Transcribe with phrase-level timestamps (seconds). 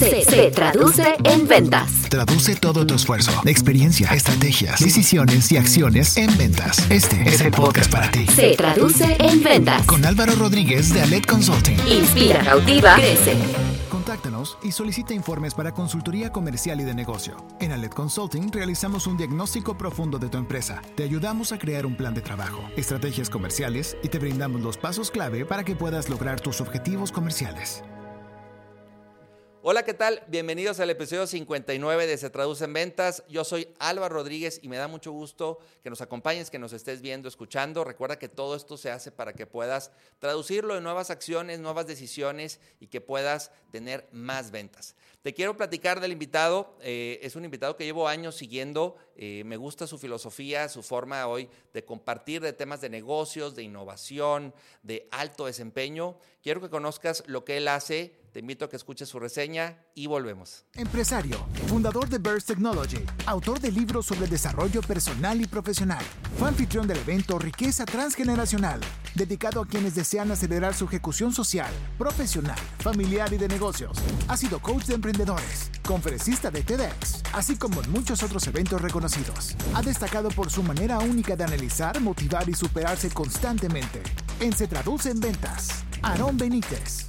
[0.00, 1.90] Se, se traduce en ventas.
[2.08, 6.90] Traduce todo tu esfuerzo, experiencia, estrategias, decisiones y acciones en ventas.
[6.90, 8.26] Este es el podcast para ti.
[8.34, 9.84] Se traduce en ventas.
[9.84, 11.76] Con Álvaro Rodríguez de Alet Consulting.
[11.86, 13.36] Inspira, cautiva, crece.
[13.90, 17.36] Contáctanos y solicita informes para consultoría comercial y de negocio.
[17.60, 20.80] En Alet Consulting realizamos un diagnóstico profundo de tu empresa.
[20.96, 25.10] Te ayudamos a crear un plan de trabajo, estrategias comerciales y te brindamos los pasos
[25.10, 27.82] clave para que puedas lograr tus objetivos comerciales.
[29.62, 30.22] Hola, ¿qué tal?
[30.28, 33.22] Bienvenidos al episodio 59 de Se Traduce en Ventas.
[33.28, 37.02] Yo soy Álvaro Rodríguez y me da mucho gusto que nos acompañes, que nos estés
[37.02, 37.84] viendo, escuchando.
[37.84, 42.58] Recuerda que todo esto se hace para que puedas traducirlo en nuevas acciones, nuevas decisiones
[42.80, 44.96] y que puedas tener más ventas.
[45.20, 46.78] Te quiero platicar del invitado.
[46.80, 48.96] Eh, es un invitado que llevo años siguiendo.
[49.14, 53.64] Eh, me gusta su filosofía, su forma hoy de compartir de temas de negocios, de
[53.64, 56.16] innovación, de alto desempeño.
[56.42, 60.06] Quiero que conozcas lo que él hace te invito a que escuches su reseña y
[60.06, 60.64] volvemos.
[60.74, 66.04] Empresario, fundador de Burst Technology, autor de libros sobre desarrollo personal y profesional.
[66.38, 68.80] Fue anfitrión del evento Riqueza Transgeneracional,
[69.14, 73.98] dedicado a quienes desean acelerar su ejecución social, profesional, familiar y de negocios.
[74.28, 79.56] Ha sido coach de emprendedores, conferencista de TEDx, así como en muchos otros eventos reconocidos.
[79.74, 84.02] Ha destacado por su manera única de analizar, motivar y superarse constantemente.
[84.38, 87.06] En Se Traduce en Ventas, Aarón Benítez.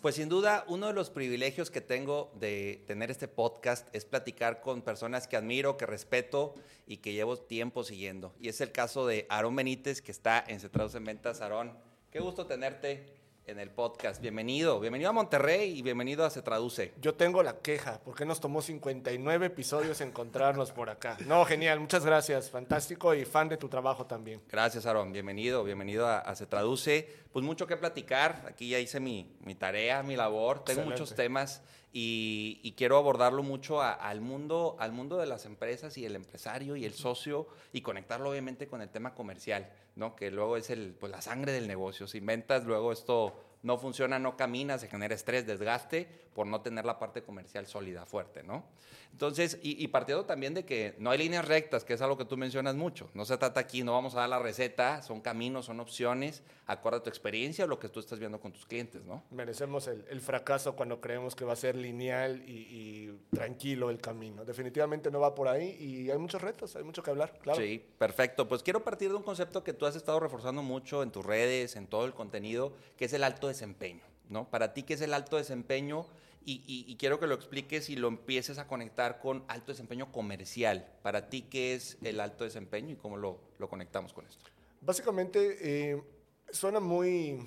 [0.00, 4.62] Pues sin duda, uno de los privilegios que tengo de tener este podcast es platicar
[4.62, 6.54] con personas que admiro, que respeto
[6.86, 8.32] y que llevo tiempo siguiendo.
[8.40, 11.42] Y es el caso de Aarón Benítez, que está en Traduce en Ventas.
[11.42, 11.76] Aarón,
[12.10, 14.20] qué gusto tenerte en el podcast.
[14.20, 16.92] Bienvenido, bienvenido a Monterrey y bienvenido a Se Traduce.
[17.00, 21.16] Yo tengo la queja, porque nos tomó 59 episodios encontrarnos por acá.
[21.26, 24.40] No, genial, muchas gracias, fantástico y fan de tu trabajo también.
[24.48, 27.08] Gracias, Aaron, bienvenido, bienvenido a, a Se Traduce.
[27.32, 30.90] Pues mucho que platicar, aquí ya hice mi, mi tarea, mi labor, tengo Excelente.
[31.02, 35.98] muchos temas y, y quiero abordarlo mucho a- al, mundo, al mundo de las empresas
[35.98, 40.16] y el empresario y el socio y conectarlo obviamente con el tema comercial, ¿no?
[40.16, 42.06] que luego es el, pues, la sangre del negocio.
[42.06, 46.84] Si inventas, luego esto no funciona, no camina, se genera estrés, desgaste por no tener
[46.84, 48.64] la parte comercial sólida, fuerte, ¿no?
[49.12, 52.24] Entonces, y, y partiendo también de que no hay líneas rectas, que es algo que
[52.24, 53.10] tú mencionas mucho.
[53.14, 56.98] No se trata aquí, no vamos a dar la receta, son caminos, son opciones, acorde
[56.98, 59.24] a tu experiencia o lo que tú estás viendo con tus clientes, ¿no?
[59.30, 64.00] Merecemos el, el fracaso cuando creemos que va a ser lineal y, y tranquilo el
[64.00, 64.44] camino.
[64.44, 67.60] Definitivamente no va por ahí y hay muchos retos, hay mucho que hablar, claro.
[67.60, 68.46] Sí, perfecto.
[68.46, 71.74] Pues quiero partir de un concepto que tú has estado reforzando mucho en tus redes,
[71.74, 74.48] en todo el contenido, que es el alto desempeño, ¿no?
[74.48, 76.06] Para ti, ¿qué es el alto desempeño?
[76.42, 80.90] Y, quiero que lo expliques y lo empieces a conectar con alto desempeño comercial.
[81.02, 83.38] Para ti, ¿qué es el alto desempeño y cómo lo,
[83.68, 84.46] conectamos con esto?
[84.80, 85.58] Básicamente,
[85.92, 86.02] eh,
[86.50, 87.38] suena muy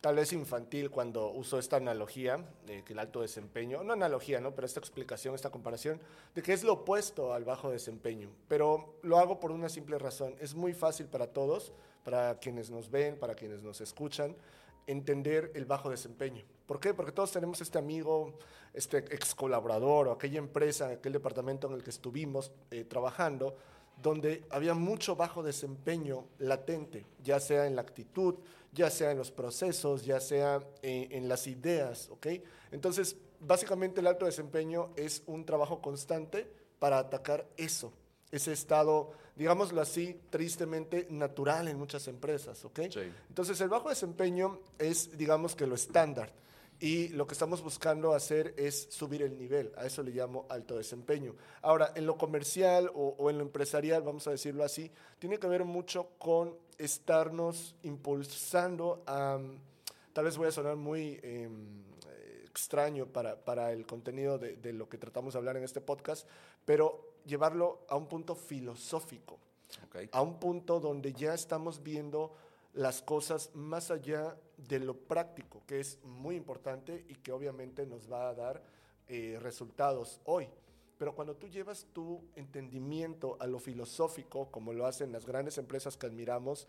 [0.00, 4.54] tal vez infantil cuando uso esta analogía de que el alto desempeño, no analogía, ¿no?
[4.54, 6.00] pero esta explicación, esta comparación,
[6.34, 8.30] de que es lo opuesto al bajo desempeño.
[8.48, 10.34] Pero lo hago por una simple razón.
[10.40, 14.34] Es muy fácil para todos, para quienes nos ven, para quienes nos escuchan,
[14.90, 16.44] entender el bajo desempeño.
[16.66, 16.94] ¿Por qué?
[16.94, 18.38] Porque todos tenemos este amigo,
[18.74, 23.56] este ex colaborador o aquella empresa, aquel departamento en el que estuvimos eh, trabajando,
[24.00, 28.36] donde había mucho bajo desempeño latente, ya sea en la actitud,
[28.72, 32.26] ya sea en los procesos, ya sea eh, en las ideas, ¿ok?
[32.70, 37.92] Entonces, básicamente el alto desempeño es un trabajo constante para atacar eso,
[38.30, 42.80] ese estado, digámoslo así, tristemente natural en muchas empresas, ¿ok?
[42.90, 43.00] Sí.
[43.28, 46.32] Entonces, el bajo desempeño es, digamos que lo estándar.
[46.82, 49.70] Y lo que estamos buscando hacer es subir el nivel.
[49.76, 51.34] A eso le llamo alto desempeño.
[51.60, 55.46] Ahora, en lo comercial o, o en lo empresarial, vamos a decirlo así, tiene que
[55.46, 59.38] ver mucho con estarnos impulsando a...
[60.14, 61.50] Tal vez voy a sonar muy eh,
[62.46, 66.26] extraño para, para el contenido de, de lo que tratamos de hablar en este podcast,
[66.64, 69.38] pero llevarlo a un punto filosófico
[70.12, 72.32] a un punto donde ya estamos viendo
[72.74, 78.10] las cosas más allá de lo práctico, que es muy importante y que obviamente nos
[78.10, 78.62] va a dar
[79.08, 80.48] eh, resultados hoy.
[80.98, 85.96] Pero cuando tú llevas tu entendimiento a lo filosófico, como lo hacen las grandes empresas
[85.96, 86.66] que admiramos,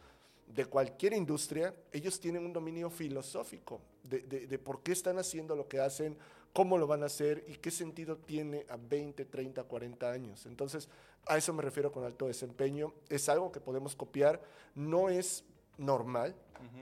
[0.48, 5.56] de cualquier industria, ellos tienen un dominio filosófico de, de- de por qué están haciendo
[5.56, 6.18] lo que hacen,
[6.54, 10.46] cómo lo van a hacer y qué sentido tiene a 20, 30, 40 años.
[10.46, 10.90] Entonces,
[11.28, 12.94] a eso me refiero con alto desempeño.
[13.10, 14.42] Es algo que podemos copiar,
[14.76, 15.44] no es
[15.78, 16.36] normal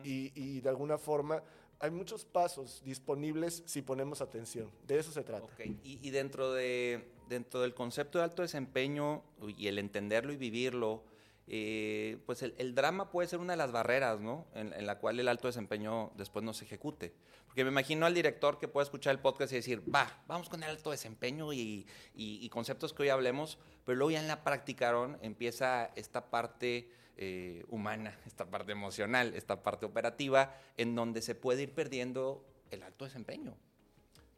[0.04, 1.42] y, y de alguna forma
[1.80, 4.70] hay muchos pasos disponibles si ponemos atención.
[4.86, 5.46] De eso se trata.
[5.46, 9.24] Ok, Y, y dentro, de, dentro del concepto de alto desempeño
[9.58, 11.04] y el entenderlo y vivirlo,
[11.52, 14.46] eh, pues el, el drama puede ser una de las barreras, ¿no?
[14.54, 17.14] En, en la cual el alto desempeño después no se ejecute.
[17.48, 20.62] Porque me imagino al director que pueda escuchar el podcast y decir, va, vamos con
[20.64, 24.44] el alto desempeño y, y- y conceptos que hoy hablemos, pero luego ya en la
[24.44, 31.22] práctica, Aaron, empieza esta parte eh, humana, esta parte emocional, esta parte operativa, en donde
[31.24, 33.58] se puede ir perdiendo el alto desempeño.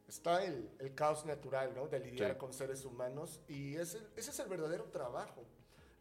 [0.08, 1.88] Está el, el caos natural, ¿no?
[1.88, 2.38] De lidiar Sí.
[2.38, 5.46] con seres humanos y ese, ese es el verdadero trabajo.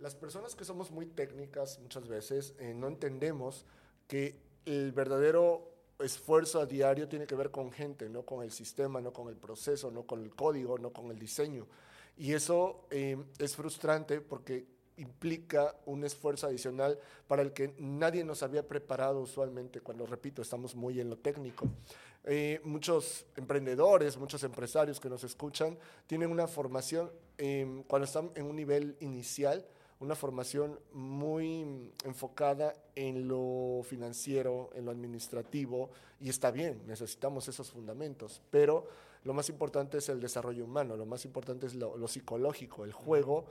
[0.01, 3.67] Las personas que somos muy técnicas muchas veces eh, no entendemos
[4.09, 9.03] que el verdadero esfuerzo a diario tiene que ver con gente, no con el sistema,
[9.03, 11.67] no con el proceso, no con el código, no con el diseño.
[12.17, 14.67] Y eso eh, es frustrante porque
[14.97, 16.99] implica un esfuerzo adicional
[17.29, 21.69] para el que nadie nos había preparado usualmente, cuando, repito, estamos muy en lo técnico.
[22.25, 28.47] Eh, muchos emprendedores, muchos empresarios que nos escuchan tienen una formación, eh, cuando están en
[28.47, 29.67] un nivel inicial,
[30.01, 37.47] una formación muy mm, enfocada en lo financiero, en lo administrativo, y está bien, necesitamos
[37.49, 38.87] esos fundamentos, pero
[39.25, 42.93] lo más importante es el desarrollo humano, lo más importante es lo, lo psicológico, el
[42.93, 43.45] juego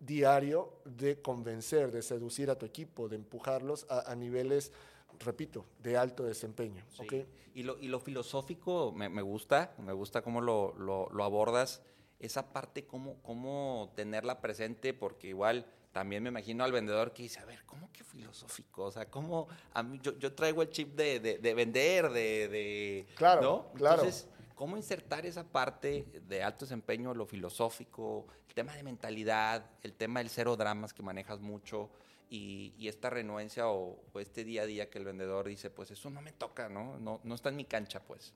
[0.00, 4.72] diario de convencer, de seducir a tu equipo, de empujarlos a, a niveles,
[5.20, 6.84] repito, de alto desempeño.
[6.90, 7.06] Sí.
[7.54, 11.80] Y, lo, y lo filosófico me, me gusta, me gusta cómo lo, lo- lo abordas,
[12.18, 15.64] esa parte, cómo, cómo tenerla presente, porque igual
[15.94, 18.86] también me imagino al vendedor que dice, a ver, ¿cómo que filosófico?
[18.86, 19.46] O sea, ¿cómo?
[19.74, 23.72] A mí, yo, yo traigo el chip de, de- de vender, de, de- Claro, ¿no?
[23.74, 24.02] claro.
[24.02, 29.92] Entonces, ¿cómo insertar esa parte de alto desempeño, lo filosófico, el tema de mentalidad, el
[29.94, 31.90] tema del cero dramas que manejas mucho?
[32.28, 35.92] Y, y esta renuencia o, o este día a día que el vendedor dice, pues
[35.92, 36.98] eso no me toca, ¿no?
[36.98, 38.34] No, no está en mi cancha, pues.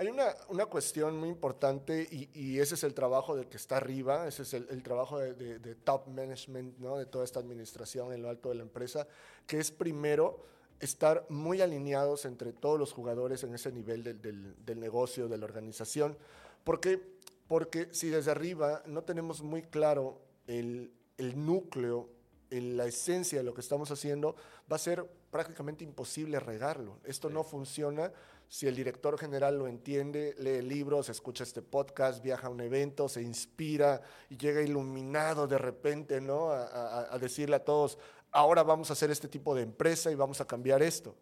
[0.00, 3.76] Hay una, una cuestión muy importante y, y ese es el trabajo del que está
[3.76, 6.96] arriba, ese es el, el trabajo de, de- de top management, ¿no?
[6.96, 9.06] de toda esta administración en lo alto de la empresa,
[9.46, 10.42] que es primero
[10.80, 15.36] estar muy alineados entre todos los jugadores en ese nivel del, del- del negocio, de
[15.36, 16.16] la organización.
[16.64, 16.98] ¿Por qué?
[17.46, 22.08] Porque si desde arriba no tenemos muy claro el, el núcleo,
[22.48, 24.34] el- la esencia de lo que estamos haciendo,
[24.72, 27.00] va a ser prácticamente imposible regarlo.
[27.04, 28.10] Esto no funciona
[28.50, 33.08] si el director general lo entiende, lee libros, escucha este podcast, viaja a un evento,
[33.08, 36.50] se inspira y llega iluminado de repente, ¿no?
[36.50, 37.96] A, decirle a todos,
[38.32, 41.14] ahora vamos a hacer este tipo de empresa y vamos a cambiar esto.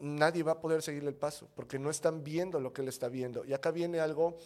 [0.00, 3.08] Nadie va a poder seguirle el paso porque no están viendo lo que él está
[3.08, 3.44] viendo.
[3.44, 4.36] Y acá viene algo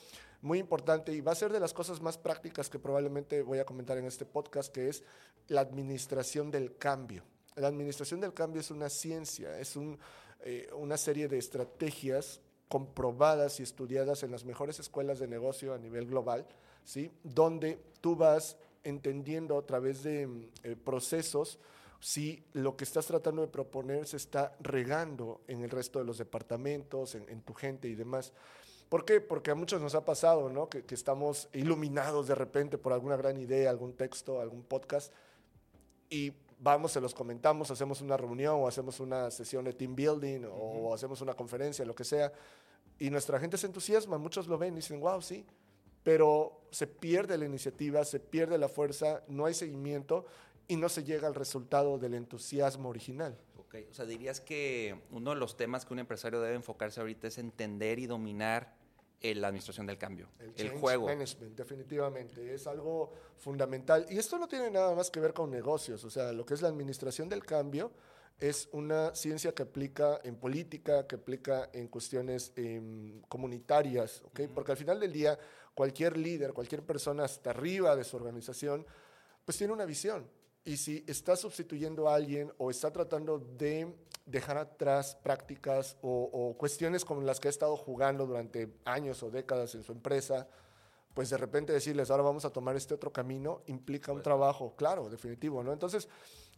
[0.40, 3.66] muy importante y va a ser de las cosas más prácticas que probablemente voy a
[3.66, 5.04] comentar en este podcast, que es
[5.48, 7.22] la administración del cambio.
[7.54, 9.98] La administración del cambio es una ciencia, es un,
[10.44, 15.78] eh, una serie de estrategias comprobadas y estudiadas en las mejores escuelas de negocio a
[15.78, 16.46] nivel global,
[16.84, 17.10] ¿sí?
[17.22, 21.58] donde tú vas entendiendo a través de mm, eh, procesos
[22.00, 26.18] si lo que estás tratando de proponer se está regando en el resto de los
[26.18, 28.32] departamentos, en, en tu gente y demás.
[28.88, 29.20] ¿Por qué?
[29.20, 30.68] Porque a muchos nos ha pasado, ¿no?
[30.68, 35.12] Que, que estamos iluminados de repente por alguna gran idea, algún texto, algún podcast,
[36.10, 40.44] y vamos, se los comentamos, hacemos una reunión o hacemos una sesión de team building
[40.48, 42.32] o hacemos una conferencia, lo que sea,
[42.98, 45.44] y nuestra gente se entusiasma, muchos lo ven y dicen, wow, sí,
[46.04, 50.24] pero se pierde la iniciativa, se pierde la fuerza, no hay seguimiento
[50.68, 53.36] y no se llega al resultado del entusiasmo original.
[53.58, 57.26] Ok, o sea, dirías que uno de los temas que un empresario debe enfocarse ahorita
[57.26, 58.76] es entender y dominar
[59.22, 61.06] la administración del cambio, el, change juego.
[61.06, 64.06] Management, definitivamente, es algo fundamental.
[64.10, 66.62] Y esto no tiene nada más que ver con negocios, o sea, lo que es
[66.62, 67.92] la administración del cambio
[68.38, 74.40] es una ciencia que aplica en política, que aplica en cuestiones em, comunitarias, ¿ok?
[74.52, 75.38] Porque al final del día,
[75.74, 78.84] cualquier líder, cualquier persona hasta arriba de su organización,
[79.44, 80.28] pues tiene una visión.
[80.64, 83.94] Y si está sustituyendo a alguien o está tratando de
[84.26, 89.30] dejar atrás prácticas o, o cuestiones con las que ha estado jugando durante años o
[89.30, 90.48] décadas en su empresa,
[91.14, 95.10] pues de repente decirles, ahora vamos a tomar este otro camino, implica un trabajo, claro,
[95.10, 95.72] definitivo, ¿no?
[95.72, 96.08] Entonces,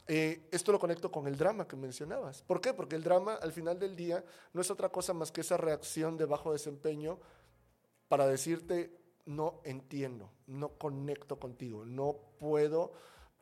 [0.07, 2.43] eh, esto lo conecto con el drama que mencionabas.
[2.43, 2.75] ¿Por qué?
[2.75, 6.17] Porque el drama, al final del día, no es otra cosa más que esa reacción
[6.17, 7.19] de bajo desempeño
[8.09, 12.93] para decirte, no entiendo, no conecto contigo, no puedo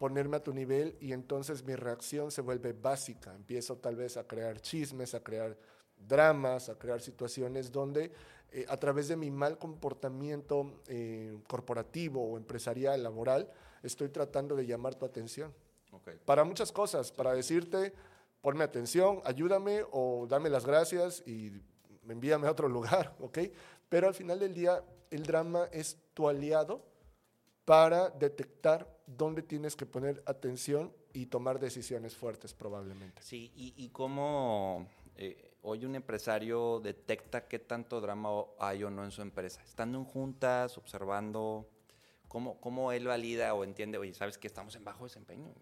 [0.03, 3.33] ponerme a tu nivel y entonces mi reacción se vuelve básica.
[3.37, 5.57] Empiezo tal vez a crear chismes, a crear
[5.97, 8.11] dramas, a crear situaciones donde
[8.51, 13.49] eh, a través de mi mal comportamiento eh, corporativo o empresarial, laboral,
[13.85, 15.55] estoy tratando de llamar tu atención.
[16.25, 17.93] Para muchas cosas, para decirte,
[18.41, 21.53] ponme atención, ayúdame o dame las gracias y
[22.09, 23.39] envíame a otro lugar, ¿ok?
[23.89, 24.83] Pero al final del día,
[25.13, 26.91] el drama es tu aliado
[27.65, 33.23] para detectar dónde tienes que poner atención y tomar decisiones fuertes probablemente.
[33.23, 39.05] Sí, y, y cómo eh, hoy un empresario detecta qué tanto drama hay o no
[39.05, 39.63] en su empresa.
[39.63, 41.69] Estando en juntas, observando,
[42.29, 45.53] cómo, cómo él valida o entiende, oye, sabes que estamos en bajo desempeño.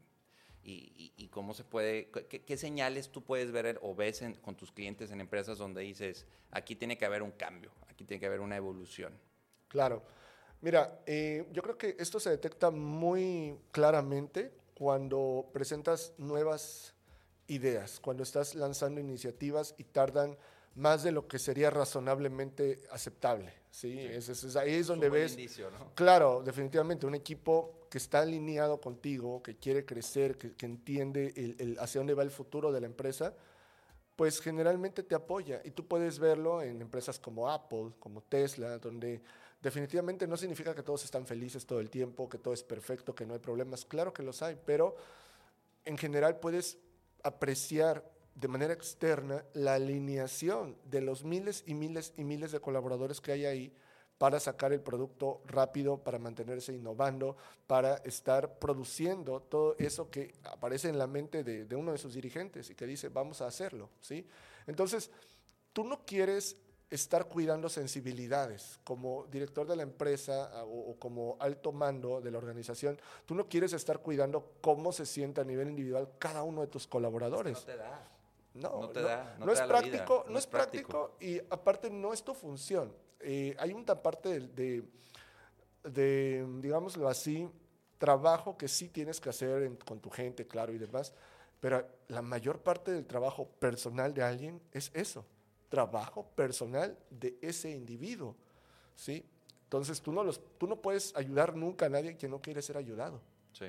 [0.63, 4.35] Y, y, y cómo se puede, qué, qué, señales tú puedes ver o ves en,
[4.35, 8.21] con tus clientes en empresas donde dices, aquí tiene que haber un cambio, aquí tiene
[8.21, 9.19] que haber una evolución.
[9.69, 10.03] Claro.
[10.63, 16.95] Mira, eh, yo creo que esto se detecta muy claramente cuando presentas nuevas
[17.47, 20.37] ideas, cuando estás lanzando iniciativas y tardan
[20.75, 23.53] más de lo que sería razonablemente aceptable.
[23.71, 23.93] ¿sí?
[23.93, 24.01] sí.
[24.01, 25.33] Es, es, ahí es donde es ves...
[25.33, 25.95] Indicio, ¿no?
[25.95, 31.57] Claro, definitivamente, un equipo que está alineado contigo, que quiere crecer, que, que entiende el,
[31.59, 33.35] el hacia dónde va el futuro de la empresa,
[34.15, 35.61] pues generalmente te apoya.
[35.65, 39.23] Y tú puedes verlo en empresas como Apple, como Tesla, donde
[39.63, 43.27] definitivamente no significa que todos están felices todo el tiempo, que todo es perfecto, que
[43.27, 43.85] no hay problemas.
[43.85, 44.97] Claro que los hay, pero
[45.85, 46.79] en general puedes
[47.23, 53.21] apreciar de manera externa la alineación de los miles y miles y miles de colaboradores
[53.21, 53.73] que hay ahí
[54.17, 57.37] para sacar el producto rápido, para mantenerse innovando,
[57.67, 62.15] para estar produciendo todo eso que aparece en la mente de, de uno de sus
[62.15, 64.27] dirigentes y que dice, vamos a hacerlo, ¿sí?
[64.67, 65.11] Entonces,
[65.73, 66.57] tú no quieres
[66.91, 68.81] estar cuidando sensibilidades.
[68.85, 73.49] Como director de la empresa o, o, como alto mando de la organización, tú no
[73.49, 77.59] quieres estar cuidando cómo se siente a nivel individual cada uno de tus colaboradores.
[77.59, 78.09] Es que no te da.
[78.53, 80.89] No, no, te no, da, no, no te es da práctico, no, no es práctico.
[80.89, 82.93] práctico y aparte no es tu función.
[83.21, 84.85] Eh, hay una parte de, de,
[85.85, 87.49] de, digámoslo así,
[87.99, 91.13] trabajo que sí tienes que hacer en, con tu gente, claro, y demás,
[91.61, 95.25] pero la mayor parte del trabajo personal de alguien es eso
[95.71, 98.37] trabajo personal de ese individuo,
[98.95, 99.25] ¿sí?
[99.65, 102.77] Entonces tú no, los, tú no puedes ayudar nunca a nadie que no quiere ser
[102.77, 103.21] ayudado.
[103.53, 103.67] Sí.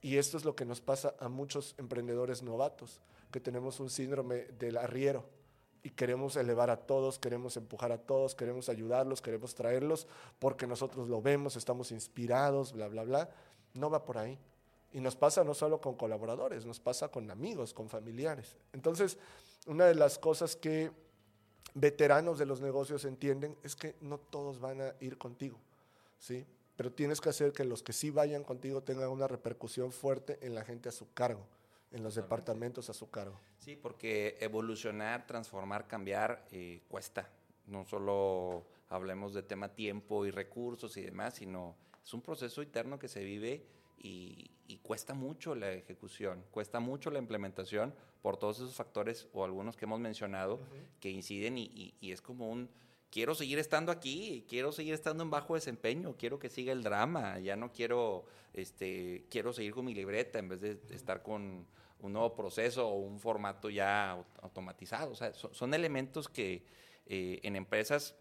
[0.00, 4.46] Y esto es lo que nos pasa a muchos emprendedores novatos, que tenemos un síndrome
[4.58, 5.24] del arriero
[5.82, 10.06] y queremos elevar a todos, queremos empujar a todos, queremos ayudarlos, queremos traerlos
[10.38, 13.30] porque nosotros lo vemos, estamos inspirados, bla, bla, bla.
[13.74, 14.38] No va por ahí.
[14.92, 18.56] Y nos pasa no solo con colaboradores, nos pasa con amigos, con familiares.
[18.72, 19.18] Entonces,
[19.66, 20.90] una de las cosas que
[21.74, 25.58] veteranos de los negocios entienden es que no todos van a ir contigo,
[26.18, 26.46] ¿sí?
[26.76, 30.54] Pero tienes que hacer que los que sí vayan contigo tengan una repercusión fuerte en
[30.54, 31.46] la gente a su cargo,
[31.92, 33.38] en los departamentos a su cargo.
[33.58, 37.28] Sí, porque evolucionar, transformar, cambiar eh, cuesta.
[37.66, 42.98] No solo hablemos de tema tiempo y recursos y demás, sino es un proceso interno
[42.98, 43.66] que se vive
[43.98, 49.44] y, y, cuesta mucho la ejecución, cuesta mucho la implementación por todos esos factores o
[49.44, 51.00] algunos que hemos mencionado uh -huh.
[51.00, 52.68] que inciden y, y, y, es como un,
[53.10, 57.38] quiero seguir estando aquí, quiero seguir estando en bajo desempeño, quiero que siga el drama,
[57.38, 61.66] ya no quiero, este, quiero seguir con mi libreta en vez de estar con
[62.00, 65.12] un nuevo proceso o un formato ya automatizado.
[65.12, 66.62] O sea, son, son elementos que
[67.06, 68.14] eh, en empresas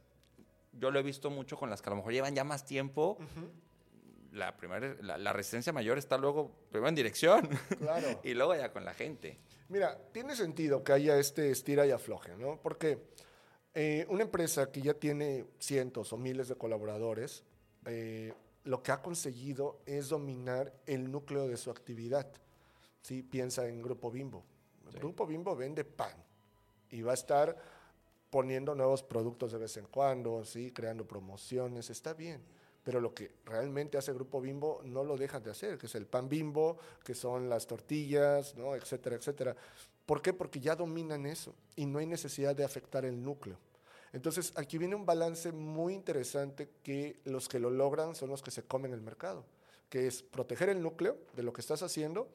[0.74, 3.18] yo lo he visto mucho con las que a lo mejor llevan ya más tiempo.
[3.20, 3.69] Uh -huh
[4.32, 8.20] la, primera, la, la, resistencia mayor está luego primero en dirección claro.
[8.24, 9.38] y luego ya con la gente.
[9.70, 12.60] Mira, tiene sentido que haya este estira y afloje, ¿no?
[12.62, 13.00] Porque
[13.74, 17.44] eh, una empresa que ya tiene cientos o miles de colaboradores,
[17.86, 18.34] eh,
[18.64, 22.28] lo que ha conseguido es dominar el núcleo de su actividad.
[23.02, 23.24] ¿sí?
[23.24, 24.44] Piensa en Grupo Bimbo.
[24.88, 24.98] El sí.
[24.98, 26.16] Grupo Bimbo vende pan
[26.90, 27.56] y va a estar
[28.30, 30.72] poniendo nuevos productos de vez en cuando, ¿sí?
[30.72, 32.44] creando promociones, está bien
[32.90, 36.08] pero lo que realmente hace Grupo Bimbo no lo dejan de hacer, que es el
[36.08, 38.74] pan bimbo, que son las tortillas, ¿no?
[38.74, 39.56] etcétera, etcétera.
[40.08, 40.34] ¿Por qué?
[40.34, 43.60] Porque ya dominan eso y no hay necesidad de afectar el núcleo.
[44.12, 48.50] Entonces, aquí viene un balance muy interesante que los que lo logran son los que
[48.50, 49.46] se comen el mercado,
[49.88, 52.28] que es proteger el núcleo de lo que estás haciendo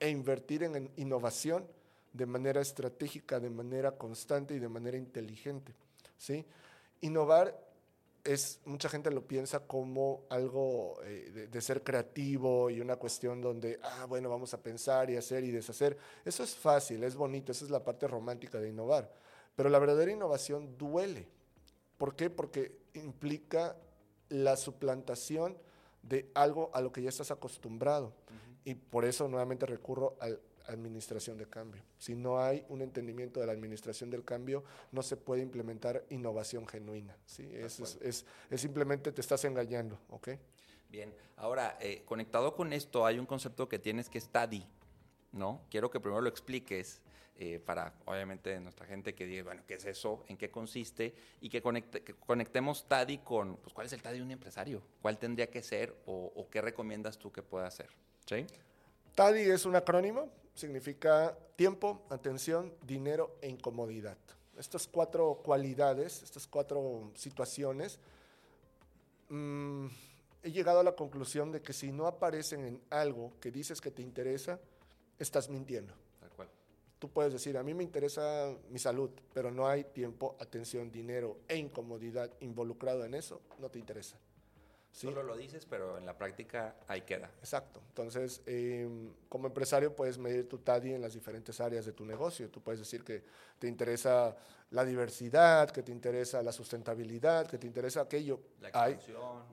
[0.00, 1.68] e invertir en innovación
[2.12, 5.72] de manera estratégica, de manera constante y de manera inteligente.
[6.18, 6.44] ¿sí?
[7.00, 7.56] Innovar
[8.24, 13.42] es, mucha gente lo piensa como algo eh, de, de, ser creativo y una cuestión
[13.42, 15.96] donde, ah, bueno, vamos a pensar y hacer y deshacer.
[16.24, 19.12] Eso es fácil, es bonito, esa es la parte romántica de innovar.
[19.54, 21.28] Pero la verdadera innovación duele.
[21.98, 22.30] ¿Por qué?
[22.30, 23.76] Porque implica
[24.30, 25.56] la suplantación
[26.02, 28.06] de algo a lo que ya estás acostumbrado.
[28.06, 28.58] Uh -huh.
[28.64, 31.82] Y por eso nuevamente recurro al administración de cambio.
[31.98, 36.66] Si no hay un entendimiento de la administración del cambio, no se puede implementar innovación
[36.66, 37.16] genuina.
[37.26, 37.48] ¿sí?
[37.52, 39.98] Es, es, es, es, simplemente te estás engañando.
[40.08, 40.38] ¿okay?
[40.88, 44.66] Bien, ahora, eh, conectado con esto, hay un concepto que tienes que study,
[45.32, 45.62] ¿no?
[45.70, 47.00] Quiero que primero lo expliques.
[47.36, 50.24] Eh, para obviamente nuestra gente que diga, bueno, ¿qué es eso?
[50.28, 51.16] ¿En qué consiste?
[51.40, 54.80] Y que, conecte, que conectemos TADI con, pues, ¿cuál es el TADI de un empresario?
[55.02, 57.88] ¿Cuál tendría que ser o, o qué recomiendas tú que pueda hacer?
[58.24, 58.46] ¿Sí?
[59.16, 64.16] TADI es un acrónimo, significa tiempo, atención, dinero e incomodidad.
[64.56, 67.98] Estas cuatro cualidades, estas cuatro situaciones,
[69.28, 69.86] mm,
[70.44, 73.90] he llegado a la conclusión de que si no aparecen en algo que dices que
[73.90, 74.60] te interesa,
[75.18, 75.92] estás mintiendo.
[76.20, 76.48] Tal cual.
[76.98, 81.38] Tú puedes decir, a mí me interesa mi salud, pero no hay tiempo, atención, dinero
[81.48, 84.16] e incomodidad involucrado en eso, no te interesa.
[84.94, 85.06] ¿Sí?
[85.08, 87.30] Solo lo dices, pero en la práctica ahí queda.
[87.40, 87.80] Exacto.
[87.88, 88.88] Entonces, eh,
[89.28, 92.48] como empresario puedes medir tu TADI en las diferentes áreas de tu negocio.
[92.48, 93.22] Tú puedes decir que
[93.58, 94.36] te interesa
[94.70, 98.40] la diversidad, que te interesa la sustentabilidad, que te interesa aquello.
[98.60, 98.98] La Hay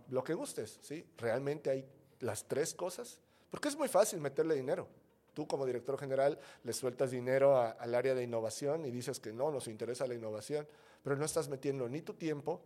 [0.10, 1.06] lo que gustes, ¿sí?
[1.18, 1.86] Realmente hay
[2.20, 3.20] las tres cosas.
[3.50, 4.88] Porque es muy fácil meterle dinero.
[5.34, 9.32] Tú como director general le sueltas dinero a- al área de innovación y dices que
[9.34, 10.68] no, nos interesa la innovación,
[11.04, 12.62] pero no estás metiendo ni tu tiempo,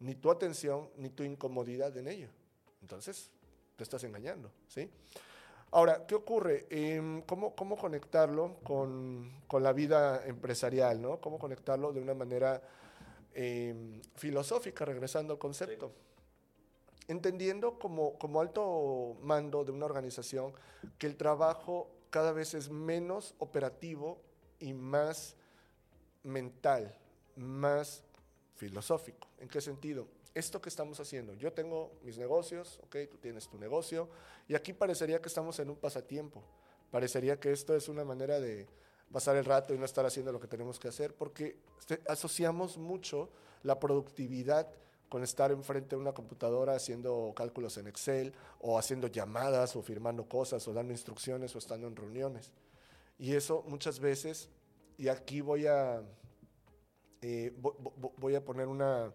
[0.00, 2.28] ni tu atención, ni tu incomodidad en ello.
[2.82, 3.30] Entonces,
[3.76, 4.90] te estás engañando, ¿sí?
[5.72, 6.66] Ahora, ¿qué ocurre?
[6.68, 11.20] Em, ¿cómo, ¿Cómo conectarlo con, con la vida empresarial, ¿no?
[11.20, 12.60] ¿Cómo conectarlo de una manera
[13.32, 15.92] em, filosófica, regresando al concepto?
[17.10, 20.52] entendiendo como, como alto mando de una organización
[20.96, 24.20] que el trabajo cada vez es menos operativo
[24.60, 25.34] y más
[26.22, 26.96] mental,
[27.34, 28.04] más
[28.60, 29.26] filosófico.
[29.38, 30.06] ¿En qué sentido?
[30.34, 34.08] Esto que estamos haciendo, yo tengo mis negocios, ok, tú tienes tu negocio,
[34.46, 36.42] y aquí parecería que estamos en un pasatiempo,
[36.90, 38.68] parecería que esto es una manera de
[39.10, 41.56] pasar el rato y no estar haciendo lo que tenemos que hacer, porque
[42.06, 43.30] asociamos mucho
[43.62, 44.68] la productividad
[45.08, 50.28] con estar enfrente de una computadora haciendo cálculos en Excel o haciendo llamadas o firmando
[50.28, 52.52] cosas o dando instrucciones o estando en reuniones.
[53.18, 54.48] Y eso muchas veces,
[54.96, 56.02] y aquí voy a,
[57.22, 59.12] eh, vo- vo- voy a poner una,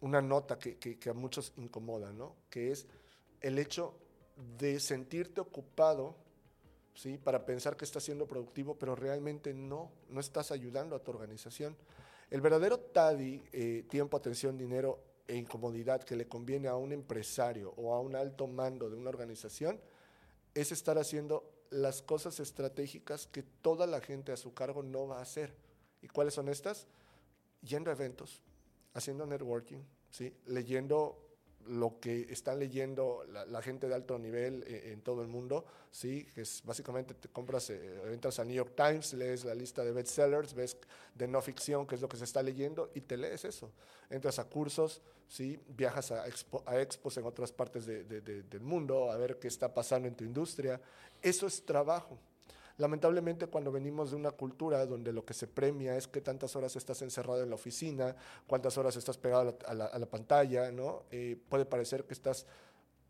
[0.00, 2.34] una nota que, que- que a muchos incomoda, ¿no?
[2.50, 2.86] Que es
[3.40, 3.94] el hecho
[4.58, 6.14] de sentirte ocupado,
[6.94, 7.18] ¿sí?
[7.18, 11.76] Para pensar que estás siendo productivo, pero realmente no, no estás ayudando a tu organización.
[12.30, 17.74] El verdadero TADI, eh, tiempo, atención, dinero e incomodidad que le conviene a un empresario
[17.76, 19.80] o a un alto mando de una organización,
[20.54, 25.18] es estar haciendo las cosas estratégicas que toda la gente a su cargo no va
[25.18, 25.54] a hacer.
[26.02, 26.86] ¿Y cuáles son estas?
[27.62, 28.42] Yendo a eventos,
[28.94, 29.78] haciendo networking,
[30.10, 30.34] ¿sí?
[30.46, 31.18] leyendo
[31.66, 35.64] lo que están leyendo la, la gente de alto nivel eh, en todo el mundo,
[35.92, 36.24] ¿sí?
[36.34, 39.92] que es básicamente te compras, eh, entras al New York Times, lees la lista de
[39.92, 40.76] bestsellers, ves
[41.14, 43.70] de no ficción, qué es lo que se está leyendo, y te lees eso.
[44.10, 45.56] Entras a cursos, ¿sí?
[45.68, 49.38] viajas a, expo- a expos en otras partes de- de- de- del mundo, a ver
[49.38, 50.80] qué está pasando en tu industria.
[51.22, 52.18] Eso es trabajo.
[52.78, 56.76] Lamentablemente cuando venimos de una cultura donde lo que se premia es qué tantas horas
[56.76, 61.04] estás encerrado en la oficina, cuántas horas estás pegado a la pantalla, ¿no?
[61.10, 62.46] Eh, puede parecer que estás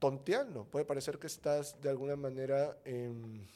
[0.03, 3.47] tonteando, puede parecer que estás de alguna manera em,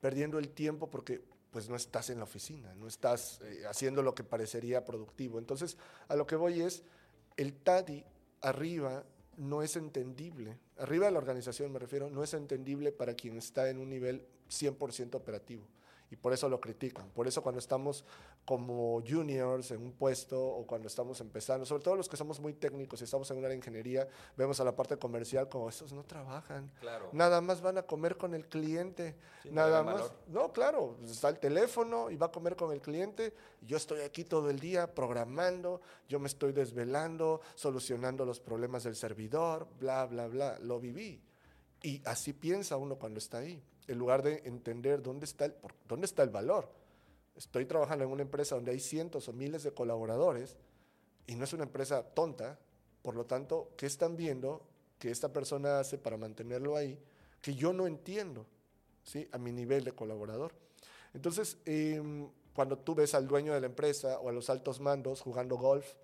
[0.00, 4.14] perdiendo el tiempo porque pues no estás en la oficina, no estás eh, haciendo lo
[4.14, 5.40] que parecería productivo.
[5.40, 6.84] Entonces, a lo que voy es,
[7.36, 8.04] el TADI
[8.40, 9.04] arriba
[9.36, 13.68] no es entendible, arriba de la organización me refiero, no es entendible para quien está
[13.68, 15.66] en un nivel 100% operativo.
[16.10, 17.08] Y por eso lo critican.
[17.10, 18.04] Por eso cuando estamos
[18.44, 22.52] como juniors en un puesto o cuando estamos empezando, sobre todo los que somos muy
[22.52, 26.72] técnicos y estamos en una ingeniería, vemos a la parte comercial como estos no trabajan.
[26.80, 27.10] Claro.
[27.12, 29.14] Nada más van a comer con el cliente.
[29.44, 29.94] Sí, nada más.
[29.94, 30.12] valor.
[30.26, 33.32] No, claro, está el teléfono y va a comer con el cliente.
[33.60, 38.96] Yo estoy aquí todo el día programando, yo me estoy desvelando, solucionando los problemas del
[38.96, 40.58] servidor, bla, bla, bla.
[40.58, 41.22] Lo viví.
[41.82, 45.74] Y así piensa uno cuando está ahí, en lugar de entender dónde está el, por-
[45.88, 46.68] dónde está el valor.
[47.36, 50.56] Estoy trabajando en una empresa donde hay cientos o miles de colaboradores
[51.26, 52.58] y no es una empresa tonta,
[53.02, 54.62] por lo tanto, ¿qué están viendo
[54.98, 56.98] que esta persona hace para mantenerlo ahí
[57.40, 58.46] que yo no entiendo,
[59.02, 59.26] ¿sí?
[59.32, 60.52] A mi nivel de colaborador.
[61.14, 65.22] Entonces, em, cuando tú ves al dueño de la empresa o a los altos mandos
[65.22, 65.94] jugando golf,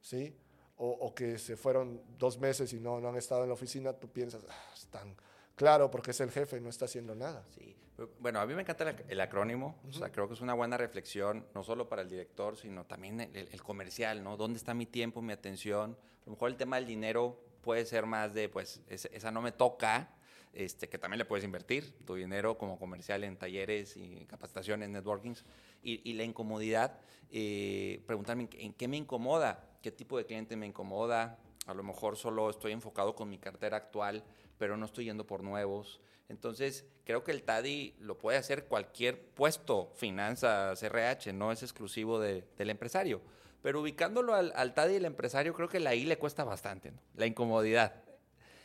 [0.00, 0.36] ¿sí?
[0.76, 3.92] O, o que se fueron dos meses y no, no han estado en la oficina,
[3.92, 5.16] tú piensas, ah, están
[5.58, 7.44] claro, porque es el jefe, no está haciendo nada.
[7.54, 7.76] Sí.
[8.20, 9.76] Bueno, a mí me encanta el, ac- el acrónimo.
[9.88, 13.20] O sea, creo que es una buena reflexión, no solo para el director, sino también
[13.20, 14.36] el, comercial, ¿no?
[14.36, 15.98] ¿Dónde está mi tiempo, mi atención?
[16.22, 19.50] A lo mejor el tema del dinero puede ser más de, pues, esa no me
[19.52, 20.14] toca,
[20.52, 25.44] este, que también le puedes invertir tu dinero como comercial en talleres y capacitaciones, networkings.
[25.82, 30.66] Y, y la incomodidad, eh, preguntarme en qué me incomoda, qué tipo de cliente me
[30.66, 31.38] incomoda.
[31.66, 34.24] A lo mejor solo estoy enfocado con mi cartera actual,
[34.58, 36.00] pero no estoy yendo por nuevos.
[36.28, 42.20] Entonces, creo que el TADI lo puede hacer cualquier puesto, finanzas, RH, no es exclusivo
[42.20, 43.22] de- del empresario.
[43.62, 47.26] Pero ubicándolo al, al TADI el empresario, creo que la I le cuesta bastante, la
[47.26, 48.04] incomodidad.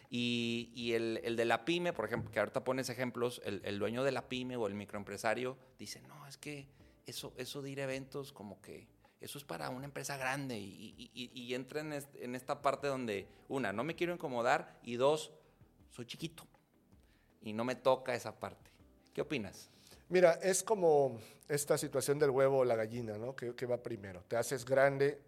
[0.10, 3.79] Y, y el, el de la pyme, por ejemplo, que ahorita pones ejemplos, el, el
[3.79, 6.67] dueño de la pyme o el microempresario dice, no, es que
[7.08, 8.88] eso, eso de ir a eventos como que
[9.21, 13.25] eso es para una empresa grande y, y- y- entra en, en esta parte donde,
[13.47, 15.32] una, no me quiero incomodar y dos,
[15.93, 16.43] soy chiquito
[17.41, 18.71] y no me toca esa parte.
[19.13, 19.69] ¿Qué opinas?
[20.10, 23.36] Mira, es como esta situación del huevo o la gallina, ¿no?
[23.36, 24.23] Que, que va primero.
[24.27, 25.21] Te haces grande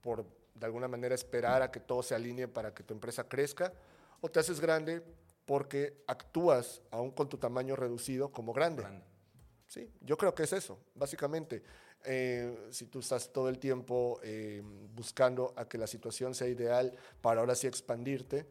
[0.00, 3.72] por, de alguna manera, esperar a que todo se alinee para que tu empresa crezca,
[4.20, 5.02] o te haces grande
[5.46, 8.82] porque actúas, aún con tu tamaño reducido, como grande.
[8.82, 9.04] Grande.
[9.66, 11.62] Sí, yo creo que es eso, básicamente.
[12.04, 14.62] Eh, si tú estás todo el tiempo eh,
[14.94, 18.46] buscando a que la situación sea ideal para ahora sí expandirte,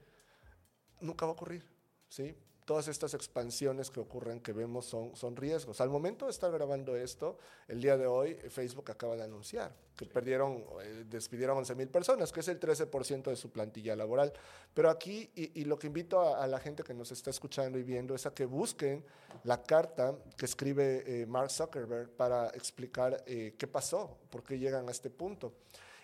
[1.02, 1.64] nunca va a ocurrir,
[2.08, 2.36] ¿sí?
[2.66, 5.82] Todas estas expansiones que ocurren, que vemos, son, son riesgos.
[5.82, 10.06] Al momento de estar grabando esto, el día de hoy, Facebook acaba de anunciar que
[10.06, 14.32] perdieron, eh, despidieron 11 mil personas, que es el 13% de su plantilla laboral.
[14.74, 17.78] Pero aquí, y, y lo que invito a, a la gente que nos está escuchando
[17.78, 19.04] y viendo, es a que busquen
[19.44, 24.88] la carta que escribe eh, Mark Zuckerberg para explicar eh, qué pasó, por qué llegan
[24.88, 25.54] a este punto.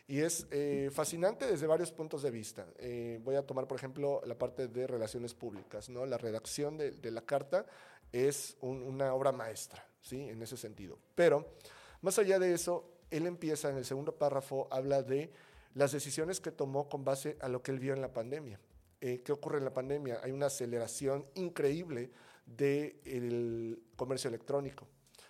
[0.08, 2.68] Y es eh, fascinante desde varios puntos de vista.
[2.78, 5.89] Eh, voy a tomar, por ejemplo, la parte de relaciones públicas.
[5.89, 6.06] ¿no?
[6.06, 7.65] La redacción de, de la carta
[8.12, 10.30] es un- una obra maestra, ¿sí?
[10.30, 11.00] en ese sentido.
[11.15, 11.54] Pero,
[12.02, 15.32] más allá de eso, él empieza en el segundo párrafo, habla de
[15.74, 18.60] las decisiones que tomó con base a lo que él vio en la pandemia.
[19.02, 20.20] Eh, ¿Qué ocurre en la pandemia?
[20.24, 22.12] Hay una aceleración increíble
[22.46, 24.88] del comercio electrónico,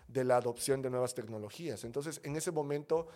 [0.08, 1.84] de la adopción de nuevas tecnologías.
[1.84, 3.08] Entonces, en ese momento,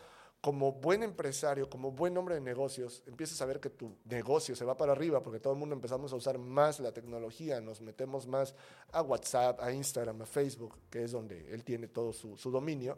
[0.41, 4.63] como buen empresario, como buen hombre de negocios, empiezas a ver que tu negocio se
[4.63, 8.25] va para arriba porque todo el mundo empezamos a usar más la tecnología, nos metemos
[8.25, 8.55] más
[8.93, 12.97] a WhatsApp, a Instagram, a Facebook, que es donde él tiene todo su, su dominio.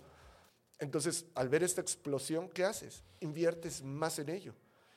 [0.77, 3.03] Entonces, al ver esta explosión, ¿qué haces?
[3.21, 4.53] Inviertes más en ello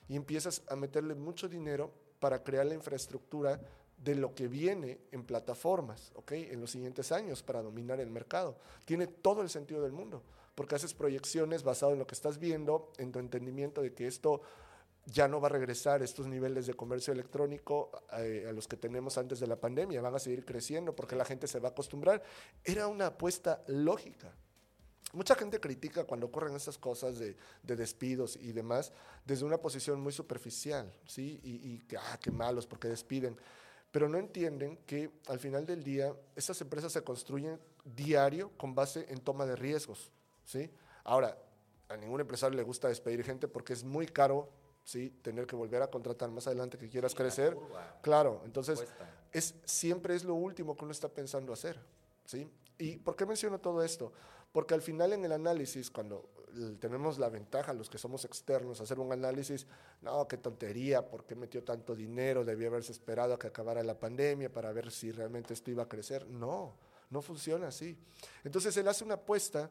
[0.08, 3.60] y empiezas a meterle mucho dinero para crear la infraestructura
[3.96, 6.32] de lo que viene en plataformas, ¿ok?
[6.32, 8.58] En los siguientes años para dominar el mercado.
[8.84, 10.22] Tiene todo el sentido del mundo,
[10.54, 14.42] porque haces proyecciones basado en lo que estás viendo, en tu entendimiento de que esto
[15.06, 19.18] ya no va a regresar estos niveles de comercio electrónico eh, a los que tenemos
[19.18, 22.22] antes de la pandemia, van a seguir creciendo porque la gente se va a acostumbrar.
[22.64, 24.32] Era una apuesta lógica.
[25.12, 28.92] Mucha gente critica cuando ocurren estas cosas de, de despidos y demás
[29.24, 31.38] desde una posición muy superficial, ¿sí?
[31.44, 33.36] Y, y que, ah, qué malos porque despiden.
[33.92, 39.06] Pero no entienden que al final del día estas empresas se construyen diario con base
[39.08, 40.10] en toma de riesgos,
[40.44, 40.70] ¿sí?
[41.04, 41.36] Ahora,
[41.88, 44.48] a ningún empresario le gusta despedir gente porque es muy caro,
[44.84, 45.10] ¿sí?
[45.22, 47.54] Tener que volver a contratar más adelante que quieras Sí, crecer.
[47.54, 47.98] curva.
[48.02, 49.10] Claro, entonces Cuesta.
[49.32, 51.78] es, siempre es lo último que uno está pensando hacer.
[52.24, 52.48] ¿sí?
[52.78, 54.12] ¿Y por qué menciono todo esto?
[54.52, 56.30] Porque al final en el análisis, cuando
[56.78, 59.66] tenemos la ventaja, los que somos externos, hacer un análisis,
[60.00, 62.44] no, qué tontería, ¿por qué metió tanto dinero?
[62.44, 65.88] Debía haberse esperado a que acabara la pandemia para ver si realmente esto iba a
[65.88, 66.26] crecer.
[66.28, 66.76] No,
[67.10, 67.98] no funciona así.
[68.44, 69.68] Entonces él hace una apuesta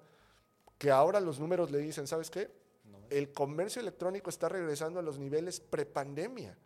[0.77, 2.51] que ahora los números le dicen, ¿sabes qué?
[3.09, 6.57] El comercio electrónico está regresando a los niveles prepandemia.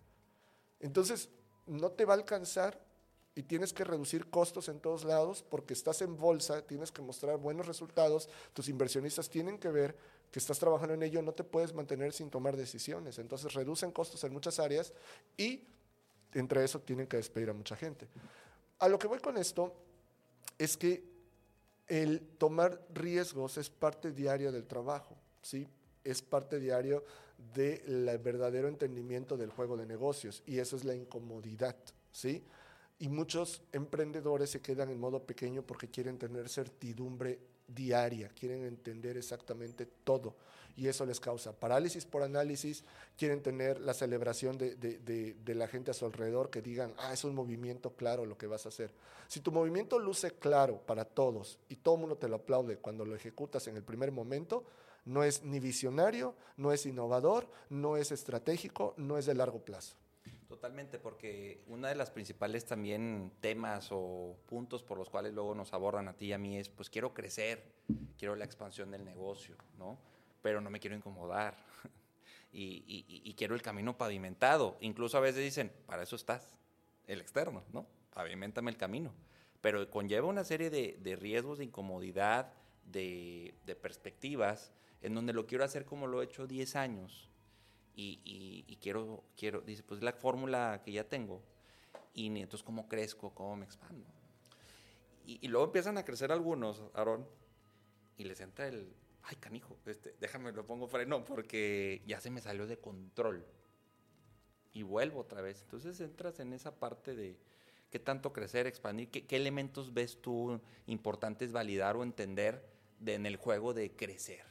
[0.79, 1.29] Entonces,
[1.65, 2.79] no te va a alcanzar
[3.35, 7.37] y tienes que reducir costos en todos lados porque estás en bolsa, tienes que mostrar
[7.37, 9.95] buenos resultados, tus inversionistas tienen que ver
[10.31, 13.19] que estás trabajando en ello, no te puedes mantener sin tomar decisiones.
[13.19, 14.93] Entonces, reducen costos en muchas áreas
[15.37, 15.63] y
[16.33, 18.07] entre eso tienen que despedir a mucha gente.
[18.79, 19.73] A lo que voy con esto
[20.57, 21.16] es que
[21.87, 25.67] el tomar riesgos es parte diaria del trabajo, ¿sí?
[26.03, 27.03] Es parte diario
[27.53, 31.75] del verdadero entendimiento del juego de negocios y eso es la incomodidad,
[32.11, 32.43] ¿sí?
[32.99, 39.17] Y muchos emprendedores se quedan en modo pequeño porque quieren tener certidumbre diaria, quieren entender
[39.17, 40.35] exactamente todo
[40.77, 42.85] y eso les causa parálisis por análisis,
[43.17, 46.93] quieren tener la celebración de, de- de- de la gente a su alrededor que digan,
[46.99, 48.91] ah, es un movimiento claro lo que vas a hacer.
[49.27, 53.03] Si tu movimiento luce claro para todos y todo el mundo te lo aplaude cuando
[53.03, 54.63] lo ejecutas en el primer momento,
[55.03, 59.95] no es ni visionario, no es innovador, no es estratégico, no es de largo plazo.
[60.47, 65.73] Totalmente, porque una de las principales también temas o puntos por los cuales luego nos
[65.73, 67.63] abordan a ti y a mí es, pues quiero crecer,
[68.17, 69.97] quiero la expansión del negocio, ¿no?
[70.47, 71.57] Pero no me quiero incomodar
[72.53, 74.77] y, quiero el camino pavimentado.
[74.79, 76.55] Incluso a veces dicen, para eso estás,
[77.05, 77.85] el externo, ¿no?
[78.13, 79.13] Pavimentame el camino.
[79.59, 82.53] Pero conlleva una serie de, riesgos, de incomodidad,
[82.85, 87.27] de, perspectivas, en donde lo quiero hacer como lo he hecho 10 años
[87.93, 91.41] y, quiero, quiero, dice, pues es la fórmula que ya tengo.
[92.13, 93.31] Y entonces, ¿cómo crezco?
[93.31, 94.07] ¿Cómo me expando?
[95.25, 97.27] Y, y luego empiezan a crecer algunos, Aarón,
[98.17, 98.95] y les entra el,
[99.27, 103.45] ay, canijo, este, déjame, lo pongo freno porque ya se me salió de control.
[104.73, 105.61] y vuelvo otra vez.
[105.63, 107.35] Entonces entras en esa parte de
[107.89, 112.63] qué tanto crecer, expandir, qué, elementos ves tú importantes validar o entender
[112.99, 114.45] de, en el juego de crecer.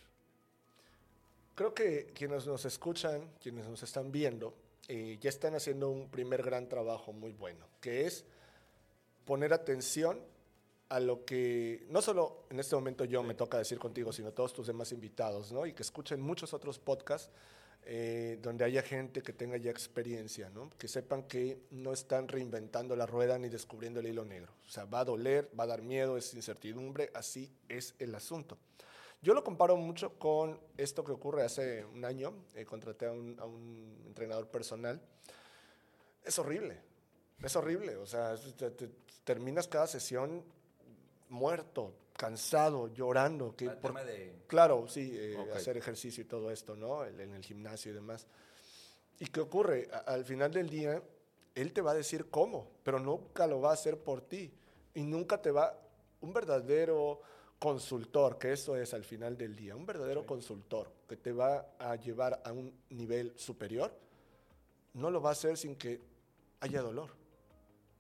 [1.55, 4.55] Creo que quienes nos escuchan, quienes nos están viendo,
[4.89, 8.25] eh, ya están haciendo un primer gran trabajo muy bueno, que es
[9.25, 10.21] poner atención
[10.89, 14.53] a lo que no solo en este momento yo me toca decir contigo, sino todos
[14.53, 15.67] tus demás invitados, ¿no?
[15.67, 17.31] Y que escuchen muchos otros podcasts
[17.89, 20.71] eh, donde haya gente que tenga ya experiencia, ¿no?
[20.79, 24.53] Que sepan que no están reinventando la rueda ni descubriendo el hilo negro.
[24.67, 28.59] O sea, va a doler, va a dar miedo, es incertidumbre, así es el asunto.
[29.23, 32.33] Yo lo comparo mucho con esto que ocurre hace un año.
[32.55, 35.01] Eh, contraté a un, a un entrenador personal.
[36.25, 36.81] Es horrible,
[37.43, 37.97] es horrible.
[37.97, 38.91] O sea, te- te-
[39.25, 40.45] terminas cada sesión
[41.31, 43.55] muerto, cansado, llorando.
[43.57, 47.05] Que El por- de- Claro, sí, eh, hacer ejercicio y todo esto, ¿no?
[47.05, 48.27] En el gimnasio y demás.
[49.19, 49.89] ¿Y qué ocurre?
[49.93, 51.03] A- al final del día,
[51.55, 54.53] él te va a decir cómo, pero nunca lo va a hacer por ti.
[54.95, 55.79] Y nunca te va,
[56.21, 57.21] un verdadero
[57.59, 61.97] consultor, que eso es al final del día, un verdadero consultor que te va a
[61.97, 63.93] llevar a un nivel superior,
[64.95, 66.01] no lo va a hacer sin que
[66.61, 67.11] haya dolor.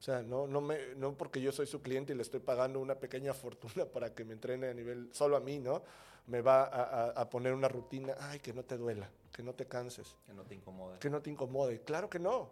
[0.06, 2.78] O sea, no, no, me, no porque yo soy su cliente y le estoy pagando
[2.78, 5.82] una pequeña fortuna para que me entrene a nivel, solo a mí, ¿no?
[6.28, 9.52] Me va a, a- a poner una rutina, ay, que no te duela, que no
[9.52, 11.00] te canses, que no te incomode.
[11.00, 11.80] que no te incomode.
[11.82, 12.48] Claro que no.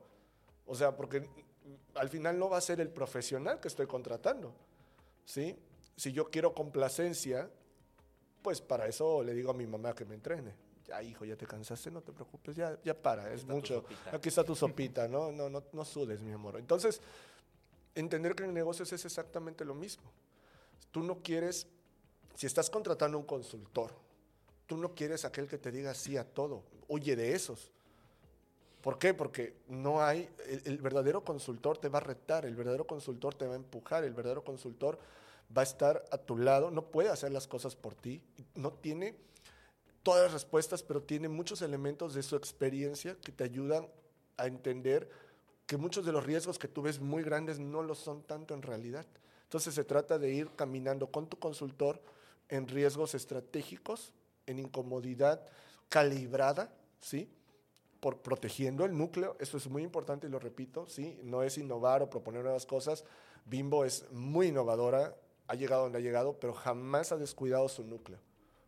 [0.67, 1.29] O sea, porque
[1.95, 4.53] al final no va a ser el profesional que estoy contratando,
[5.25, 5.57] ¿sí?
[5.95, 7.49] Si yo quiero complacencia,
[8.43, 10.53] pues para eso le digo a mi mamá que me entrene.
[10.89, 13.85] Ya, hijo, ya te cansaste, no te preocupes, ya, ya para, es mucho.
[14.13, 15.31] Aquí está tu sopita, ¿no?
[15.31, 16.57] No, no, no sudes, mi amor.
[16.59, 17.01] Entonces,
[17.95, 20.11] entender que en negocios es exactamente lo mismo.
[20.91, 21.67] Tú no quieres,
[22.35, 23.93] si estás contratando un consultor,
[24.67, 26.63] tú no quieres aquel que te diga sí a todo.
[26.89, 27.71] Huye de esos.
[28.81, 29.15] ¿Por qué?
[29.15, 30.29] Porque no hay,
[30.65, 34.13] el verdadero consultor te va a retar, el verdadero consultor te va a empujar, el
[34.13, 34.99] verdadero consultor
[35.57, 38.21] va a estar a tu lado, no puede hacer las cosas por ti,
[38.55, 39.17] no tiene
[40.03, 43.89] todas las respuestas, pero tiene muchos elementos de su experiencia que te ayudan
[44.37, 45.09] a entender
[45.67, 48.63] que muchos de los riesgos que tú ves muy grandes no lo son tanto en
[48.63, 49.07] realidad.
[49.45, 52.01] Entonces se trata de ir caminando con tu consultor
[52.49, 54.13] en riesgos estratégicos,
[54.47, 55.47] en incomodidad
[55.89, 57.31] calibrada, ¿sí?
[58.01, 61.19] Por protegiendo el núcleo, eso es muy importante y lo repito, ¿sí?
[61.23, 63.05] No es innovar o proponer nuevas cosas.
[63.47, 68.19] Bimbo es muy innovadora, ha llegado donde ha llegado, pero jamás ha descuidado su núcleo.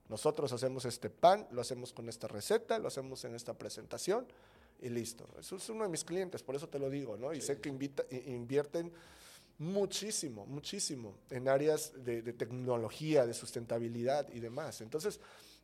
[0.09, 4.27] Nosotros hacemos este pan, lo hacemos con esta receta, lo hacemos en esta presentación
[4.81, 5.27] y listo.
[5.39, 7.33] Eso es uno de mis clientes, por eso te lo digo, ¿no?
[7.33, 8.93] Y sé que invita- invierten
[9.59, 14.81] muchísimo, muchísimo en áreas de, de tecnología, de sustentabilidad y demás.
[14.81, 15.21] Entonces,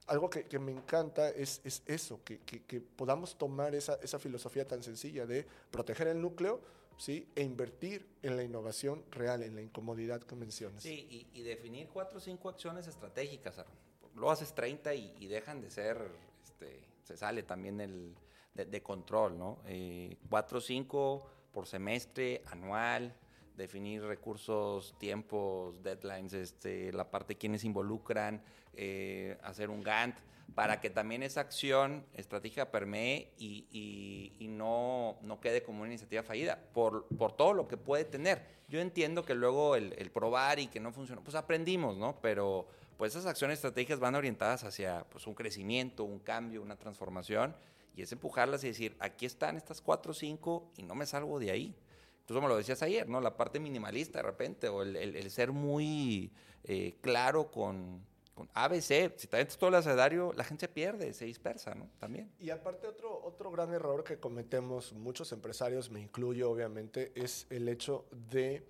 [0.07, 4.19] algo que, que me encanta es, es eso, que, que- que podamos tomar esa, esa
[4.19, 6.61] filosofía tan sencilla de proteger el núcleo,
[6.97, 7.29] ¿sí?
[7.37, 10.83] E invertir en la innovación real, en la incomodidad que mencionas.
[10.83, 13.59] Sí, y, y definir cuatro o cinco acciones estratégicas.
[13.59, 13.73] Aaron.
[14.17, 15.99] Lo haces 30 y, y dejan de ser,
[16.45, 18.15] este, se sale también el
[18.55, 19.59] de, de control, ¿no?
[19.67, 23.15] Eh, cuatro o cinco por semestre, anual,
[23.57, 28.43] definir recursos, tiempos, deadlines, este, la parte de quienes involucran,
[28.75, 30.17] eh, hacer un Gantt,
[30.55, 35.91] para que también esa acción estratégica permee y, y- y no, no quede como una
[35.91, 38.45] iniciativa fallida, por, por todo lo que puede tener.
[38.69, 42.17] Yo entiendo que luego el, el probar y que no funcionó, pues aprendimos, ¿no?
[42.21, 42.67] Pero
[42.99, 47.55] pues esas acciones estratégicas van orientadas hacia pues, un crecimiento, un cambio, una transformación,
[47.97, 51.39] y es empujarlas y decir, aquí están estas cuatro o cinco y no me salgo
[51.39, 51.75] de ahí.
[52.23, 53.21] Incluso me lo decías ayer, ¿no?
[53.21, 56.31] La parte minimalista de repente, o el, el- el ser muy
[56.65, 58.01] eh, claro con,
[58.35, 59.13] con ABC.
[59.19, 61.91] Si te aventas todo el abecedario, la gente se pierde, se dispersa, ¿no?
[61.99, 62.31] También.
[62.39, 67.69] Y aparte otro, otro gran error que cometemos muchos empresarios, me incluyo obviamente, es el
[67.69, 68.65] hecho de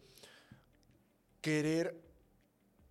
[1.41, 2.01] querer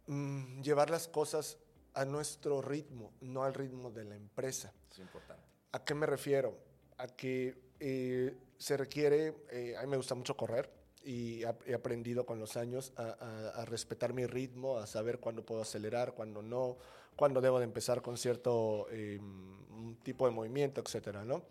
[0.08, 1.58] mm, llevar las cosas
[1.94, 4.74] a nuestro ritmo, no al ritmo de la empresa.
[4.92, 5.44] Es importante.
[5.72, 6.58] ¿A qué me refiero?
[6.98, 10.70] A que eh, se requiere, eh, a mí me gusta mucho correr
[11.04, 15.44] y he aprendido con los años a, a- a respetar mi ritmo, a saber cuándo
[15.44, 16.78] puedo acelerar, cuándo no,
[17.16, 19.20] cuándo debo de empezar con cierto eh,
[20.04, 21.44] tipo de movimiento, etcétera, ¿no?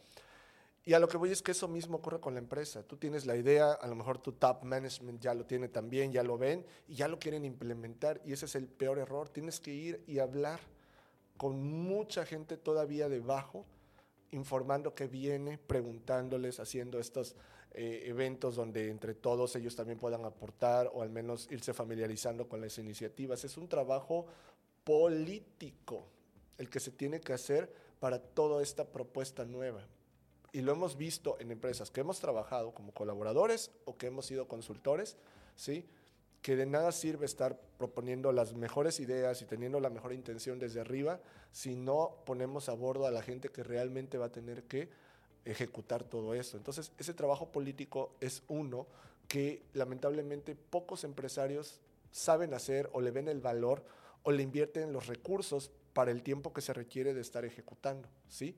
[0.85, 2.83] Y a lo que voy es que eso mismo ocurre con la empresa.
[2.83, 6.23] Tú tienes la idea, a lo mejor tu top management ya lo tiene también, ya
[6.23, 8.21] lo ven y ya lo quieren implementar.
[8.25, 9.29] Y ese es el peor error.
[9.29, 10.59] Tienes que ir y hablar
[11.37, 13.67] con mucha gente todavía debajo,
[14.33, 17.35] informando que viene, preguntándoles, haciendo estos
[17.73, 22.61] eh, eventos donde entre todos ellos también puedan aportar o al menos irse familiarizando con
[22.61, 23.45] las iniciativas.
[23.45, 24.27] Es un trabajo
[24.85, 26.07] político
[26.59, 29.87] el que se tiene que hacer para toda esta propuesta nueva.
[30.53, 34.49] y lo hemos visto en empresas que hemos trabajado como colaboradores o que hemos sido
[34.49, 35.17] consultores,
[35.55, 35.87] ¿sí?
[36.43, 40.81] Que de nada sirve estar proponiendo las mejores ideas y teniendo la mejor intención desde
[40.81, 41.21] arriba
[41.53, 44.89] si no ponemos a bordo a la gente que realmente va a tener que
[45.45, 46.57] ejecutar todo esto.
[46.57, 48.87] Entonces, ese trabajo político es uno
[49.29, 53.85] que lamentablemente pocos empresarios saben hacer o le ven el valor
[54.23, 58.57] o le invierten los recursos para el tiempo que se requiere de estar ejecutando, ¿sí?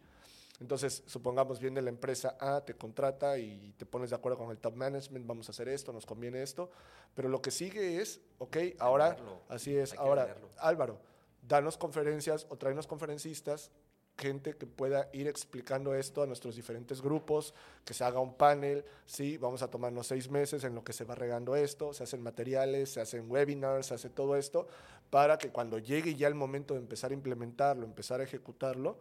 [0.60, 4.58] Entonces, supongamos viene la empresa A, te contrata y te pones de acuerdo con el
[4.58, 6.70] top management, vamos a hacer esto, nos conviene esto,
[7.14, 9.40] pero lo que sigue es, ok, ahora, venderlo.
[9.48, 10.36] así es, Hay ahora.
[10.58, 11.00] Álvaro,
[11.46, 13.72] danos conferencias o tráenos conferencistas,
[14.16, 18.84] gente que pueda ir explicando esto a nuestros diferentes grupos, que se haga un panel,
[19.06, 22.22] sí, vamos a tomarnos seis meses en lo que se va regando esto, se hacen
[22.22, 24.68] materiales, se hacen webinars, se hace todo esto,
[25.10, 28.98] para que cuando llegue ya el momento de empezar a implementarlo, empezar a ejecutarlo,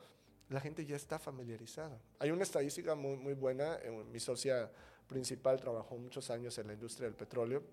[0.51, 1.97] la gente ya está familiarizada.
[2.19, 4.69] Hay una estadística muy, muy buena, eh, mi socia
[5.07, 7.63] principal trabajó muchos años en la industria del petróleo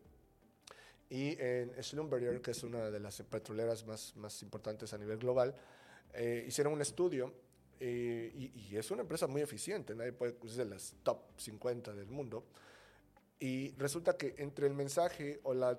[1.11, 5.55] y en Schlumberger, que es una de las petroleras más, más importantes a nivel global,
[6.15, 7.33] eh, hicieron un estudio
[7.81, 12.07] eh, y, es una empresa muy eficiente, nadie puede, es de las top 50 del
[12.07, 12.45] mundo.
[13.41, 15.79] Y resulta que entre el mensaje o la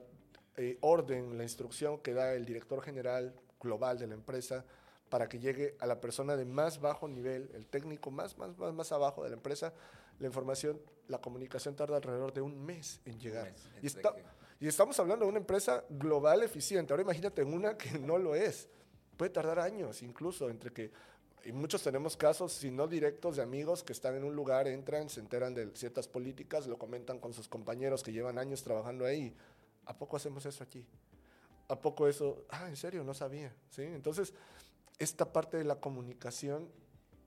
[0.81, 4.65] orden, la instrucción que da el director general global de la empresa
[5.09, 8.73] para que llegue a la persona de más bajo nivel, el técnico más, más, más,
[8.73, 9.73] más abajo de la empresa,
[10.19, 13.45] la información, la comunicación tarda alrededor de un mes en llegar.
[13.51, 14.13] mes, y, está-
[14.59, 16.93] y estamos hablando de una empresa global eficiente.
[16.93, 18.67] Ahora imagínate en una que no lo es.
[19.17, 20.91] Puede tardar años incluso entre que...
[21.45, 25.07] Y muchos tenemos casos, si no directos, de amigos que están en un lugar, entran,
[25.09, 29.33] se enteran de ciertas políticas, lo comentan con sus compañeros que llevan años trabajando ahí.
[29.85, 30.85] ¿A poco hacemos eso aquí?
[31.69, 32.43] ¿A poco eso?
[32.49, 33.53] Ah, en serio, no sabía.
[33.69, 33.83] ¿Sí?
[33.83, 34.33] Entonces,
[34.99, 36.69] esta parte de la comunicación,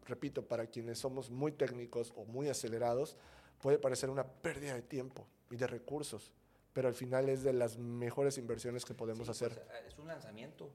[0.07, 3.17] repito, para quienes somos muy técnicos o muy acelerados,
[3.61, 6.33] puede parecer una pérdida de tiempo y de recursos,
[6.73, 9.55] pero al final es de las mejores inversiones que podemos Sí, hacer.
[9.55, 10.71] pues, eh, es un lanzamiento.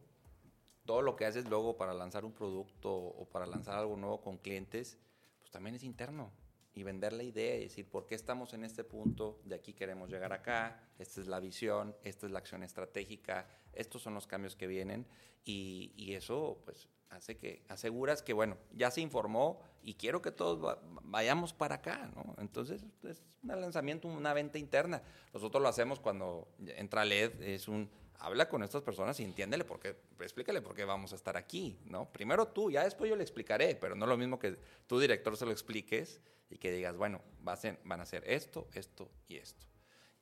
[0.86, 4.38] Todo lo que haces luego para lanzar un producto o para lanzar algo nuevo con
[4.38, 4.98] clientes,
[5.40, 6.32] pues también es interno.
[6.74, 9.40] Y vender la idea y decir, ¿por qué estamos en este punto?
[9.44, 10.80] De aquí queremos llegar acá.
[11.00, 15.06] Esta es la visión, esta es la acción estratégica, estos son los cambios que vienen.
[15.46, 20.32] Y, y eso, pues, hace que aseguras que, bueno, ya se informó y quiero que
[20.32, 22.36] todos va- vayamos para acá, ¿no?
[22.40, 25.02] Entonces, es un lanzamiento, una venta interna.
[25.34, 29.80] Nosotros lo hacemos cuando entra LED, es un habla con estas personas y entiéndele por
[29.80, 32.12] qué, explícale por qué vamos a estar aquí, ¿no?
[32.12, 35.38] Primero tú, ya después yo le explicaré, pero no es lo mismo que tu director
[35.38, 39.68] se lo expliques y que digas, bueno, van a hacer esto, esto y esto.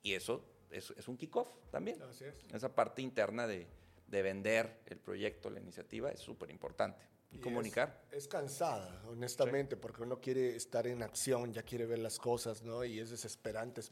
[0.02, 2.00] Y eso es, es un kickoff también.
[2.02, 2.34] Así es.
[2.52, 3.66] Esa parte interna de,
[4.06, 7.04] de vender el proyecto, la iniciativa, es súper importante.
[7.32, 8.04] Y, Y comunicar.
[8.12, 12.62] Es, es cansada, honestamente, porque uno quiere estar en acción, ya quiere ver las cosas,
[12.62, 12.84] ¿no?
[12.84, 13.90] Y es desesperante es-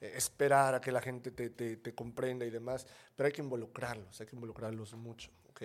[0.00, 2.86] eh, esperar a que la gente te, te- te comprenda y demás,
[3.16, 5.58] pero hay que involucrarlos, hay que involucrarlos mucho, ¿ok?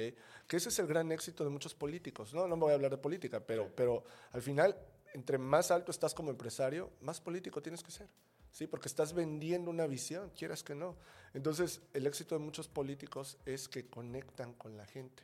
[0.47, 2.47] Que ese es el gran éxito de muchos políticos, ¿no?
[2.47, 4.75] No me voy a hablar de política, pero, pero al final,
[5.13, 8.07] entre más alto estás como empresario, más político tienes que ser.
[8.51, 10.95] Sí, porque estás vendiendo una visión, quieras que no.
[11.33, 15.23] Entonces, el éxito de muchos políticos es que conectan con la gente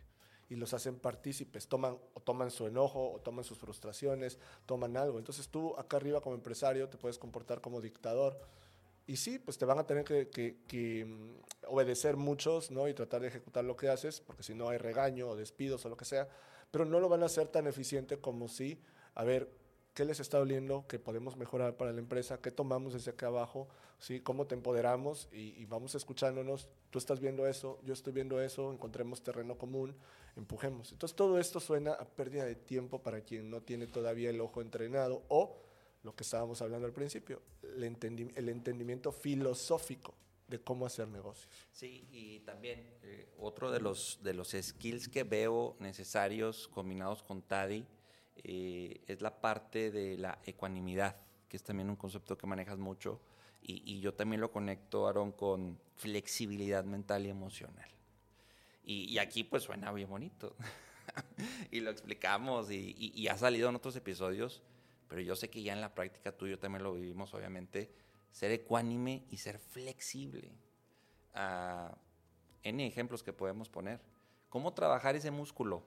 [0.50, 5.18] y los hacen partícipes, toman o toman su enojo o toman sus frustraciones, toman algo.
[5.20, 8.40] Entonces tú acá arriba como empresario te puedes comportar como dictador
[9.08, 11.36] y sí, pues te van a tener que, que- mm,
[11.70, 12.88] obedecer muchos, ¿no?
[12.88, 15.90] Y tratar de ejecutar lo que haces, porque si no hay regaño o despidos o
[15.90, 16.28] lo que sea,
[16.72, 18.82] pero no lo van a hacer tan eficiente como si,
[19.16, 19.50] a ver,
[19.98, 20.86] ¿qué les está doliendo?
[20.88, 22.40] ¿Qué podemos mejorar para la empresa?
[22.40, 23.68] ¿Qué tomamos desde acá abajo?
[23.98, 24.20] ¿Sí?
[24.20, 25.28] ¿Cómo te empoderamos?
[25.32, 26.70] Y, y vamos escuchándonos.
[26.92, 29.96] Tú estás viendo eso, yo estoy viendo eso, encontremos terreno común,
[30.36, 30.92] empujemos.
[30.92, 34.62] Entonces todo esto suena a pérdida de tiempo para quien no tiene todavía el ojo
[34.62, 35.64] entrenado o
[36.04, 40.14] lo que estábamos hablando al principio, el, entendi- el entendimiento filosófico
[40.48, 41.50] de cómo hacer negocios.
[41.72, 47.42] Sí, y también eh, otro de los, de los skills que veo necesarios combinados con
[47.42, 47.84] TADI
[48.43, 51.15] eh, es la parte de la ecuanimidad,
[51.50, 53.19] que es también un concepto que manejas mucho.
[53.62, 57.89] Y, y yo también lo conecto, Aaron, con flexibilidad mental y emocional.
[58.84, 60.56] Y, y aquí pues suena bien bonito.
[61.71, 64.62] y lo explicamos y, y- ha salido en otros episodios,
[65.08, 67.92] pero yo sé que ya en la práctica tú y yo también lo vivimos, obviamente,
[68.31, 70.52] ser ecuánime y ser flexible.
[71.33, 71.96] Ah,
[72.63, 74.02] N ejemplos que podemos poner.
[74.50, 75.83] ¿Cómo trabajar ese músculo?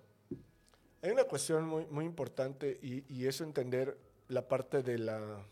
[1.02, 3.98] Hay una cuestión muy, muy importante y, y es entender
[4.28, 5.44] la parte de la,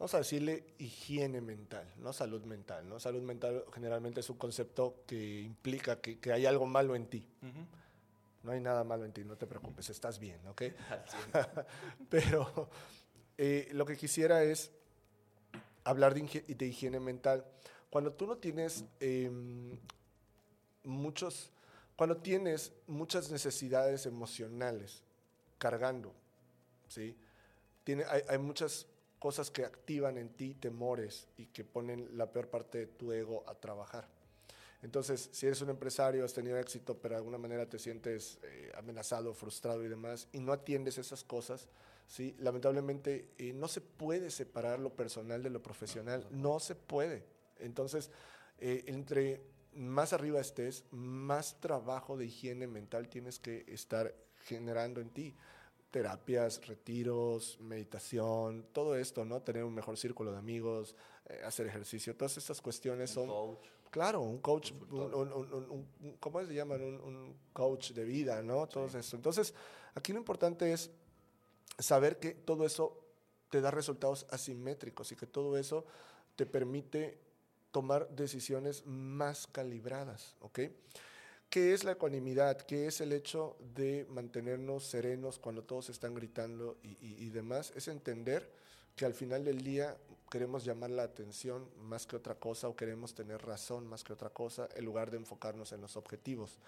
[0.00, 2.88] vamos a decirle, higiene mental, no salud mental.
[2.88, 2.98] ¿no?
[2.98, 7.22] Salud mental generalmente es un concepto que implica que, que hay algo malo en ti.
[8.42, 10.62] No hay nada malo en ti, no te preocupes, estás bien, ¿ok?
[12.08, 12.70] Pero
[13.36, 14.70] eh, lo que quisiera es
[15.84, 17.44] hablar de, higiene mental.
[17.90, 19.78] Cuando tú no tienes em,
[20.84, 21.50] muchos,
[22.00, 25.02] cuando tienes muchas necesidades emocionales
[25.58, 26.14] cargando,
[26.88, 27.14] ¿sí?
[27.84, 28.86] Tiene, hay, hay muchas
[29.18, 33.44] cosas que activan en ti temores y que ponen la peor parte de tu ego
[33.46, 34.08] a trabajar.
[34.80, 38.72] Entonces, si eres un empresario, has tenido éxito, pero de alguna manera te sientes eh,
[38.78, 41.68] amenazado, frustrado y demás, y no atiendes esas cosas,
[42.06, 42.34] ¿sí?
[42.38, 47.26] lamentablemente eh, no se puede separar lo personal de lo profesional, no se puede.
[47.58, 48.10] Entonces,
[48.58, 49.42] eh, entre
[49.74, 54.14] más arriba estés, más trabajo de higiene mental tienes que estar
[54.44, 55.34] generando en ti.
[55.90, 59.42] Terapias, retiros, meditación, todo esto, ¿no?
[59.42, 60.94] Tener un mejor círculo de amigos,
[61.28, 63.26] eh, hacer ejercicio, todas estas cuestiones son...
[63.26, 63.66] Coach.
[63.90, 65.32] Claro, un coach, un, un-
[66.00, 66.80] un- ¿cómo se llaman?
[66.80, 68.68] Un, un coach de vida, ¿no?
[68.68, 69.16] Todo eso.
[69.16, 69.52] Entonces,
[69.96, 70.92] aquí lo importante es
[71.76, 73.04] saber que todo eso
[73.50, 75.84] te da resultados asimétricos y que todo eso
[76.36, 77.18] te permite
[77.70, 80.60] tomar decisiones más calibradas, ¿ok?
[81.48, 82.58] ¿Qué es la ecuanimidad?
[82.60, 87.72] ¿Qué es el hecho de mantenernos serenos cuando todos están gritando y, y- y demás?
[87.74, 88.48] Es entender
[88.94, 89.96] que al final del día
[90.30, 94.30] queremos llamar la atención más que otra cosa o queremos tener razón más que otra
[94.30, 96.58] cosa en lugar de enfocarnos en los objetivos.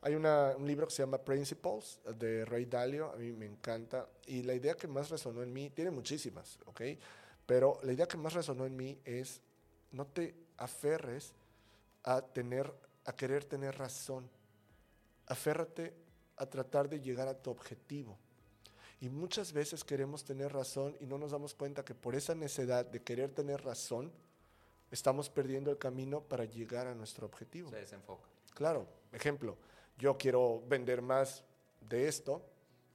[0.00, 4.08] Hay una- un libro que se llama Principles de Ray Dalio, a mí me encanta,
[4.26, 6.80] y la idea que más resonó en mí, tiene muchísimas, ¿ok?
[7.46, 9.40] Pero la idea que más resonó en mí es
[9.92, 11.32] no te aferres
[12.02, 12.72] a tener,
[13.04, 14.28] a querer tener razón.
[15.26, 15.94] Aférrate
[16.36, 18.18] a tratar de llegar a tu objetivo.
[19.00, 22.86] Y muchas veces queremos tener razón y no nos damos cuenta que por esa necedad
[22.86, 24.12] de querer tener razón,
[24.92, 27.70] estamos perdiendo el camino para llegar a nuestro objetivo.
[27.70, 28.28] Se desenfoca.
[28.54, 29.56] Claro, ejemplo,
[29.98, 31.42] yo quiero vender más
[31.80, 32.44] de esto,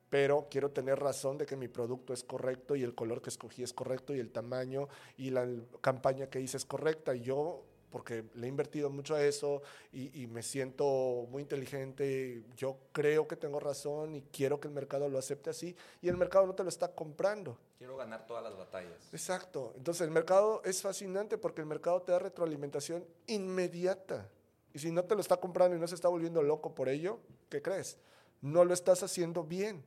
[0.10, 3.64] pero quiero tener razón de que mi producto es correcto y el color que escogí
[3.64, 4.88] es correcto y el tamaño
[5.18, 5.48] y la
[5.82, 7.14] campaña que hice es correcta.
[7.16, 12.44] Y yo, porque le he invertido mucho a eso y, y me siento muy inteligente,
[12.56, 16.18] yo creo que tengo razón y quiero que el mercado lo acepte así y el
[16.18, 17.58] mercado no te lo está comprando.
[17.78, 19.10] Quiero ganar todas las batallas.
[19.12, 19.74] Exacto.
[19.76, 24.30] Entonces el mercado es fascinante porque el mercado te da retroalimentación inmediata.
[24.74, 27.20] Y si no te lo está comprando y no se está volviendo loco por ello,
[27.50, 27.98] ¿qué crees?
[28.42, 29.84] No lo estás haciendo bien.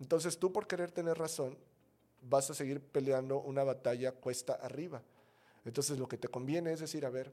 [0.00, 1.56] Entonces tú por querer tener razón
[2.22, 5.02] vas a seguir peleando una batalla cuesta arriba.
[5.64, 7.32] Entonces lo que te conviene es decir, a ver,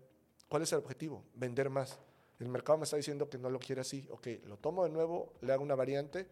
[0.49, 1.23] ¿cuál es el objetivo?
[1.35, 1.97] Vender más.
[2.39, 4.07] El mercado me está diciendo que no lo quiere así.
[4.11, 6.27] Ok, lo tomo de nuevo, le hago una variante,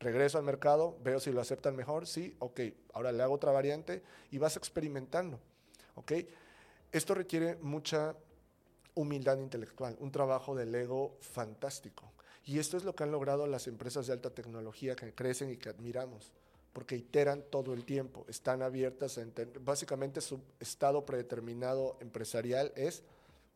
[0.00, 2.60] regreso al mercado, veo si lo aceptan mejor, sí, ok,
[2.92, 5.38] ahora le hago otra variante y vas experimentando,
[5.94, 6.12] ok.
[6.92, 8.14] Esto requiere mucha
[8.94, 12.12] humildad intelectual, un trabajo del ego fantástico.
[12.46, 15.56] Y esto es lo que han logrado las empresas de alta tecnología que crecen y
[15.56, 16.32] que admiramos,
[16.72, 19.60] porque iteran todo el tiempo, están abiertas a entender.
[19.60, 23.02] Básicamente su estado predeterminado empresarial es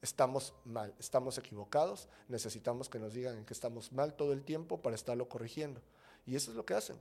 [0.01, 4.95] estamos mal, estamos equivocados, necesitamos que nos digan que estamos mal todo el tiempo para
[4.95, 5.80] estarlo corrigiendo.
[6.26, 6.97] Y eso es lo que hacen,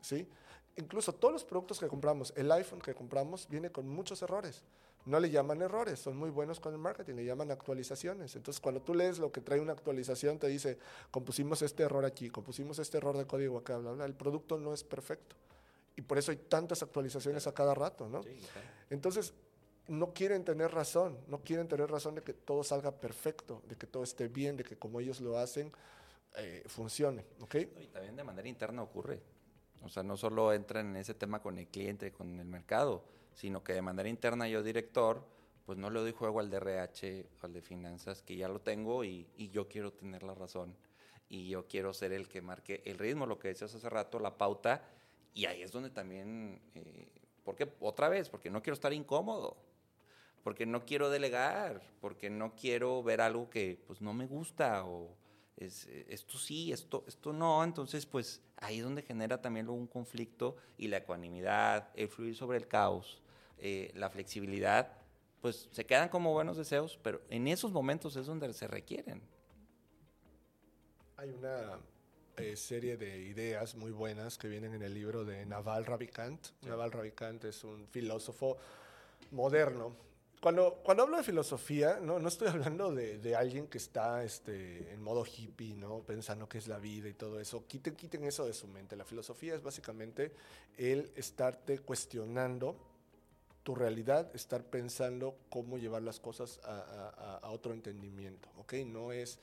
[0.00, 0.28] ¿sí?
[0.76, 4.62] Incluso todos los productos que compramos, el iPhone que compramos viene con muchos errores.
[5.06, 8.36] No le llaman errores, son muy buenos con el marketing, le llaman actualizaciones.
[8.36, 10.78] Entonces, cuando tú lees lo que trae una actualización, te dice,
[11.10, 14.04] compusimos este error aquí, compusimos este error de código acá, bla, bla.
[14.04, 15.36] El producto no es perfecto.
[15.96, 18.20] Y por eso hay tantas actualizaciones a cada rato, ¿no?
[18.90, 19.32] Entonces,
[19.88, 23.86] no quieren tener razón, no quieren tener razón de que todo salga perfecto, de que
[23.86, 25.72] todo esté bien, de que como ellos lo hacen,
[26.36, 27.56] eh, funcione, ¿ok?
[27.80, 29.20] Y también de manera interna ocurre.
[29.82, 33.02] O sea, no solo entran en ese tema con el cliente, con el mercado,
[33.34, 35.24] sino que de manera interna yo, director,
[35.66, 39.04] pues no le doy juego al de RH, al de finanzas, que ya lo tengo
[39.04, 40.76] y, y yo quiero tener la razón.
[41.28, 44.36] Y yo quiero ser el que marque el ritmo, lo que decías hace rato, la
[44.36, 44.82] pauta.
[45.32, 47.06] Y ahí es donde también, eh,
[47.44, 49.56] porque otra vez, porque no quiero estar incómodo,
[50.42, 55.16] porque no quiero delegar, porque no quiero ver algo que pues no me gusta o
[55.56, 60.56] es, esto sí, esto, esto no, entonces pues ahí es donde genera también un conflicto
[60.78, 63.20] y la ecuanimidad, el fluir sobre el caos,
[63.58, 64.96] eh, la flexibilidad,
[65.40, 69.22] pues se quedan como buenos deseos, pero en esos momentos es donde se requieren.
[71.16, 71.78] Hay una
[72.36, 76.48] eh, serie de ideas muy buenas que vienen en el libro de Naval Ravikant.
[76.62, 78.56] Naval Ravikant es un filósofo
[79.30, 79.94] moderno.
[80.40, 84.90] Cuando, cuando hablo de filosofía, no, no estoy hablando de, de alguien que está este,
[84.92, 85.98] en modo hippie, ¿no?
[86.00, 87.66] pensando qué es la vida y todo eso.
[87.66, 88.96] Quiten, quiten eso de su mente.
[88.96, 90.32] La filosofía es básicamente
[90.78, 92.74] el estarte cuestionando
[93.62, 98.72] tu realidad, estar pensando cómo llevar las cosas a, a- a- otro entendimiento, ¿ok?
[98.86, 99.38] No es,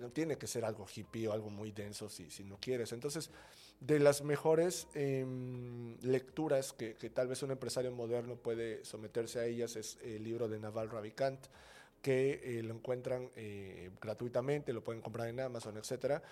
[0.00, 2.92] no tiene que ser algo hippie o algo muy denso si, si no quieres.
[2.92, 3.30] Entonces,
[3.80, 9.46] de las mejores em, lecturas que, que, tal vez un empresario moderno puede someterse a
[9.46, 11.46] ellas es el libro de Naval Ravikant,
[12.04, 16.22] que eh, lo encuentran eh, gratuitamente, lo pueden comprar en Amazon, etc.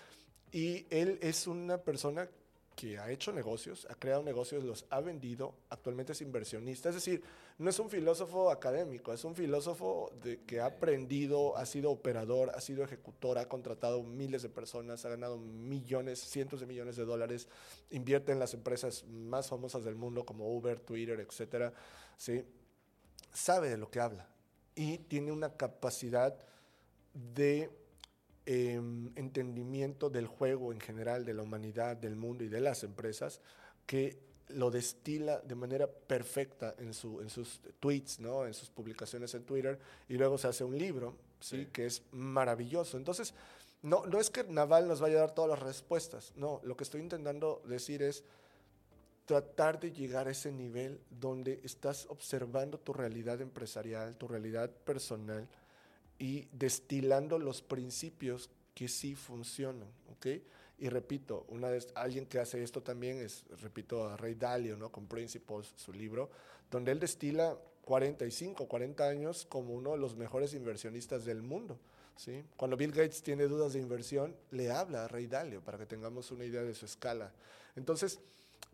[0.53, 2.29] Y él es una persona
[2.75, 7.23] que ha hecho negocios, ha creado negocios, los ha vendido, actualmente es inversionista, es decir,
[7.59, 12.51] no es un filósofo académico, es un filósofo de, que ha aprendido, ha sido operador,
[12.55, 17.05] ha sido ejecutor, ha contratado miles de personas, ha ganado millones, cientos de millones de
[17.05, 17.49] dólares,
[17.91, 21.73] invierte en las empresas más famosas del mundo como Uber, Twitter, etcétera,
[22.17, 22.45] ¿sí?
[23.33, 24.29] sabe de lo que habla
[24.75, 26.37] y tiene una capacidad
[27.13, 27.71] de
[28.45, 33.41] Em, entendimiento del juego en general, de la humanidad, del mundo y de las empresas,
[33.87, 34.19] que
[34.49, 38.45] lo destila de manera perfecta en, su, en sus tweets, ¿no?
[38.45, 39.79] en sus publicaciones en Twitter,
[40.09, 41.69] y luego se hace un libro, ¿sí?
[41.73, 42.97] que es maravilloso.
[42.97, 43.33] Entonces,
[43.81, 46.83] no, no es que Naval nos vaya a dar todas las respuestas, no, lo que
[46.83, 48.25] estoy intentando decir es
[49.25, 55.49] tratar de llegar a ese nivel donde estás observando tu realidad empresarial, tu realidad personal,
[56.23, 60.29] y destilando los principios que sí funcionan, ¿ok?
[60.79, 64.93] Y repito, una vez, alguien que hace esto también es, repito, a Ray Dalio, ¿no?
[64.93, 66.31] Con Principles, su libro,
[66.71, 71.77] donde él destila 45, 40 años como uno de los mejores inversionistas del mundo,
[72.15, 72.45] ¿sí?
[72.57, 76.31] Cuando Bill Gates tiene dudas de inversión, le habla a Ray Dalio para que tengamos
[76.31, 77.33] una idea de su escala.
[77.75, 78.21] Entonces,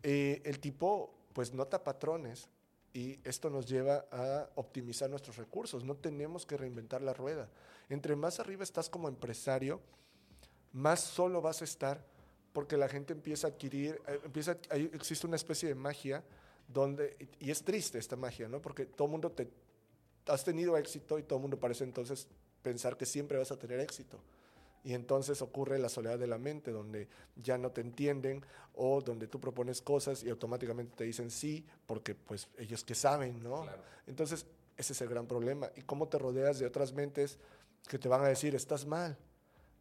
[0.03, 2.47] eh, el tipo, pues nota patrones,
[2.93, 5.83] y esto nos lleva a optimizar nuestros recursos.
[5.83, 7.49] No tenemos que reinventar la rueda.
[7.89, 9.79] Entre más arriba estás como empresario,
[10.73, 12.03] más solo vas a estar
[12.53, 16.23] porque la gente empieza a adquirir, eh, empieza, existe una especie de magia
[16.67, 18.61] donde, y es triste esta magia, ¿no?
[18.61, 19.49] Porque todo el mundo te,
[20.25, 22.27] has tenido éxito y todo el mundo parece entonces
[22.61, 24.19] pensar que siempre vas a tener éxito.
[24.83, 29.27] Y entonces ocurre la soledad de la mente, donde ya no te entienden o donde
[29.27, 33.65] tú propones cosas y automáticamente te dicen sí, porque pues ellos que saben, ¿no?
[34.07, 34.45] Entonces,
[34.77, 35.69] ese es el gran problema.
[35.75, 37.37] ¿Y cómo te rodeas de otras mentes
[37.87, 39.17] que te van a decir, estás mal?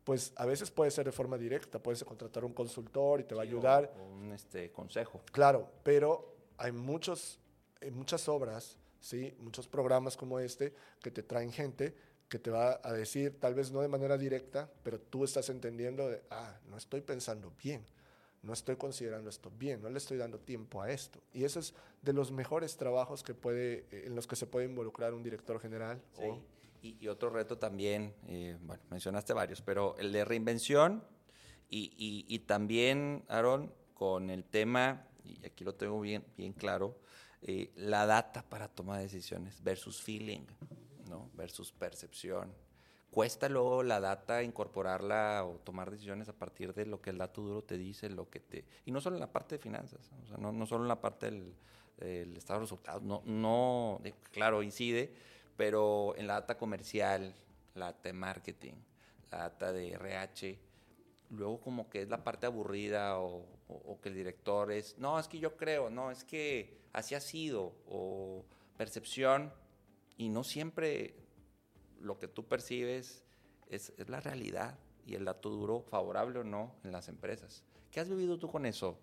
[0.02, 3.42] Pues a veces puede ser de forma directa, puedes contratar un consultor y te va
[3.42, 3.94] a ayudar.
[4.00, 5.20] O, un este, consejo.
[5.30, 7.38] Claro, pero hay muchos,
[7.80, 9.36] hay muchas obras, ¿sí?
[9.38, 11.94] muchos programas como este que te traen gente
[12.28, 16.08] que te va a decir, tal vez no de manera directa, pero tú estás entendiendo
[16.08, 17.84] de, ah, no estoy pensando bien,
[18.42, 21.20] no estoy considerando esto bien, no le estoy dando tiempo a esto.
[21.32, 24.66] Y eso es de los mejores trabajos que puede, eh, en los que se puede
[24.66, 26.02] involucrar un director general.
[26.12, 26.96] Sí.
[27.00, 31.02] Y, otro reto también, eh, bueno, mencionaste varios, pero el de reinvención
[31.68, 36.96] y, y, también, Aaron, con el tema, y aquí lo tengo bien, bien claro,
[37.42, 40.46] eh, la data para toma de decisiones versus feeling.
[41.08, 41.30] ¿No?
[41.34, 42.52] versus percepción.
[43.10, 47.40] Cuesta luego la data incorporarla o tomar decisiones a partir de lo que el dato
[47.40, 48.66] duro te dice, lo que te...
[48.84, 52.36] Y no solo en la parte de finanzas, no, no solo en la parte del,
[52.36, 54.00] estado de resultados, no, no,
[54.30, 55.12] claro, incide,
[55.56, 57.34] pero en la data comercial,
[57.74, 58.74] la data de marketing,
[59.30, 60.58] la data de RH,
[61.30, 65.28] luego como que es la parte aburrida o, o, que el director es, no, es
[65.28, 68.44] que yo creo, no, es que así ha sido, o
[68.76, 69.52] percepción,
[70.18, 71.14] y no siempre
[72.00, 73.24] lo que tú percibes
[73.68, 77.64] es, la realidad y el dato duro, favorable o no, en las empresas.
[77.90, 78.98] ¿Qué has vivido tú con eso?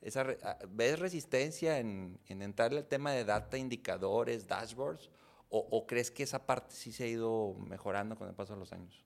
[0.00, 5.10] esa, ah, ¿Ves resistencia en, en entrar el tema de data, indicadores, dashboards?
[5.52, 8.72] O, crees que esa parte sí se ha ido mejorando con el paso de los
[8.72, 9.04] años?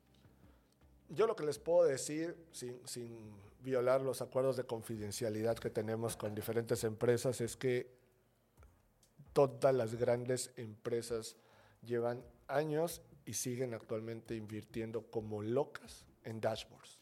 [1.08, 6.18] Yo lo que les puedo decir, sin, sin violar los acuerdos de confidencialidad que tenemos
[6.18, 8.03] con diferentes empresas, es que
[9.34, 11.36] todas las grandes empresas
[11.82, 17.00] llevan años y siguen actualmente invirtiendo como locas en dashboards.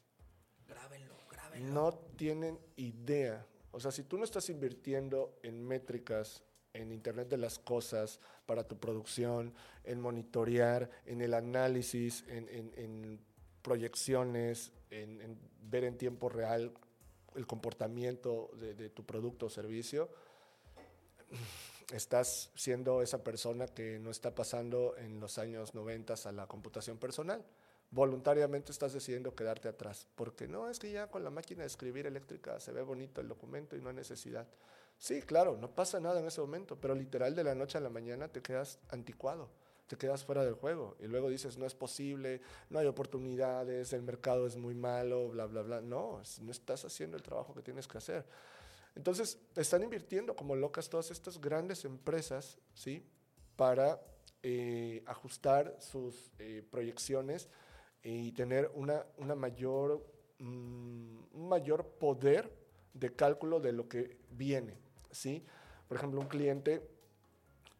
[0.67, 1.73] Grábenlo, grábenlo.
[1.73, 3.47] No tienen idea.
[3.71, 8.65] O sea, si tú no estás invirtiendo en métricas, en Internet de las Cosas, para
[8.65, 9.53] tu producción,
[9.85, 13.21] en monitorear, en el análisis, en,
[13.61, 16.73] proyecciones, en, ver en tiempo real
[17.37, 20.09] el comportamiento de, de tu producto o servicio,
[21.93, 26.99] estás siendo esa persona que no está pasando en los años 90 a la computación
[26.99, 27.45] personal.
[27.91, 32.07] Voluntariamente estás decidiendo quedarte atrás, porque no, es que ya con la máquina de escribir
[32.07, 34.49] eléctrica se ve bonito el documento y no hay necesidad.
[34.97, 37.91] Sí, claro, no pasa nada en ese momento, pero literal de la noche a la
[37.91, 39.51] mañana te quedas anticuado,
[39.89, 42.41] te quedas fuera del juego y luego dices, no es posible,
[42.71, 45.81] no hay oportunidades, el mercado es muy malo, bla, bla, bla.
[45.83, 48.25] No, no estás haciendo el trabajo que tienes que hacer.
[48.95, 53.05] Entonces, están invirtiendo como locas todas estas grandes empresas, ¿sí?
[53.57, 54.01] Para
[54.43, 57.49] eh, ajustar sus eh, proyecciones
[58.03, 60.05] y tener una, una mayor,
[60.39, 62.53] mm, un mayor poder
[62.93, 64.77] de cálculo de lo que viene,
[65.11, 65.45] ¿sí?
[65.89, 66.83] Por ejemplo, un cliente,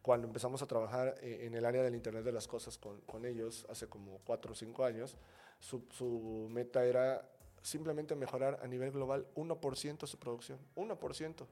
[0.01, 3.25] cuando empezamos a trabajar eh, en el área del Internet de las Cosas con, con
[3.25, 5.17] ellos hace como cuatro o cinco años,
[5.59, 7.29] su, su meta era
[7.63, 11.47] simplemente mejorar a nivel global 1% su producción, 1%,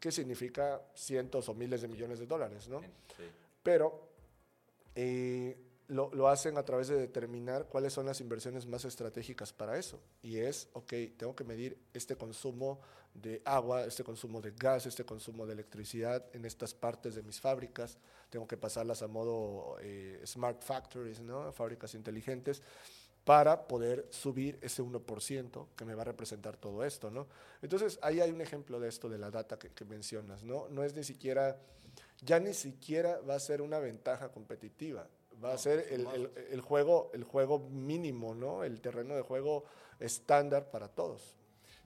[0.00, 2.80] que significa cientos o miles de millones de dólares, ¿no?
[3.16, 3.24] Sí.
[3.62, 4.10] Pero
[4.94, 5.56] eh,
[5.88, 10.00] lo, lo hacen a través de determinar cuáles son las inversiones más estratégicas para eso.
[10.22, 12.80] Y es, ok, tengo que medir este consumo
[13.14, 17.40] de agua, este consumo de gas, este consumo de electricidad en estas partes de mis
[17.40, 17.96] fábricas.
[18.28, 21.52] Tengo que pasarlas a modo eh, smart factories, ¿no?
[21.52, 22.60] Fábricas inteligentes
[23.24, 27.26] para poder subir ese 1% que me va a representar todo esto, ¿no?
[27.62, 30.68] Entonces, ahí hay un ejemplo de esto, de la data que, que mencionas, ¿no?
[30.68, 31.58] No es ni siquiera,
[32.20, 35.08] ya ni siquiera va a ser una ventaja competitiva,
[35.42, 38.62] va a ser el, el- el juego, el juego mínimo, ¿no?
[38.62, 39.64] El terreno de juego
[40.00, 41.34] estándar para todos.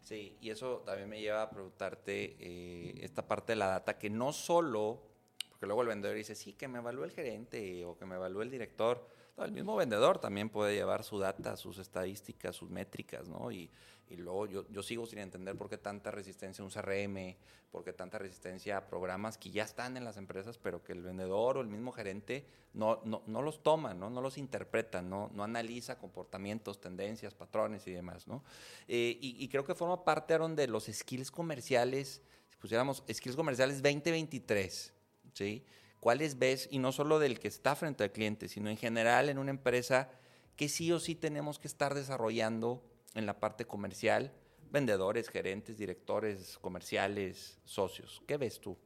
[0.02, 4.08] Sí, y eso también me lleva a preguntarte eh, esta parte de la data, que
[4.10, 5.02] no solo,
[5.50, 8.42] porque luego el vendedor dice, sí, que me evalúe el gerente o que me evalúe
[8.42, 9.06] el director.
[9.44, 13.50] El mismo vendedor también puede llevar su data, sus estadísticas, sus métricas, ¿no?
[13.50, 13.70] Y,
[14.10, 17.36] y luego yo, yo sigo sin entender por qué tanta resistencia a un CRM,
[17.70, 21.02] por qué tanta resistencia a programas que ya están en las empresas, pero que el
[21.02, 24.08] vendedor o el mismo gerente no, no, no los toma, ¿no?
[24.08, 28.26] no los interpreta, no, no analiza comportamientos, tendencias, patrones y demás.
[28.26, 28.42] ¿no?
[28.86, 33.36] Eh, y, y creo que forma parte, Aaron, de los skills comerciales, si pusiéramos skills
[33.36, 34.94] comerciales 2023,
[35.34, 35.64] ¿sí?
[36.00, 39.38] ¿Cuáles ves, y no solo del que está frente al cliente, sino en general en
[39.38, 40.10] una empresa
[40.56, 42.82] que sí o sí tenemos que estar desarrollando
[43.14, 44.32] en la parte comercial,
[44.70, 48.22] vendedores, gerentes, directores comerciales, socios?
[48.26, 48.76] ¿Qué ves tú?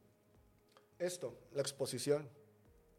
[0.99, 2.29] Esto, la exposición.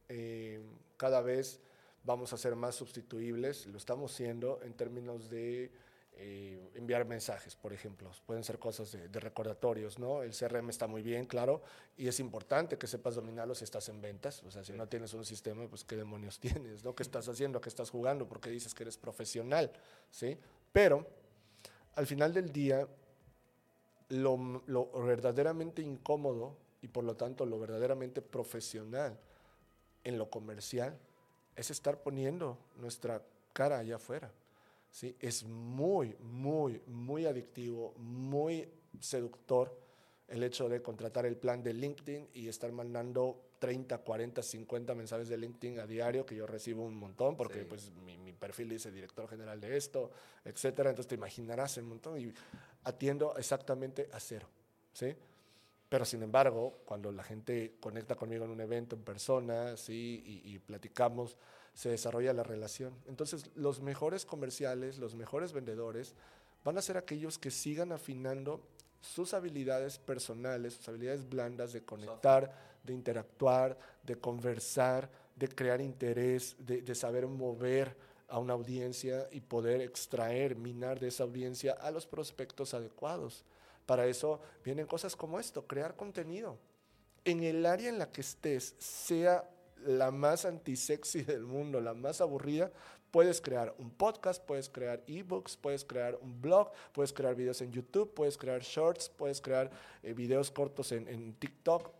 [0.09, 0.61] Eh,
[0.97, 1.59] cada vez
[2.03, 5.71] vamos a ser más sustituibles, lo estamos siendo en términos de
[6.15, 8.11] eh, enviar mensajes, por ejemplo.
[8.25, 10.23] Pueden ser cosas de, de recordatorios, ¿no?
[10.23, 11.61] El CRM está muy bien, claro,
[11.97, 14.43] y es importante que sepas dominarlo si estás en ventas.
[14.43, 16.95] O sea, si no tienes un sistema, pues qué demonios tienes, ¿no?
[16.95, 17.57] ¿Qué estás haciendo?
[17.57, 18.27] ¿A qué estás jugando?
[18.27, 19.71] Porque dices que eres profesional,
[20.11, 20.37] ¿sí?
[20.71, 21.07] Pero
[21.95, 22.87] al final del día,
[24.09, 29.17] lo, lo verdaderamente incómodo y por lo tanto lo verdaderamente profesional
[30.03, 30.97] en lo comercial
[31.55, 33.21] es estar poniendo nuestra
[33.53, 34.31] cara allá afuera.
[34.93, 35.17] ¿Sí?
[35.19, 38.69] Es muy, muy, muy adictivo, muy
[38.99, 39.75] seductor
[40.27, 45.27] el hecho de contratar el plan de LinkedIn y estar mandando 30, 40, 50 mensajes
[45.29, 47.65] de LinkedIn a diario, que yo recibo un montón, porque Sí.
[47.67, 50.11] pues mi, mi perfil dice director general de esto,
[50.45, 50.91] etcétera.
[50.91, 52.31] Entonces te imaginarás un montón y
[52.83, 54.47] atiendo exactamente a cero.
[54.93, 55.15] ¿sí?
[55.93, 61.37] Pero sin embargo, cuando la gente conecta conmigo en un evento en persona, y, platicamos,
[61.75, 62.95] se desarrolla la relación.
[63.05, 66.15] Entonces, los mejores comerciales, los mejores vendedores,
[66.63, 68.59] van a ser aquellos que sigan afinando
[69.01, 72.51] sus habilidades personales, sus habilidades blandas de conectar,
[72.83, 77.95] de interactuar, de conversar, de crear interés, de saber mover
[78.29, 83.45] a una audiencia y poder extraer, minar de esa audiencia a los prospectos adecuados.
[83.85, 86.57] Para eso vienen cosas como esto, crear contenido.
[87.25, 89.49] En el área en la que estés, sea
[89.85, 92.71] la más antisexy del mundo, la más aburrida,
[93.11, 97.71] puedes crear un podcast, puedes crear ebooks, puedes crear un blog, puedes crear videos en
[97.71, 99.69] YouTube, puedes crear shorts, puedes crear
[100.01, 101.91] eh, videos cortos en, en TikTok,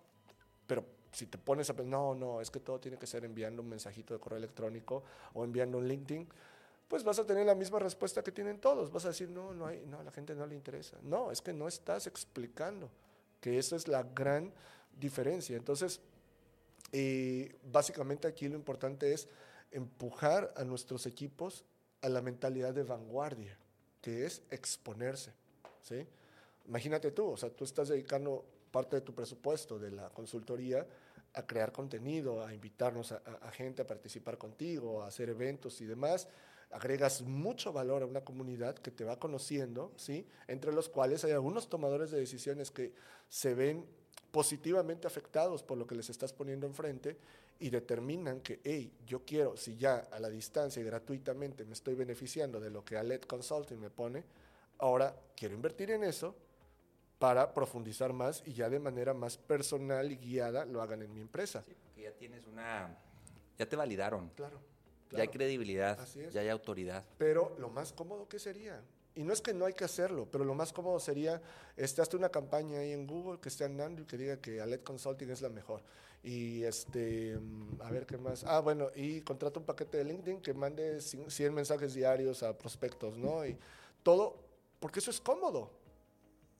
[0.65, 3.61] pero si te pones a pensar, no, no, es que todo tiene que ser enviando
[3.61, 5.03] un mensajito de correo electrónico
[5.33, 6.27] o enviando un LinkedIn,
[6.93, 8.91] pues vas a tener la misma respuesta que tienen todos.
[8.91, 10.95] Vas a decir, no, no, hay, no, a la gente no le interesa.
[11.01, 12.87] No, es que no estás explicando,
[13.41, 14.53] que esa es la gran
[14.99, 15.57] diferencia.
[15.57, 16.01] Entonces,
[16.91, 19.27] eh, básicamente aquí lo importante es
[19.71, 21.65] empujar a nuestros equipos
[22.03, 23.57] a la mentalidad de vanguardia,
[23.99, 25.33] que es exponerse.
[25.81, 26.05] ¿sí?
[26.67, 30.85] Imagínate tú, o sea, tú estás dedicando parte de tu presupuesto de la consultoría
[31.33, 35.81] a crear contenido, a invitarnos a, a, a gente a participar contigo, a hacer eventos
[35.81, 36.27] y demás
[36.73, 40.25] agregas mucho valor a una comunidad que te va conociendo, ¿sí?
[40.47, 42.93] entre los cuales hay algunos tomadores de decisiones que
[43.29, 43.85] se ven
[44.31, 47.17] positivamente afectados por lo que les estás poniendo enfrente
[47.59, 51.93] y determinan que, hey, yo quiero, si ya a la distancia y gratuitamente me estoy
[51.93, 54.23] beneficiando de lo que Alet Consulting me pone,
[54.79, 56.35] ahora quiero invertir en eso
[57.19, 61.21] para profundizar más y ya de manera más personal y guiada lo hagan en mi
[61.21, 61.63] empresa.
[61.67, 62.97] Sí, porque ya tienes una...
[63.57, 64.29] ya te validaron.
[64.29, 64.72] Claro.
[65.17, 66.33] Ya hay credibilidad, Así es.
[66.33, 67.03] ya hay autoridad.
[67.17, 68.81] Pero lo más cómodo que sería,
[69.15, 71.41] y no es que no hay que hacerlo, pero lo más cómodo sería,
[71.77, 74.83] este, hazte una campaña ahí en Google que esté andando y que diga que Alet
[74.83, 75.81] Consulting es la mejor.
[76.23, 78.43] Y este, mm, a ver qué más.
[78.45, 82.57] Ah, bueno, y contrata un paquete de LinkedIn que mande cin- 100 mensajes diarios a
[82.57, 83.45] prospectos, ¿no?
[83.45, 83.57] Y
[84.03, 84.37] todo,
[84.79, 85.69] porque eso es cómodo.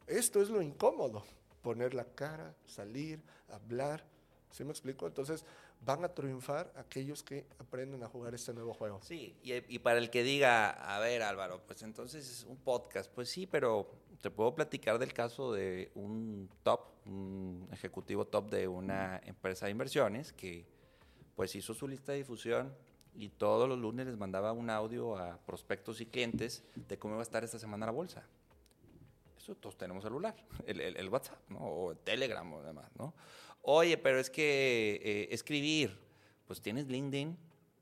[0.05, 1.23] Esto es lo incómodo,
[1.61, 4.03] poner la cara, salir, hablar.
[4.51, 5.07] ¿Sí me explico?
[5.07, 5.45] Entonces
[5.85, 8.99] van a triunfar aquellos que aprenden a jugar este nuevo juego.
[9.01, 13.29] Sí, y, para el que diga, a ver Álvaro, pues entonces es un podcast, pues
[13.29, 13.89] sí, pero
[14.21, 19.71] te puedo platicar del caso de un top, un ejecutivo top de una empresa de
[19.71, 20.65] inversiones que
[21.35, 22.73] pues hizo su lista de difusión
[23.15, 27.21] y todos los lunes les mandaba un audio a prospectos y clientes de cómo iba
[27.21, 28.23] a estar esta semana la bolsa.
[29.37, 31.37] Eso todos tenemos celular, el, el, el WhatsApp.
[31.59, 33.13] O Telegram o demás, ¿no?
[33.63, 35.97] Oye, pero es que eh, escribir,
[36.45, 37.35] pues tienes LinkedIn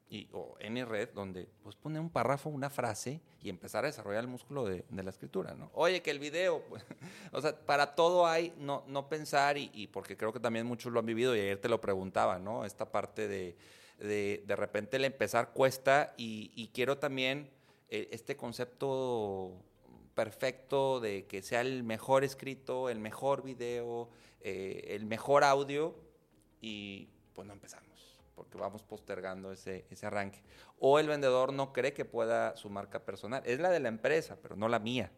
[0.10, 4.30] y, o NRed, donde pues pone un párrafo, una frase y empezar a desarrollar el
[4.30, 5.70] músculo de, de la escritura, ¿no?
[5.74, 6.86] Oye, que el video, pues,
[7.34, 10.94] o sea, para todo hay no, no pensar y, y, porque creo que también muchos
[10.94, 12.64] lo han vivido y ayer te lo preguntaba, ¿no?
[12.64, 13.58] Esta parte de
[14.02, 17.50] de, de repente el empezar cuesta y, y quiero también
[17.90, 19.52] eh, este concepto
[20.16, 24.10] perfecto de que sea el mejor escrito, el mejor video,
[24.44, 25.96] eh, el mejor audio
[26.62, 27.92] y pues no empezamos
[28.36, 30.42] porque vamos postergando ese, ese arranque.
[30.80, 33.44] O el vendedor no cree que pueda su marca personal.
[33.46, 35.12] Es la de la empresa, pero no la mía.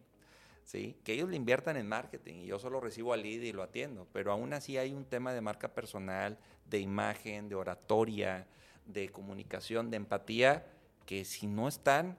[0.66, 0.98] ¿sí?
[1.04, 4.08] Que ellos le inviertan en marketing y yo solo recibo al lead y lo atiendo,
[4.12, 8.48] pero aún así hay un tema de marca personal, de imagen, de oratoria,
[8.86, 10.66] de comunicación, de empatía,
[11.06, 12.18] que si no están,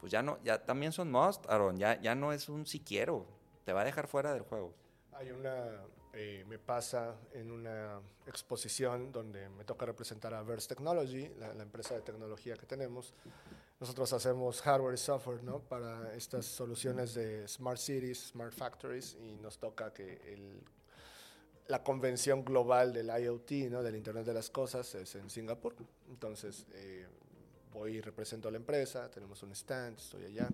[0.00, 3.26] pues ya no, ya también son must, Aaron, ya, ya no es un si quiero,
[3.64, 4.74] te va a dejar fuera del juego.
[5.14, 11.28] Hay una, eh, me pasa en una exposición donde me toca representar a Verse Technology,
[11.38, 13.14] la, la, empresa de tecnología que tenemos.
[13.80, 15.60] Nosotros hacemos hardware y software ¿no?
[15.60, 20.62] para estas soluciones de smart cities, smart factories, y nos toca que el
[21.68, 23.82] la convención global del IoT, ¿no?
[23.82, 25.74] del Internet de las Cosas, es en Singapur.
[26.08, 27.06] Entonces, eh,
[27.72, 30.48] voy y represento a la empresa, tenemos un stand, estoy allá.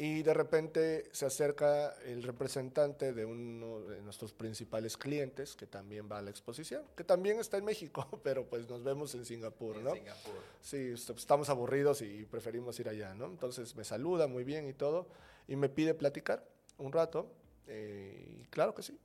[0.00, 6.08] Y de repente se acerca el representante de uno de nuestros principales clientes, que también
[6.10, 9.76] va a la exposición, que también está en México, pero pues nos vemos en Singapur,
[9.76, 9.94] en ¿no?
[9.94, 10.34] Singapur.
[10.62, 13.26] Sí, estamos aburridos y preferimos ir allá, ¿no?
[13.26, 15.08] Entonces me saluda muy bien y todo,
[15.48, 16.46] y me pide platicar
[16.78, 17.32] un rato,
[17.66, 18.96] eh, y claro que sí,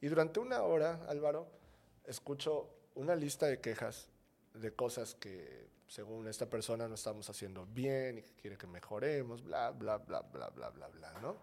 [0.00, 1.46] y durante una hora, Álvaro,
[2.04, 4.08] escucho una lista de quejas
[4.54, 9.44] de cosas que según esta persona no estamos haciendo bien y que quiere que mejoremos,
[9.44, 11.36] bla, bla, bla, bla, bla, bla, bla, ¿no?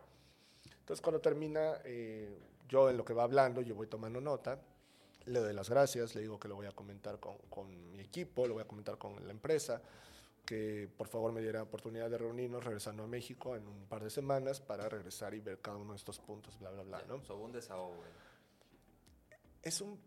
[0.79, 2.35] Entonces cuando termina, eh,
[2.67, 4.59] yo en lo que va hablando, yo voy tomando nota,
[5.25, 8.47] le doy las gracias, le digo que lo voy a comentar con, con mi equipo,
[8.47, 9.83] lo voy a comentar con la empresa,
[10.43, 14.09] que por favor me diera oportunidad de reunirnos regresando a México en un par de
[14.09, 17.23] semanas para regresar y ver cada uno de estos puntos, bla, bla, bla, ¿no?
[17.23, 18.01] Sobre un desahogo,
[19.61, 19.99] es un,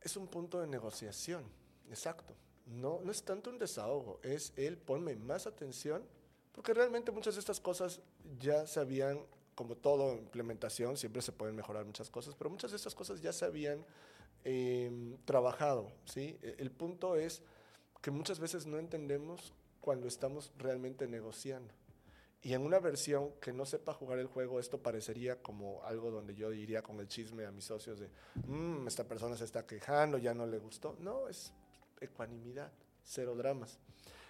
[0.00, 1.42] es un punto de negociación,
[1.88, 2.32] exacto.
[2.70, 6.04] No, no es tanto un desahogo, es el ponme más atención,
[6.52, 8.00] porque realmente muchas de estas cosas
[8.38, 9.20] ya se habían,
[9.54, 13.32] como todo implementación, siempre se pueden mejorar muchas cosas, pero muchas de estas cosas ya
[13.32, 13.84] se habían
[14.44, 15.90] eh, trabajado.
[16.04, 16.38] ¿sí?
[16.42, 17.42] El punto es
[18.00, 21.74] que muchas veces no entendemos cuando estamos realmente negociando.
[22.42, 26.34] Y en una versión que no sepa jugar el juego, esto parecería como algo donde
[26.34, 28.08] yo diría con el chisme a mis socios de,
[28.46, 30.96] mmm, esta persona se está quejando, ya no le gustó.
[31.00, 31.52] No, es
[32.00, 32.72] ecuanimidad,
[33.04, 33.78] cero dramas.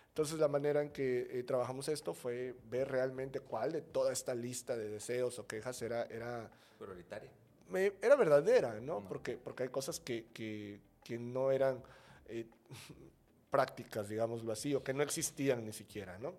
[0.08, 4.34] Entonces la manera en que eh, trabajamos esto fue ver realmente cuál de toda esta
[4.34, 6.04] lista de deseos o quejas era...
[6.04, 7.30] era Prioritaria.
[7.68, 9.00] Me, era verdadera, ¿no?
[9.00, 9.08] no.
[9.08, 11.82] Porque, porque hay cosas que, que, que no eran
[12.26, 12.46] eh,
[13.50, 16.34] prácticas, digámoslo así, o que no existían ni siquiera, ¿no?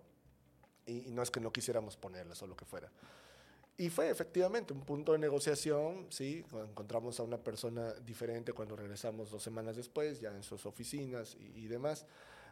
[0.85, 2.91] y, y, no es que no quisiéramos ponerlas o lo que fuera.
[3.81, 9.31] Y fue efectivamente un punto de negociación, sí, encontramos a una persona diferente cuando regresamos
[9.31, 12.05] dos semanas después, ya en sus oficinas y, y demás.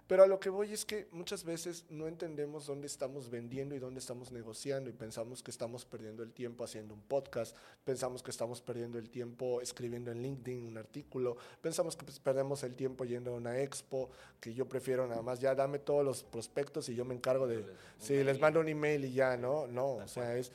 [0.09, 3.77] Pero a lo que voy es que muchas veces no entendemos dónde estamos vendiendo y
[3.79, 7.55] dónde estamos negociando y pensamos que estamos perdiendo el tiempo haciendo un podcast,
[7.85, 12.63] pensamos que estamos perdiendo el tiempo escribiendo en LinkedIn un artículo, pensamos que pues, perdemos
[12.63, 14.09] el tiempo yendo a una expo,
[14.39, 17.63] que yo prefiero nada más ya dame todos los prospectos y yo me encargo de,
[17.99, 19.67] si sí, les mando un email y ya, ¿no?
[19.67, 20.51] No, o sea, es,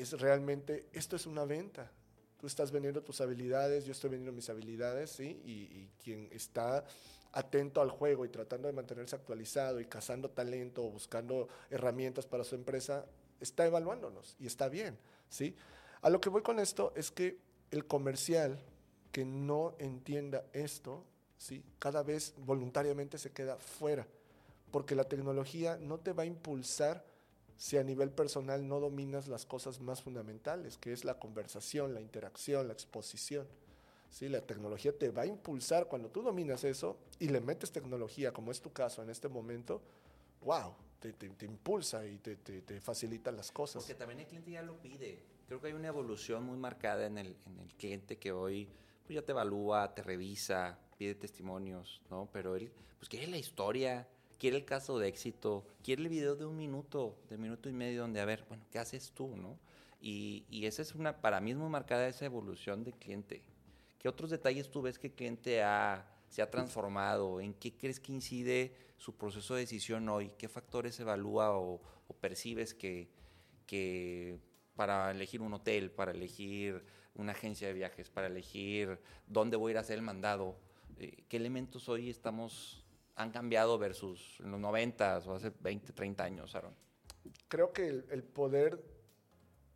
[0.00, 1.90] es realmente, esto es una venta.
[2.38, 5.40] Tú estás vendiendo tus habilidades, yo estoy vendiendo mis habilidades, ¿sí?
[5.44, 6.84] Y, y quien está
[7.32, 12.44] atento al juego y tratando de mantenerse actualizado y cazando talento o buscando herramientas para
[12.44, 13.06] su empresa,
[13.40, 14.98] está evaluándonos y está bien,
[15.28, 15.54] ¿sí?
[16.02, 17.38] A lo que voy con esto es que
[17.70, 18.58] el comercial
[19.12, 21.04] que no entienda esto,
[21.36, 21.64] ¿sí?
[21.78, 24.06] Cada vez voluntariamente se queda fuera,
[24.70, 27.04] porque la tecnología no te va a impulsar
[27.60, 32.00] si a nivel personal no dominas las cosas más fundamentales, que es la conversación, la
[32.00, 33.46] interacción, la exposición.
[34.08, 34.30] ¿sí?
[34.30, 38.50] La tecnología te va a impulsar cuando tú dominas eso y le metes tecnología, como
[38.50, 39.82] es tu caso en este momento,
[40.40, 43.82] wow, te, te, te impulsa y te, te, facilita las cosas.
[43.82, 45.22] Porque también el cliente ya lo pide.
[45.46, 48.70] Creo que hay una evolución muy marcada en el, en el cliente que hoy
[49.02, 52.26] pues, ya te evalúa, te revisa, pide testimonios, ¿no?
[52.32, 54.08] Pero él pues quiere la historia,
[54.40, 58.00] quiere el caso de éxito, quiere el video de un minuto, de minuto y medio,
[58.00, 59.58] donde, a ver, bueno, ¿qué haces tú, no?
[60.00, 63.42] Y, y esa es una, para mí es muy marcada esa evolución del cliente.
[63.98, 67.38] ¿Qué otros detalles tú ves que el cliente ha, se ha transformado?
[67.42, 70.32] ¿En qué crees que incide su proceso de decisión hoy?
[70.38, 73.10] ¿Qué factores evalúa o, o percibes que,
[73.66, 74.38] que
[74.74, 76.82] para elegir un hotel, para elegir
[77.14, 80.56] una agencia de viajes, para elegir dónde voy a ir a hacer el mandado?
[80.98, 82.86] Eh, ¿Qué elementos hoy estamos
[83.22, 86.74] han cambiado versus en los 90 o hace 20, 30 años, Aaron?
[87.48, 88.82] Creo que el, el poder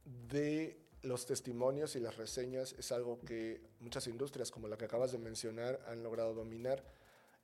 [0.05, 5.13] de los testimonios y las reseñas es algo que muchas industrias, como la que acabas
[5.13, 6.83] de mencionar, han logrado dominar.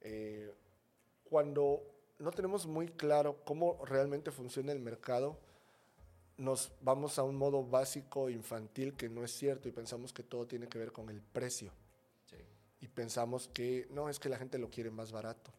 [0.01, 0.53] Eh,
[1.25, 1.83] cuando
[2.19, 5.39] no tenemos muy claro cómo realmente funciona el mercado,
[6.39, 10.47] nos vamos a un modo básico infantil que no es cierto y pensamos que todo
[10.47, 11.71] tiene que ver con el precio.
[12.25, 12.37] Sí.
[12.81, 15.53] Y pensamos que no, es que la gente lo quiere más barato.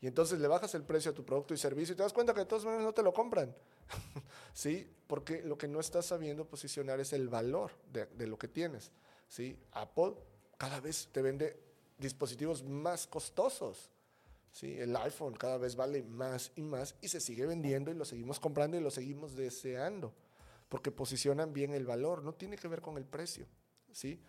[0.00, 2.32] Y entonces le bajas el precio a tu producto y servicio y te das cuenta
[2.32, 3.54] que de todas maneras no te lo compran.
[4.54, 4.90] ¿Sí?
[5.06, 8.90] Porque lo que no estás sabiendo posicionar es el valor de, de, lo que tienes.
[9.28, 9.58] ¿Sí?
[9.72, 10.14] Apple
[10.56, 11.60] cada vez te vende
[11.98, 13.90] dispositivos más costosos.
[14.52, 14.78] ¿Sí?
[14.78, 18.40] El iPhone cada vez vale más y más y se sigue vendiendo y lo seguimos
[18.40, 20.14] comprando y lo seguimos deseando.
[20.68, 23.46] Porque posicionan bien el valor, no tiene que ver con el precio.
[23.92, 24.20] ¿Sí?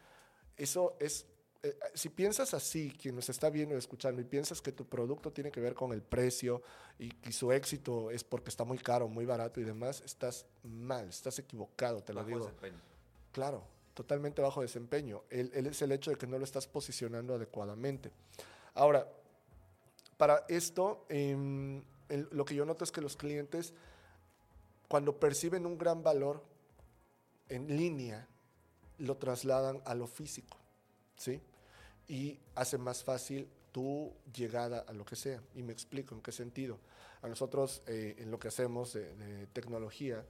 [0.57, 1.25] Eso es
[1.69, 5.31] eh, si piensas así, quien nos está viendo y escuchando, y piensas que tu producto
[5.31, 6.61] tiene que ver con el precio
[6.99, 11.09] y, y, su éxito es porque está muy caro, muy barato y demás, estás mal,
[11.09, 12.45] estás equivocado, te Bajo lo digo.
[12.45, 12.81] desempeño.
[13.31, 13.63] Claro,
[13.93, 15.23] totalmente bajo desempeño.
[15.29, 18.11] Él, él es el hecho de que no lo estás posicionando adecuadamente.
[18.73, 19.07] Ahora,
[20.17, 23.73] para esto, eh, el, lo que yo noto es que los clientes,
[24.87, 26.43] cuando perciben un gran valor
[27.49, 28.27] en línea,
[28.97, 30.57] lo trasladan a lo físico.
[31.17, 31.41] ¿sí?
[32.07, 35.41] Y hace más fácil tu llegada a lo que sea.
[35.55, 36.79] Y me explico en qué sentido.
[37.21, 40.23] A nosotros, eh, en lo que hacemos de, tecnología,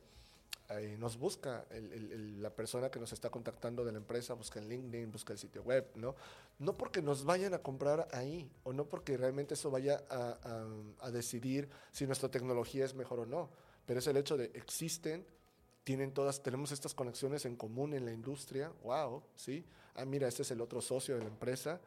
[0.69, 5.11] eh, nos busca la persona que nos está contactando de la empresa, busca en LinkedIn,
[5.11, 6.15] busca el sitio web, ¿no?
[6.59, 11.69] No porque nos vayan a comprar ahí, o no porque realmente eso vaya a decidir
[11.91, 13.49] si nuestra tecnología es mejor o no,
[13.85, 15.25] pero es el hecho de existen
[15.87, 19.63] tienen todas, tenemos estas conexiones en común en la industria, wow, ¿sí?
[19.97, 21.79] Ah, mira, este es el otro socio de la empresa.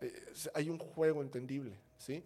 [0.00, 0.12] Eh,
[0.54, 2.22] hay un juego entendible, ¿sí?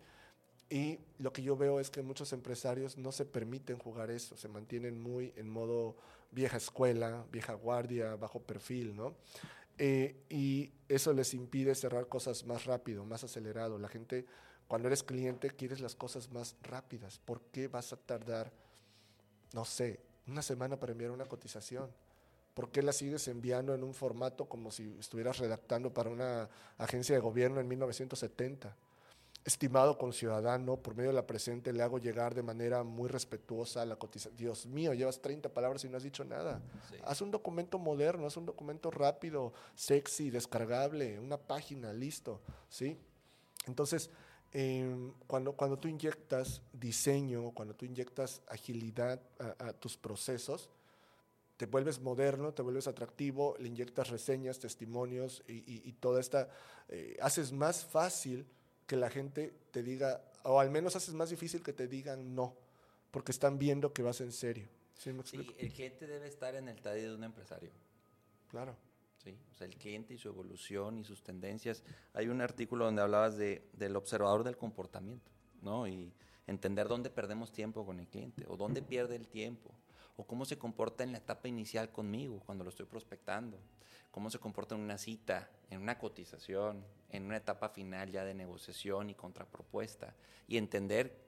[0.70, 4.48] Y lo que yo veo es que muchos empresarios no se permiten jugar eso, se
[4.48, 5.96] mantienen muy en modo
[6.30, 9.14] vieja escuela, vieja guardia, bajo perfil, ¿no?
[9.78, 13.78] Eh, y eso les impide cerrar cosas más rápido, más acelerado.
[13.78, 14.26] La gente,
[14.68, 17.18] cuando eres cliente, quieres las cosas más rápidas.
[17.18, 18.52] ¿Por qué vas a tardar,
[19.52, 21.90] no sé, una semana para enviar una cotización.
[22.54, 27.14] ¿Por qué la sigues enviando en un formato como si estuvieras redactando para una agencia
[27.14, 28.76] de gobierno en 1970?
[29.44, 33.84] Estimado con ciudadano, por medio de la presente le hago llegar de manera muy respetuosa
[33.86, 34.36] la cotización.
[34.36, 36.60] Dios mío, llevas 30 palabras y no has dicho nada.
[36.90, 36.96] Sí.
[37.04, 42.40] Haz un documento moderno, haz un documento rápido, sexy, descargable, una página, listo.
[42.68, 42.96] ¿sí?
[43.66, 44.10] Entonces,
[44.52, 50.68] eh, cuando, cuando tú inyectas diseño, cuando tú inyectas agilidad a, a, tus procesos,
[51.62, 56.48] te vuelves moderno, te vuelves atractivo, le inyectas reseñas, testimonios y, y, y toda esta...
[56.88, 58.44] Eh, haces más fácil
[58.84, 62.56] que la gente te diga, o al menos haces más difícil que te digan no,
[63.12, 64.68] porque están viendo que vas en serio.
[64.94, 67.70] ¿Sí, me sí el cliente debe estar en el talle de un empresario.
[68.48, 68.76] Claro.
[69.22, 69.38] ¿sí?
[69.52, 71.84] O sea, el cliente y su evolución y sus tendencias.
[72.12, 75.86] Hay un artículo donde hablabas de, del observador del comportamiento, ¿no?
[75.86, 76.12] Y
[76.48, 79.72] entender dónde perdemos tiempo con el cliente, o dónde pierde el tiempo,
[80.16, 83.58] o cómo se comporta en la etapa inicial conmigo, cuando lo estoy prospectando,
[84.10, 88.34] cómo se comporta en una cita, en una cotización, en una etapa final ya de
[88.34, 90.14] negociación y contrapropuesta,
[90.46, 91.18] y entender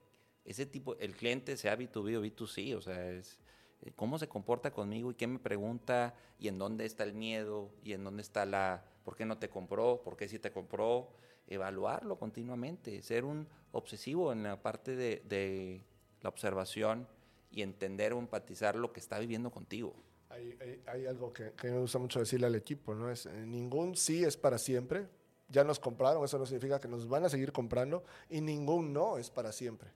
[0.44, 3.38] ese tipo, el cliente sea B2B o B2C, o sea, es
[3.96, 7.92] cómo se comporta conmigo y qué me pregunta y en dónde está el miedo y
[7.92, 11.10] en dónde está la, por qué no te compró, por qué sí te compró,
[11.46, 15.82] evaluarlo continuamente, ser un obsesivo en la parte de, de
[16.20, 17.06] la observación
[17.54, 19.94] y entender o empatizar lo que está viviendo contigo.
[20.28, 23.10] Hay, hay, hay algo que, que, me gusta mucho decirle al equipo, ¿no?
[23.10, 25.06] Es, eh, ningún sí es para siempre,
[25.48, 29.18] ya nos compraron, eso no significa que nos van a seguir comprando, y ningún no
[29.18, 29.90] es para siempre.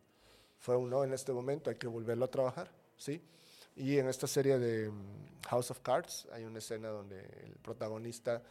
[0.59, 3.20] Fue un no en este momento, hay que volverlo a trabajar, ¿sí?
[3.74, 8.42] Y en esta serie de mm, House of Cards hay una escena donde el protagonista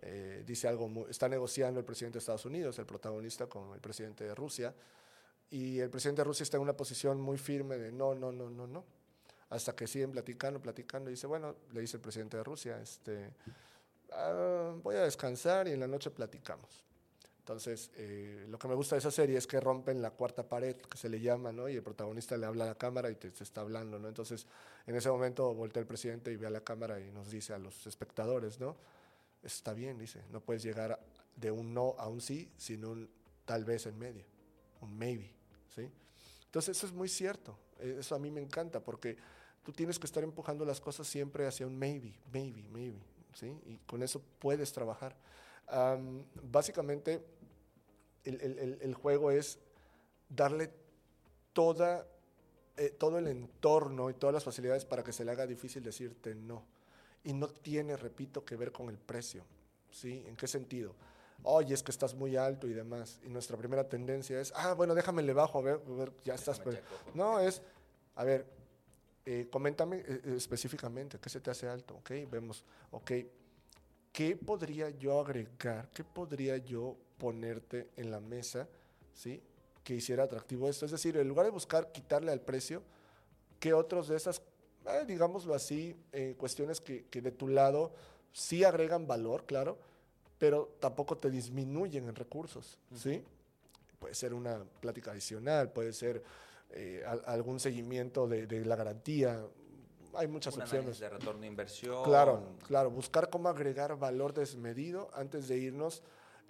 [0.00, 3.80] eh, dice algo, muy, está negociando el presidente de Estados Unidos, el protagonista con el
[3.80, 4.74] presidente de Rusia,
[5.50, 8.50] y el presidente de Rusia está en una posición muy firme de no, no, no,
[8.50, 8.84] no, no.
[9.50, 13.30] Hasta que siguen platicando, platicando, y dice, bueno, le dice el presidente de Rusia, este,
[14.12, 16.84] "Ah, voy a descansar y en la noche platicamos.
[17.48, 20.76] Entonces, eh, lo que me gusta de esa serie es que rompen la cuarta pared,
[20.76, 21.66] que se le llama, ¿no?
[21.66, 24.06] Y el protagonista le habla a la cámara y te, está hablando, ¿no?
[24.06, 24.46] Entonces,
[24.86, 27.58] en ese momento voltea el presidente y ve a la cámara y nos dice a
[27.58, 28.76] los espectadores, ¿no?
[29.42, 31.00] Está bien, dice, no puedes llegar
[31.36, 33.08] de un no a un sí, sino un
[33.46, 34.26] tal vez en medio,
[34.82, 35.32] un maybe,
[35.74, 35.88] ¿sí?
[36.46, 37.56] Entonces, eso es muy cierto.
[37.80, 39.16] Eh, Eso a mí me encanta porque
[39.64, 42.98] tú tienes que estar empujando las cosas siempre hacia un maybe, maybe, maybe,
[43.34, 43.54] ¿sí?
[43.66, 45.14] Y con eso puedes trabajar.
[45.66, 47.22] Am, básicamente,
[48.24, 49.58] el, el- el- el juego es
[50.28, 50.70] darle
[51.52, 52.06] toda,
[52.76, 56.34] eh, todo el entorno y todas las facilidades para que se le haga difícil decirte
[56.34, 56.64] no.
[57.24, 59.44] Y no tiene, repito, que ver con el precio.
[59.90, 60.24] ¿sí?
[60.26, 60.94] ¿En qué sentido?
[61.42, 63.20] Oye, es que estás muy alto y demás.
[63.24, 66.34] Y nuestra primera tendencia es, ah, bueno, déjame le bajo, a ver, a ver, ya
[66.34, 66.58] estás.
[66.58, 66.88] Déjame pues".
[66.88, 67.16] checo.
[67.16, 67.62] No, es,
[68.16, 68.46] a ver,
[69.24, 71.96] eh, coméntame eh, eh, específicamente, ¿qué se te hace alto?
[71.96, 73.12] Ok, vemos, ok,
[74.12, 75.88] ¿qué podría yo agregar?
[75.90, 78.68] ¿Qué podría yo ponerte en la mesa,
[79.12, 79.42] ¿sí?
[79.84, 80.86] Que hiciera atractivo esto.
[80.86, 82.82] Es decir, en lugar de buscar quitarle al precio,
[83.60, 84.42] ¿qué otros de esas,
[84.86, 87.92] eh, digámoslo así, eh, cuestiones que, que de tu lado
[88.32, 89.78] sí agregan valor, claro,
[90.38, 93.22] pero tampoco te disminuyen en recursos, ¿sí?
[93.98, 96.22] Puede ser una plática adicional, puede ser
[96.70, 99.44] eh, al- algún seguimiento de, de la garantía.
[100.14, 100.98] Hay muchas Un opciones.
[101.00, 102.04] de retorno de inversión.
[102.04, 106.02] Claro, claro, buscar cómo agregar valor desmedido antes de irnos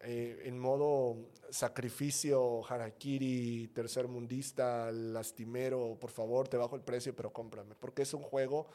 [0.02, 1.16] eh, en modo
[1.50, 8.22] sacrificio, harakiri, tercermundista, lastimero, por favor, te bajo el precio, pero cómprame, porque es un
[8.22, 8.68] juego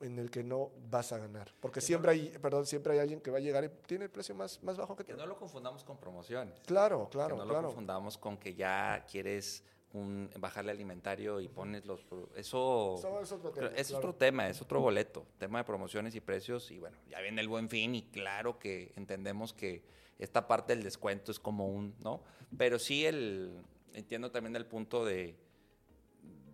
[0.00, 3.30] en el que no vas a ganar, porque siempre hay, perdón, siempre hay alguien que
[3.30, 5.18] va a llegar y tiene el precio más, más bajo que Que tú.
[5.18, 6.60] no lo confundamos con promociones.
[6.66, 11.86] Claro, claro, que no lo confundamos con que ya quieres un, bajarle alimentario y pones
[11.86, 12.00] los...
[12.34, 13.98] Eso, Eso es otro tema, es claro.
[13.98, 15.26] otro tema, es otro boleto.
[15.38, 16.70] Tema de promociones y precios.
[16.70, 19.82] Y bueno, ya viene el buen fin y claro que entendemos que
[20.18, 21.94] esta parte del descuento es como un...
[22.00, 22.22] ¿no?
[22.56, 23.62] Pero sí el,
[23.94, 25.36] entiendo también el punto de,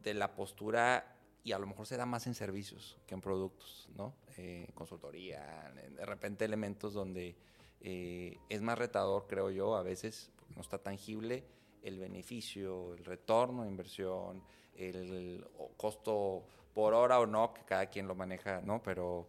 [0.02, 3.88] de la postura y a lo mejor se da más en servicios que en productos,
[3.96, 4.14] ¿no?
[4.36, 7.34] Eh, consultoría, de repente elementos donde
[7.80, 11.44] eh, es más retador, creo yo, a veces, porque no está tangible,
[11.82, 14.42] el beneficio, el retorno de inversión,
[14.76, 15.44] el
[15.76, 18.82] costo por hora o no, que cada quien lo maneja, ¿no?
[18.82, 19.26] Pero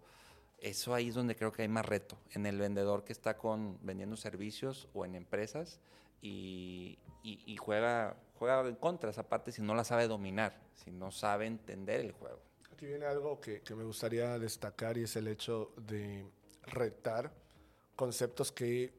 [0.59, 3.79] eso ahí es donde creo que hay más reto, en el vendedor que está con
[3.81, 5.79] vendiendo servicios o en empresas
[6.21, 11.11] y- y juega, juega en contra esa parte si no la sabe dominar, si no
[11.11, 12.41] sabe entender el juego.
[12.73, 16.25] Aquí viene algo que, que me gustaría destacar y es el hecho de
[16.63, 17.31] retar
[17.95, 18.93] conceptos que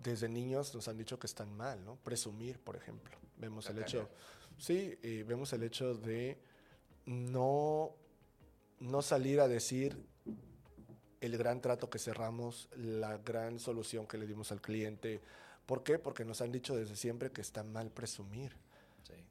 [0.00, 1.96] desde niños nos han dicho que están mal, ¿no?
[1.96, 3.18] Presumir, por ejemplo.
[3.36, 4.08] Vemos el hecho,
[4.58, 6.38] sí, eh, vemos el hecho de
[7.04, 7.96] no,
[8.78, 9.96] no salir a decir
[11.20, 15.20] el gran trato que cerramos, la gran solución que le dimos al cliente.
[15.66, 15.98] ¿Por qué?
[15.98, 18.67] Porque nos han dicho desde siempre que está mal presumir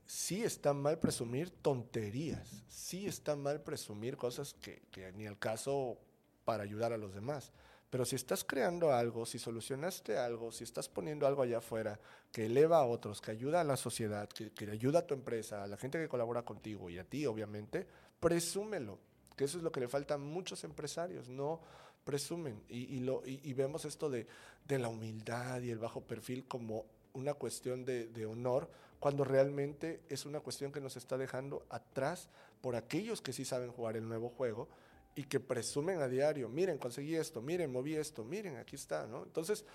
[0.07, 4.81] sí está mal presumir tonterías, sí está mal presumir cosas que,
[5.15, 5.99] ni al caso
[6.45, 7.51] para ayudar a los demás.
[7.89, 11.99] Pero si estás creando algo, si solucionaste algo, si estás poniendo algo allá afuera
[12.31, 15.67] que eleva a otros, que ayuda a la sociedad, que, ayuda a tu empresa, a
[15.67, 17.87] la gente que colabora contigo y a ti, obviamente,
[18.19, 18.99] presúmelo.
[19.35, 21.61] Que eso es lo que le falta a muchos empresarios, no
[22.03, 22.61] presumen.
[22.67, 24.27] Y, vemos esto de
[24.67, 26.85] la humildad y el bajo perfil como
[27.17, 32.29] una cuestión de, honor, cuando realmente es una cuestión que nos está dejando atrás
[32.61, 34.69] por aquellos que sí saben jugar el nuevo juego
[35.15, 39.23] y que presumen a diario, miren, conseguí esto, miren, moví esto, miren, aquí está, ¿no?
[39.23, 39.65] Entonces,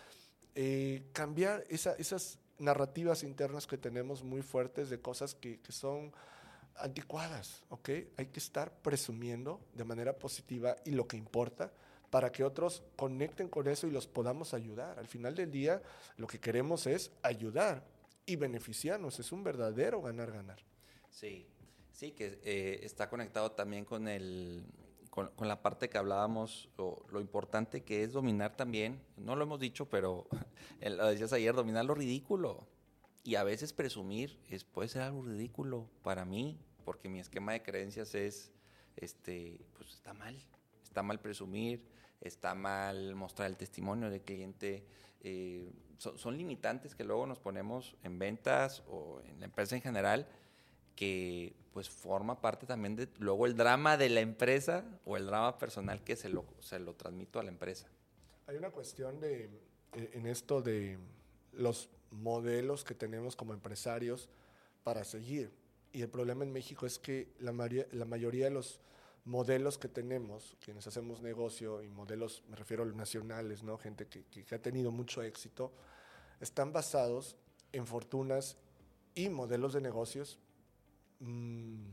[0.54, 6.12] eh, cambiar esa- esas narrativas internas que tenemos muy fuertes de cosas que, que son
[6.76, 7.90] anticuadas, ¿ok?
[8.16, 11.72] Hay que estar presumiendo de manera positiva y lo que importa
[12.12, 14.98] para que otros conecten con eso y los podamos ayudar.
[14.98, 15.80] Al final del día,
[16.18, 17.86] lo que queremos es ayudar
[18.26, 19.18] y beneficiarnos.
[19.18, 20.58] Es un verdadero ganar-ganar.
[21.08, 21.46] Sí,
[21.90, 24.62] sí, que eh, está conectado también con, el,
[25.08, 29.88] con, la parte que hablábamos, lo, importante que es dominar también, no lo hemos dicho,
[29.88, 30.26] pero
[30.82, 32.68] lo decías ayer, dominar lo ridículo.
[33.24, 37.62] Y a veces presumir es, puede ser algo ridículo para mí, porque mi esquema de
[37.62, 38.52] creencias es,
[38.96, 40.36] este, pues está mal,
[40.82, 41.82] está mal presumir,
[42.22, 44.84] está mal mostrar el testimonio del cliente.
[45.20, 49.82] eh, son, son limitantes que luego nos ponemos en ventas o en la empresa en
[49.82, 50.26] general
[50.96, 55.58] que pues forma parte también de luego el drama de la empresa o el drama
[55.58, 57.88] personal que se lo, se lo transmito a la empresa.
[58.46, 59.44] Hay una cuestión de,
[59.94, 60.98] eh, en esto de
[61.52, 64.28] los modelos que tenemos como empresarios
[64.82, 65.50] para seguir.
[65.92, 67.52] Y el problema en México es que la,
[67.92, 68.80] la mayoría de los
[69.24, 73.78] modelos que tenemos, quienes hacemos negocio, y modelos, me refiero a los nacionales, ¿no?
[73.78, 75.72] gente que, que ha tenido mucho éxito,
[76.40, 77.36] están basados
[77.72, 78.56] en fortunas
[79.14, 80.38] y modelos de negocios
[81.20, 81.84] mmm,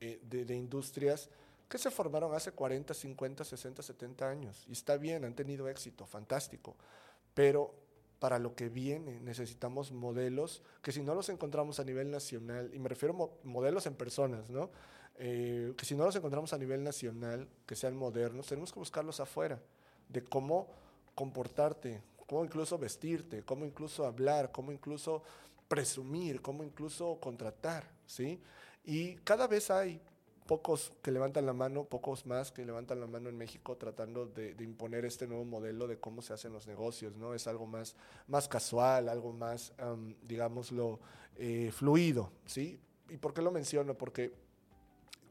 [0.00, 1.30] de, de, industrias
[1.68, 4.64] que se formaron hace 40, 50, 60, 70 años.
[4.68, 6.76] Y está bien, han tenido éxito, fantástico.
[7.34, 7.74] Pero
[8.18, 12.78] para lo que viene necesitamos modelos que si no los encontramos a nivel nacional, y
[12.78, 14.70] me refiero a mo modelos en personas, ¿no?
[15.18, 19.20] Eh, que si no los encontramos a nivel nacional, que sean modernos, tenemos que buscarlos
[19.20, 19.60] afuera,
[20.08, 20.68] de cómo
[21.14, 25.22] comportarte, cómo incluso vestirte, cómo incluso hablar, cómo incluso
[25.68, 28.40] presumir, cómo incluso contratar, ¿sí?
[28.84, 30.00] Y cada vez hay
[30.46, 34.54] pocos que levantan la mano, pocos más que levantan la mano en México tratando de,
[34.54, 37.34] de, imponer este nuevo modelo de cómo se hacen los negocios, ¿no?
[37.34, 37.96] Es algo más,
[38.28, 41.00] más casual, algo más, um, digámoslo,
[41.36, 42.80] eh, fluido, ¿sí?
[43.08, 43.94] ¿Y por qué lo menciono?
[43.94, 44.32] Porque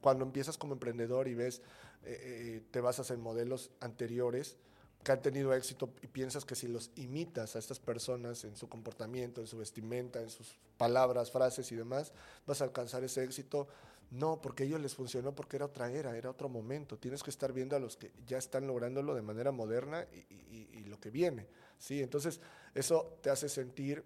[0.05, 1.63] cuando empiezas como emprendedor y ves,
[2.03, 4.55] eh, eh, te basas en modelos anteriores,
[5.03, 8.69] que han tenido éxito y piensas que si los imitas a estas personas en su
[8.69, 12.13] comportamiento, en su vestimenta, en sus palabras, frases y demás,
[12.45, 13.67] vas a alcanzar ese éxito.
[14.11, 16.99] No, porque a ellos les funcionó porque era otra era, era otro momento.
[16.99, 20.69] Tienes que estar viendo a los que ya están lográndolo de manera moderna y, y,
[20.71, 21.47] y lo que viene.
[21.79, 22.03] ¿sí?
[22.03, 22.41] Entonces,
[22.75, 24.03] eso te hace sentir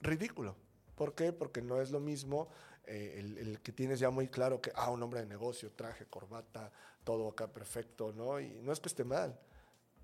[0.00, 0.54] ridículo.
[0.94, 1.32] ¿Por qué?
[1.32, 2.48] Porque no es lo mismo
[2.86, 6.06] eh, el, el, que tienes ya muy claro que, ah, un hombre de negocio, traje,
[6.06, 6.70] corbata,
[7.04, 8.40] todo acá perfecto, ¿no?
[8.40, 9.38] Y no es que esté mal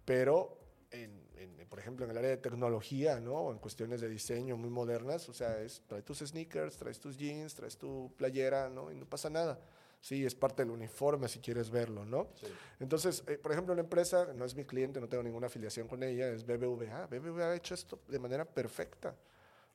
[0.04, 0.58] pero
[0.90, 3.34] en, en, por ejemplo, en el área de tecnología, ¿no?
[3.34, 7.16] O en cuestiones de diseño muy modernas, o sea, es, traes tus sneakers, traes tus
[7.16, 8.90] jeans, traes tu playera, ¿no?
[8.92, 9.58] Y no pasa nada.
[10.00, 12.26] Sí, es parte del uniforme si quieres verlo, ¿no?
[12.34, 12.46] Sí.
[12.80, 16.02] Entonces, eh, por ejemplo, una empresa, no es mi cliente, no tengo ninguna afiliación con
[16.02, 17.06] ella, es BBVA.
[17.06, 19.14] BBVA ha hecho esto de manera perfecta.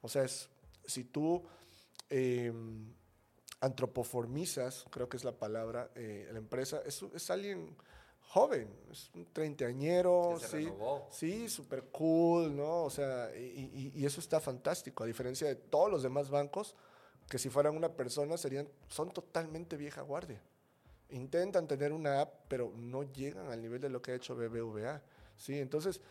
[0.01, 0.49] O sea, es,
[0.85, 1.41] si tú
[2.09, 2.51] eh,
[3.59, 7.75] antropoformizas, creo que es la palabra, eh, la empresa, es, es alguien
[8.29, 10.69] joven, es un treintañero, sí,
[11.09, 12.83] sí, súper cool, ¿no?
[12.83, 16.75] O sea, y, y, y, eso está fantástico, a diferencia de todos los demás bancos,
[17.29, 20.41] que si fueran una persona serían, son totalmente vieja guardia.
[21.09, 25.01] Intentan tener una app, pero no llegan al nivel de lo que ha hecho BBVA,
[25.37, 25.57] ¿sí?
[25.59, 26.01] Entonces,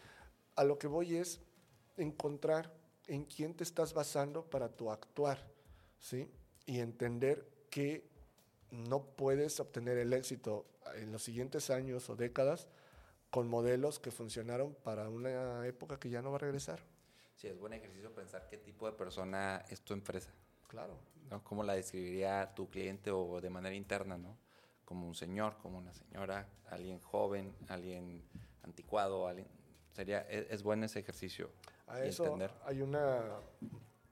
[0.56, 1.40] a lo que voy es
[1.96, 2.74] encontrar
[3.06, 5.46] en quién te estás basando para tu actuar,
[5.98, 6.30] ¿sí?
[6.66, 8.08] Y entender que
[8.70, 12.68] no puedes obtener el éxito en los siguientes años o décadas
[13.30, 16.80] con modelos que funcionaron para una época que ya no va a regresar.
[17.36, 20.32] Sí, es buen ejercicio pensar qué tipo de persona es tu empresa.
[20.68, 20.98] Claro.
[21.30, 21.44] ¿no?
[21.44, 24.38] ¿Cómo la describiría tu cliente o de manera interna, ¿no?
[24.84, 28.22] Como un señor, como una señora, alguien joven, alguien
[28.62, 29.48] anticuado, alguien...
[29.92, 31.50] Sería, es, es bueno ese ejercicio.
[31.86, 32.52] A eso entender.
[32.64, 33.40] hay una,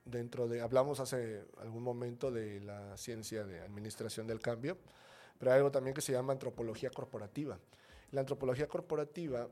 [0.05, 4.77] dentro de, hablamos hace algún momento de la ciencia de administración del cambio,
[5.39, 7.59] pero hay algo también que se llama antropología corporativa.
[8.13, 9.49] La antropología corporativa,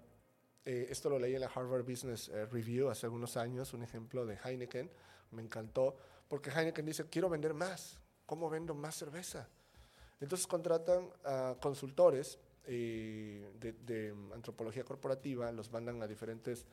[0.64, 4.26] eh, esto lo leí en la Harvard Business eh, Review hace algunos años, un ejemplo
[4.26, 4.90] de Heineken,
[5.32, 5.96] me encantó,
[6.28, 9.48] porque Heineken dice, quiero vender más, ¿cómo vendo más cerveza?
[10.20, 16.64] Entonces contratan a consultores eh, de, de antropología corporativa, los mandan a diferentes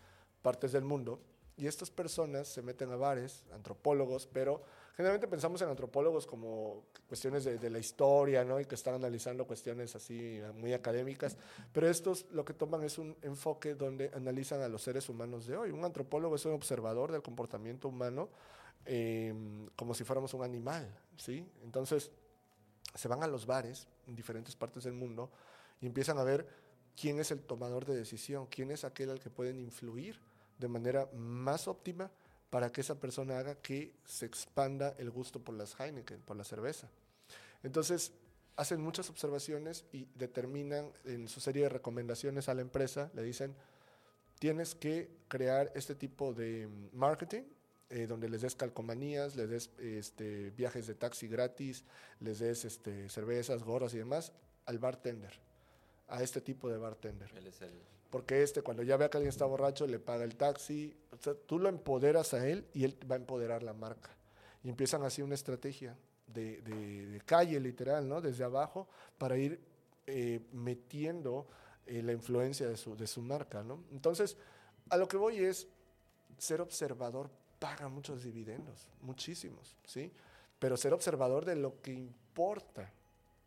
[0.42, 1.20] partes del mundo,
[1.60, 4.64] y estas personas se meten a bares, antropólogos, pero
[4.96, 8.62] generalmente pensamos en antropólogos como cuestiones de, la historia, ¿no?
[8.62, 11.36] Y que están analizando cuestiones así muy académicas,
[11.74, 15.58] pero estos lo que toman es un enfoque donde analizan a los seres humanos de
[15.58, 15.72] hoy.
[15.72, 18.30] Un antropólogo es un observador del comportamiento humano
[18.86, 19.34] eh,
[19.76, 21.46] como si fuéramos un animal, ¿sí?
[21.62, 22.10] Entonces,
[22.96, 25.30] se van a los bares en diferentes partes del mundo
[25.82, 26.48] y empiezan a ver
[26.96, 30.29] quién es el tomador de decisión, quién es aquel al que pueden influir
[30.60, 32.12] de manera más óptima
[32.50, 36.44] para que esa persona haga que se expanda el gusto por las Heineken, por la
[36.44, 36.90] cerveza.
[37.64, 38.12] Entonces,
[38.56, 43.56] hacen muchas observaciones y determinan en su serie de recomendaciones a la empresa, le dicen,
[44.40, 47.44] tienes que crear este tipo de marketing,
[47.90, 51.84] eh, donde les des calcomanías, les des este, viajes de taxi gratis,
[52.20, 54.32] les des este, cervezas, gorras y demás
[54.66, 55.40] al bartender,
[56.10, 57.30] a este tipo de bartender.
[57.36, 57.72] Él es el
[58.10, 61.36] porque este cuando ya vea que alguien está borracho le paga el taxi, o sea,
[61.36, 64.10] tú lo empoderas a él y él va a empoderar la marca.
[64.64, 65.96] Y empiezan así una estrategia
[66.28, 68.20] de, de, de calle literal, ¿no?
[68.20, 68.88] Desde abajo
[69.18, 69.60] para ir
[70.08, 71.48] eh, metiendo
[71.86, 73.84] eh, la influencia de su, de su marca, ¿no?
[73.92, 74.38] Entonces,
[74.90, 75.68] a lo que voy es,
[76.38, 77.30] ser observador
[77.60, 80.12] paga muchos dividendos, muchísimos, ¿sí?
[80.58, 82.92] Pero ser observador de lo que importa.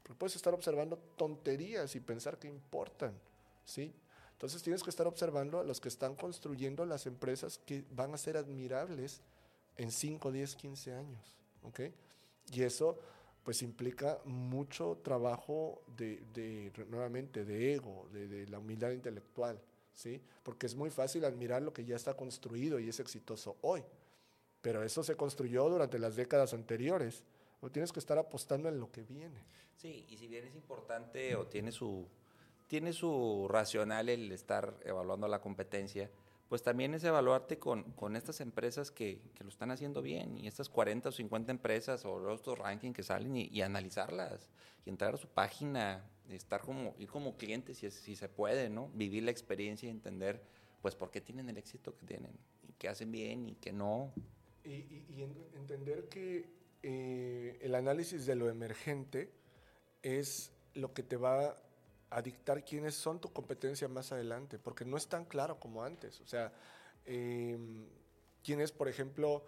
[0.02, 3.12] Porque puedes estar observando tonterías y pensar que importan,
[3.64, 3.92] ¿sí?
[4.32, 8.18] Entonces tienes que estar observando a los que están construyendo las empresas que van a
[8.18, 9.20] ser admirables
[9.76, 11.36] en 5, 10, 15 años.
[11.62, 11.94] ¿okay?
[12.52, 12.98] Y eso
[13.44, 19.60] pues implica mucho trabajo de, de- nuevamente, de ego, de, de la humildad intelectual,
[19.94, 20.20] ¿sí?
[20.44, 23.82] Porque es muy fácil admirar lo que ya está construido y es exitoso hoy,
[24.60, 27.24] pero eso se construyó durante las décadas anteriores.
[27.62, 29.40] O tienes que estar apostando en lo que viene.
[29.76, 32.06] Sí, y si bien es importante o tiene su,
[32.66, 36.10] tiene su racional el estar evaluando la competencia,
[36.48, 40.48] pues también es evaluarte con, con estas empresas que, que lo están haciendo bien y
[40.48, 44.50] estas 40 o 50 empresas o estos rankings que salen y, y analizarlas
[44.84, 48.90] y entrar a su página, estar como, ir como cliente si, si se puede, ¿no?
[48.92, 50.42] Vivir la experiencia y entender
[50.82, 52.32] pues por qué tienen el éxito que tienen
[52.68, 54.12] y qué hacen bien y qué no.
[54.64, 59.30] Y, y- y en- entender que eh, el análisis de lo emergente
[60.02, 61.56] es lo que te va
[62.10, 66.20] a dictar quiénes son tu competencia más adelante, porque no es tan claro como antes.
[66.20, 66.52] O sea,
[67.06, 67.56] eh,
[68.42, 69.44] quién es, por ejemplo,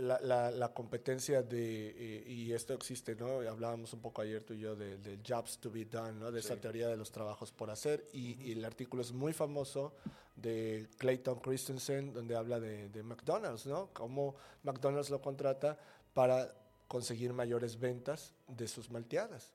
[0.00, 3.40] la, la- la competencia de, eh, y esto existe, ¿no?
[3.48, 6.32] Hablábamos un poco ayer tú y yo de- del jobs to be done, ¿no?
[6.32, 9.94] De esa teoría de los trabajos por hacer, y, y el artículo es muy famoso
[10.34, 13.90] de Clayton Christensen, donde habla de, de McDonald's, ¿no?
[13.92, 14.34] Cómo
[14.64, 15.78] McDonald's lo contrata
[16.14, 16.54] para
[16.88, 19.52] conseguir mayores ventas de sus malteadas.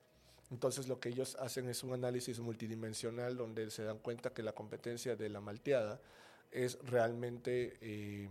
[0.50, 4.52] Entonces lo que ellos hacen es un análisis multidimensional donde se dan cuenta que la
[4.52, 6.00] competencia de la malteada
[6.50, 8.28] es realmente eh,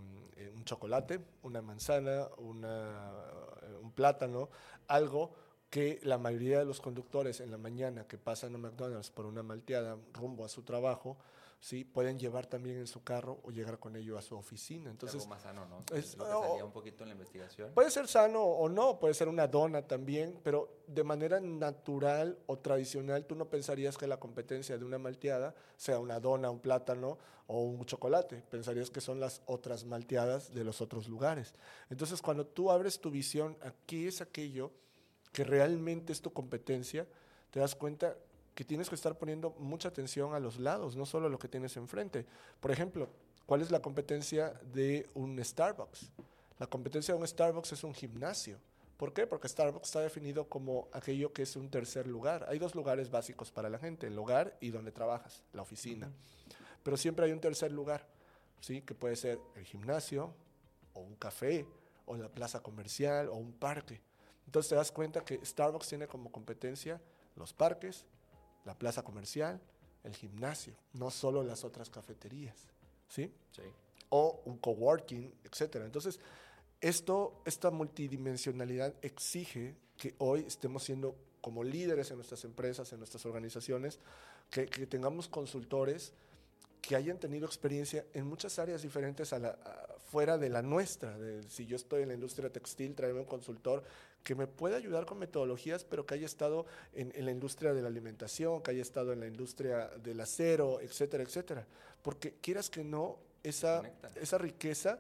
[0.56, 4.50] un chocolate, una manzana, un plátano,
[4.88, 5.34] algo
[5.74, 9.42] que la mayoría de los conductores en la mañana que pasan a McDonald's por una
[9.42, 11.18] malteada rumbo a su trabajo,
[11.60, 11.84] ¿sí?
[11.84, 14.92] pueden llevar también en su carro o llegar con ello a su oficina.
[14.92, 15.80] Entonces, algo más sano, ¿no?
[15.98, 17.72] es- Es lo que o- salía un poquito en la investigación.
[17.74, 22.60] Puede ser sano o no, puede ser una dona también, pero de manera natural o
[22.60, 27.18] tradicional tú no pensarías que la competencia de una malteada sea una dona, un plátano
[27.48, 28.44] o un chocolate.
[28.48, 31.56] Pensarías que son las otras malteadas de los otros lugares.
[31.90, 34.72] Entonces cuando tú abres tu visión a qué es aquello
[35.34, 37.06] que realmente es tu competencia,
[37.52, 38.16] te das cuenta
[38.56, 41.48] que tienes que estar poniendo mucha atención a los lados, no solo a lo que
[41.48, 42.26] tienes enfrente.
[42.60, 43.10] Por ejemplo,
[43.46, 46.12] ¿cuál es la competencia de un Starbucks?
[46.60, 48.60] La competencia de un Starbucks es un gimnasio.
[48.98, 49.26] ¿Por qué?
[49.26, 52.46] Porque Starbucks está definido como aquello que es un tercer lugar.
[52.48, 56.12] Hay dos lugares básicos para la gente, el hogar y donde trabajas, la oficina.
[56.84, 58.08] Pero siempre hay un tercer lugar,
[58.62, 58.82] ¿sí?
[58.82, 60.34] Que puede ser el gimnasio,
[60.94, 61.66] o un café,
[62.06, 64.00] o la plaza comercial, o un parque.
[64.46, 67.02] Entonces te das cuenta que Starbucks tiene como competencia
[67.36, 68.06] los parques,
[68.66, 69.60] la plaza comercial,
[70.04, 72.56] el gimnasio, no solo las otras cafeterías,
[73.10, 73.32] ¿sí?
[73.52, 73.62] Sí.
[74.10, 75.86] o un coworking, etcétera.
[75.86, 76.20] Entonces,
[76.82, 83.26] esto, esta multidimensionalidad exige que hoy estemos siendo como líderes en nuestras empresas, en nuestras
[83.26, 84.00] organizaciones,
[84.50, 86.14] que, que tengamos consultores
[86.82, 91.18] que hayan tenido experiencia en muchas áreas diferentes a la, a- fuera de la nuestra.
[91.18, 93.84] de- si yo estoy en la industria textil, traerme un consultor
[94.24, 97.82] que me pueda ayudar con metodologías, pero que haya estado en, en la industria de
[97.82, 101.68] la alimentación, que haya estado en la industria del acero, etcétera, etcétera.
[102.02, 103.84] Porque quieras que no, esa,
[104.16, 105.00] esa riqueza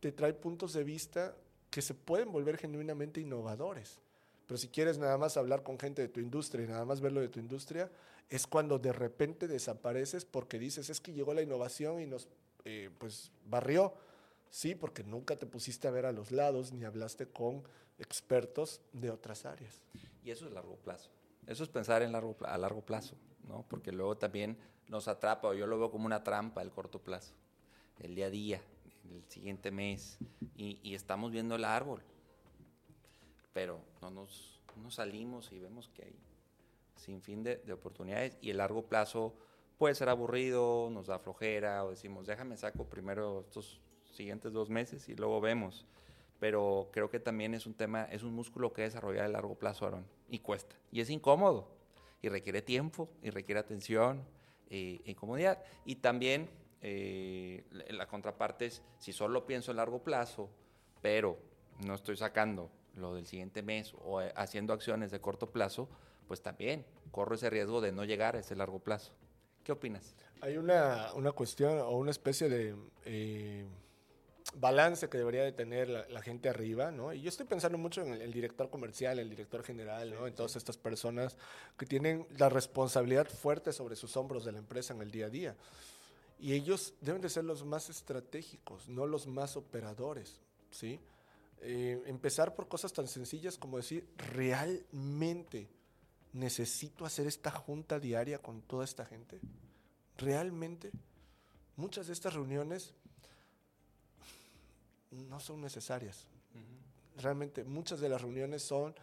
[0.00, 1.34] te trae puntos de vista
[1.70, 3.98] que se pueden volver genuinamente innovadores.
[4.46, 7.20] Pero si quieres nada más hablar con gente de tu industria y nada más verlo
[7.20, 7.90] de tu industria,
[8.28, 12.28] es cuando de repente desapareces porque dices, es que llegó la innovación y nos
[12.64, 13.94] eh, pues barrió.
[14.52, 17.62] Sí, porque nunca te pusiste a ver a los lados ni hablaste con
[17.98, 19.80] expertos de otras áreas.
[20.22, 21.10] Y eso es largo plazo.
[21.46, 23.16] Eso es pensar en largo, a largo plazo,
[23.48, 23.64] ¿no?
[23.70, 24.58] Porque luego también
[24.88, 27.32] nos atrapa, o yo lo veo como una trampa el corto plazo,
[27.98, 28.60] el día a día,
[29.10, 30.18] el siguiente mes,
[30.54, 32.02] y, y estamos viendo el árbol,
[33.54, 36.16] pero no nos, no salimos y vemos que hay
[36.94, 39.34] sin fin de, de oportunidades, y el largo plazo
[39.78, 43.80] puede ser aburrido, nos da flojera, o decimos, déjame saco primero estos
[44.12, 45.86] siguientes dos meses y luego vemos
[46.42, 49.86] pero creo que también es un tema, es un músculo que desarrollar a largo plazo,
[49.86, 51.68] Aaron, y cuesta, y es incómodo,
[52.20, 54.24] y requiere tiempo, y requiere atención,
[54.68, 60.50] y comodidad, y también eh, la, la contraparte es, si solo pienso a largo plazo,
[61.00, 61.38] pero
[61.86, 65.88] no estoy sacando lo del siguiente mes o eh, haciendo acciones de corto plazo,
[66.26, 69.12] pues también corro ese riesgo de no llegar a ese largo plazo.
[69.62, 70.16] ¿Qué opinas?
[70.40, 72.74] Hay una, una cuestión o una especie de
[73.04, 73.64] eh,
[74.54, 77.12] balance que debería de tener la, la gente arriba, ¿no?
[77.12, 80.26] Y yo estoy pensando mucho en el, el director comercial, el director general, ¿no?
[80.26, 81.36] En todas estas personas
[81.76, 85.30] que tienen la responsabilidad fuerte sobre sus hombros de la empresa en el día a
[85.30, 85.56] día.
[86.38, 90.40] Y ellos deben de ser los más estratégicos, no los más operadores,
[90.70, 91.00] ¿sí?
[91.60, 95.68] Eh, empezar por cosas tan sencillas como decir, realmente
[96.32, 99.38] necesito hacer esta junta diaria con toda esta gente.
[100.16, 100.90] Realmente,
[101.76, 102.94] muchas de estas reuniones
[105.12, 106.26] no son necesarias.
[107.16, 108.94] Realmente, muchas de las reuniones son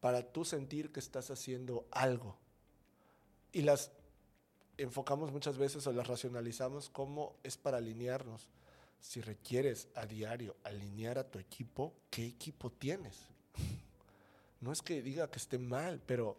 [0.00, 2.36] para tú sentir que estás haciendo algo.
[3.52, 3.90] Y las
[4.76, 8.48] enfocamos muchas veces o las racionalizamos como es para alinearnos.
[9.00, 13.16] Si requieres a diario alinear a tu equipo, ¿qué equipo tienes?
[14.58, 16.34] No es que diga que esté mal, pero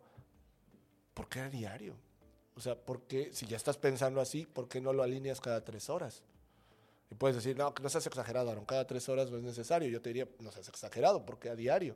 [1.13, 1.93] ¿por qué a diario?
[2.55, 5.63] O sea, ¿por qué, si ya estás pensando así, ¿por qué no lo alineas cada
[5.63, 6.23] tres horas?
[7.09, 9.87] Y puedes decir, no, que no seas exagerado, Aaron, cada tres horas no es necesario.
[9.89, 11.95] Yo te diría, no seas exagerado, porque a diario.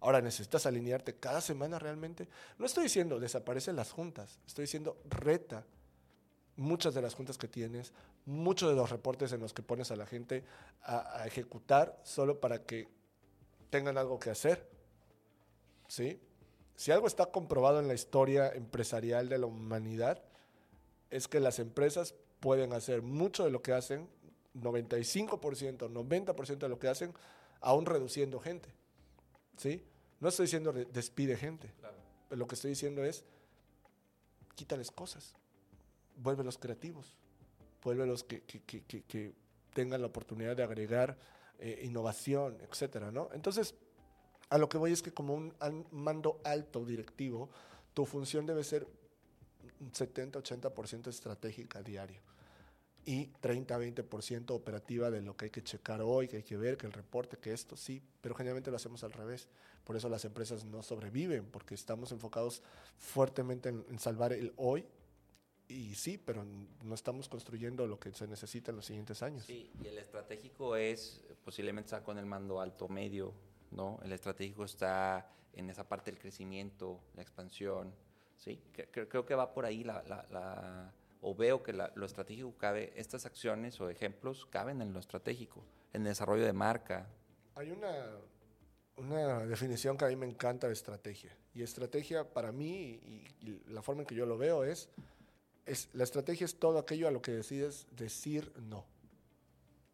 [0.00, 2.28] Ahora, ¿necesitas alinearte cada semana realmente?
[2.58, 5.64] No estoy diciendo desaparecen las juntas, estoy diciendo reta
[6.56, 7.92] muchas de las juntas que tienes,
[8.24, 10.44] muchos de los reportes en los que pones a la gente
[10.82, 12.88] a, a ejecutar solo para que
[13.70, 14.68] tengan algo que hacer.
[15.88, 16.20] ¿Sí?
[16.76, 20.22] Si algo está comprobado en la historia empresarial de la humanidad,
[21.10, 24.08] es que las empresas pueden hacer mucho de lo que hacen,
[24.60, 27.12] 95%, 90% de lo que hacen,
[27.60, 28.68] aún reduciendo gente.
[29.56, 29.82] ¿Sí?
[30.20, 31.72] No estoy diciendo de- despide gente.
[32.28, 33.24] Pero lo que estoy diciendo es,
[34.54, 35.34] quítales cosas,
[36.16, 37.14] vuélvelos creativos,
[37.82, 39.32] vuélvelos que, que, que, que, que
[39.74, 41.16] tengan la oportunidad de agregar
[41.58, 43.28] eh, innovación, etcétera, ¿no?
[43.32, 43.74] Entonces,
[44.48, 45.54] a lo que voy es que como un
[45.90, 47.50] mando alto directivo,
[47.94, 48.86] tu función debe ser
[49.80, 52.20] un 70-80% estratégica diario
[53.06, 56.86] y 30-20% operativa de lo que hay que checar hoy, que hay que ver, que
[56.86, 59.48] el reporte, que esto, sí, pero generalmente lo hacemos al revés.
[59.84, 62.62] Por eso las empresas no sobreviven, porque estamos enfocados
[62.98, 64.84] fuertemente en, en salvar el hoy
[65.68, 69.44] y sí, pero no estamos construyendo lo que se necesita en los siguientes años.
[69.46, 73.32] Sí, y el estratégico es posiblemente está con el mando alto medio,
[73.70, 74.00] ¿no?
[74.02, 77.94] El estratégico está en esa parte del crecimiento, la expansión,
[78.36, 78.60] ¿sí?
[78.72, 80.92] Que- Creo que va por ahí la, la- la-
[81.28, 85.60] o veo que lo estratégico cabe, estas acciones o ejemplos caben en lo estratégico,
[85.92, 87.08] en desarrollo de marca.
[87.56, 87.90] Hay una,
[88.96, 91.36] una definición que a mí me encanta de estrategia.
[91.52, 93.00] Y estrategia para mí,
[93.42, 94.88] y, la forma en que yo lo veo es,
[95.64, 98.78] es, la estrategia es todo aquello a lo que decides decir no.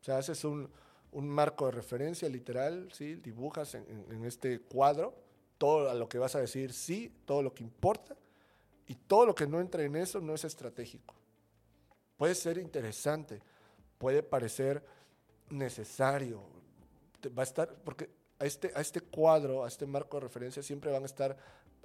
[0.03, 0.69] O sea, haces un,
[1.13, 3.15] un marco de referencia literal, ¿sí?
[3.15, 5.15] dibujas en, este cuadro
[5.57, 8.17] todo a lo que vas a decir sí, todo lo que importa,
[8.87, 11.22] y todo lo que no entra en eso no es estratégico.
[12.17, 13.41] Puede ser interesante,
[13.99, 14.85] puede parecer
[15.51, 16.43] necesario,
[17.37, 20.91] va a estar, porque a este, a este cuadro, a este marco de referencia, siempre
[20.91, 21.37] van a estar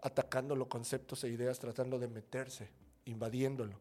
[0.02, 2.70] atacando los conceptos e ideas, tratando de meterse,
[3.06, 3.80] invadiéndolo.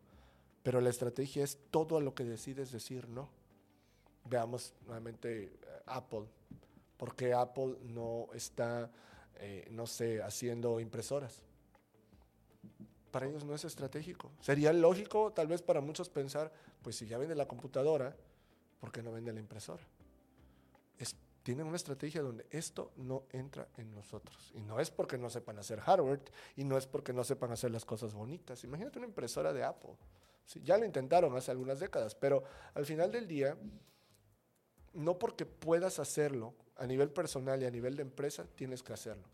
[0.63, 3.29] Pero la estrategia es todo a lo que decides decir no.
[4.25, 5.51] Veamos nuevamente eh,
[5.87, 6.25] Apple.
[6.97, 8.91] ¿Por qué Apple no está,
[9.37, 11.43] eh, no sé, haciendo impresoras?
[13.17, 14.31] Para ellos no es estratégico.
[14.43, 16.53] Sería lógico, tal vez para muchos, pensar,
[16.83, 18.15] pues si ya vende la computadora,
[18.79, 19.83] ¿por qué no vende la impresora?
[20.99, 24.53] Es- tienen una estrategia donde esto no entra en nosotros.
[24.55, 26.21] Y no es porque no sepan hacer hardware
[26.57, 28.63] y no es porque no sepan hacer las cosas bonitas.
[28.65, 29.95] Imagínate una impresora de Apple.
[30.45, 32.43] Sí, ya lo intentaron hace algunas décadas, pero
[32.75, 33.57] al final del día,
[34.93, 39.25] no porque puedas hacerlo a nivel personal y a nivel de empresa, tienes que hacerlo.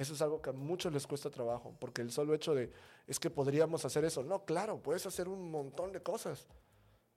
[0.00, 2.72] Eso es algo que a muchos les cuesta trabajo, porque el solo hecho de,
[3.06, 4.22] es que podríamos hacer eso.
[4.22, 6.48] No, claro, puedes hacer un montón de cosas,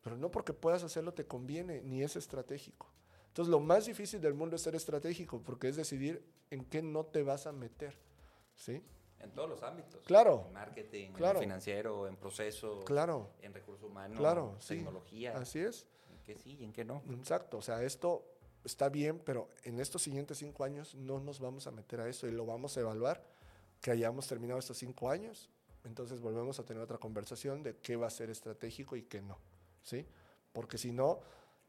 [0.01, 2.91] pero no porque puedas hacerlo te conviene, ni es estratégico.
[3.27, 7.05] Entonces, lo más difícil del mundo es ser estratégico, porque es decidir en qué no
[7.05, 7.97] te vas a meter.
[8.53, 8.83] ¿Sí?
[9.19, 10.05] En todos los ámbitos.
[10.05, 10.43] Claro.
[10.47, 11.39] En marketing, Claro.
[11.39, 14.75] en financiero, en procesos, Claro, en recursos humanos, claro, sí.
[14.75, 15.37] tecnología.
[15.37, 15.87] Así es.
[16.11, 17.01] En qué sí y en qué no.
[17.11, 18.25] Exacto, o sea, esto
[18.63, 22.27] está bien, pero en estos siguientes cinco años no nos vamos a meter a eso
[22.27, 23.23] y lo vamos a evaluar,
[23.81, 25.49] que hayamos terminado estos cinco años,
[25.83, 29.37] entonces volvemos a tener otra conversación de qué va a ser estratégico y qué no,
[29.83, 30.05] ¿sí?
[30.53, 31.19] Porque si no,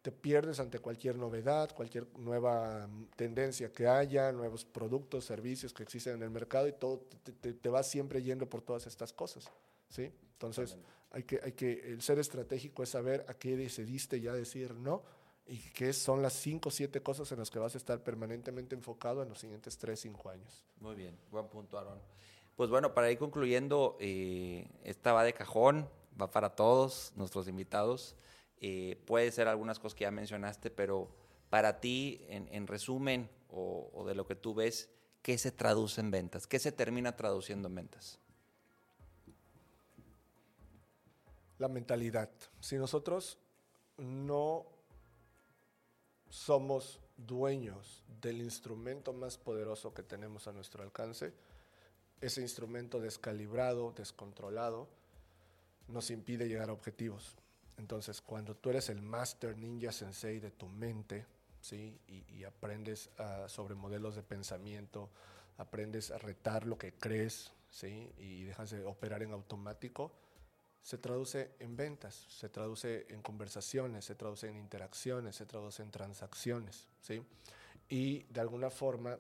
[0.03, 5.83] te pierdes ante cualquier novedad, cualquier nueva mm, tendencia que haya, nuevos productos, servicios que
[5.83, 9.13] existen en el mercado y todo te, te, te vas siempre yendo por todas estas
[9.13, 9.51] cosas,
[9.89, 10.13] ¿sí?
[10.35, 10.77] Entonces,
[11.11, 15.03] hay que, hay que, el ser estratégico es saber a qué decidiste ya decir no
[15.47, 18.75] y qué son las cinco o siete cosas en las que vas a estar permanentemente
[18.75, 20.65] enfocado en los siguientes tres, cinco años.
[20.81, 22.01] Muy bien, buen punto, Aaron.
[22.57, 25.89] Pues bueno, para ir concluyendo, eh, esta va de cajón,
[26.21, 28.17] va para todos nuestros invitados.
[28.59, 31.09] Eh, puede ser algunas cosas que ya mencionaste, pero
[31.51, 34.89] para ti, en, en resumen, o, o de lo que tú ves,
[35.21, 36.47] ¿qué se traduce en ventas?
[36.47, 38.19] ¿Qué se termina traduciendo en ventas?
[41.59, 42.31] La mentalidad.
[42.61, 43.39] Si nosotros
[43.97, 44.74] no
[46.35, 51.33] somos dueños del instrumento más poderoso que tenemos a nuestro alcance,
[52.21, 54.89] ese instrumento descalibrado, descontrolado,
[55.87, 57.37] nos impide llegar a objetivos.
[57.77, 61.25] Entonces, cuando tú eres el master ninja sensei de tu mente,
[61.61, 62.01] ¿sí?
[62.09, 65.11] Y, y aprendes ah, sobre modelos de pensamiento,
[65.57, 68.13] aprendes a retar lo que crees, ¿sí?
[68.19, 70.11] Y dejas de operar en automático,
[70.85, 75.91] se traduce en ventas, se traduce en conversaciones, se traduce en interacciones, se traduce en
[75.91, 77.23] transacciones, ¿sí?
[77.89, 79.19] Y de alguna forma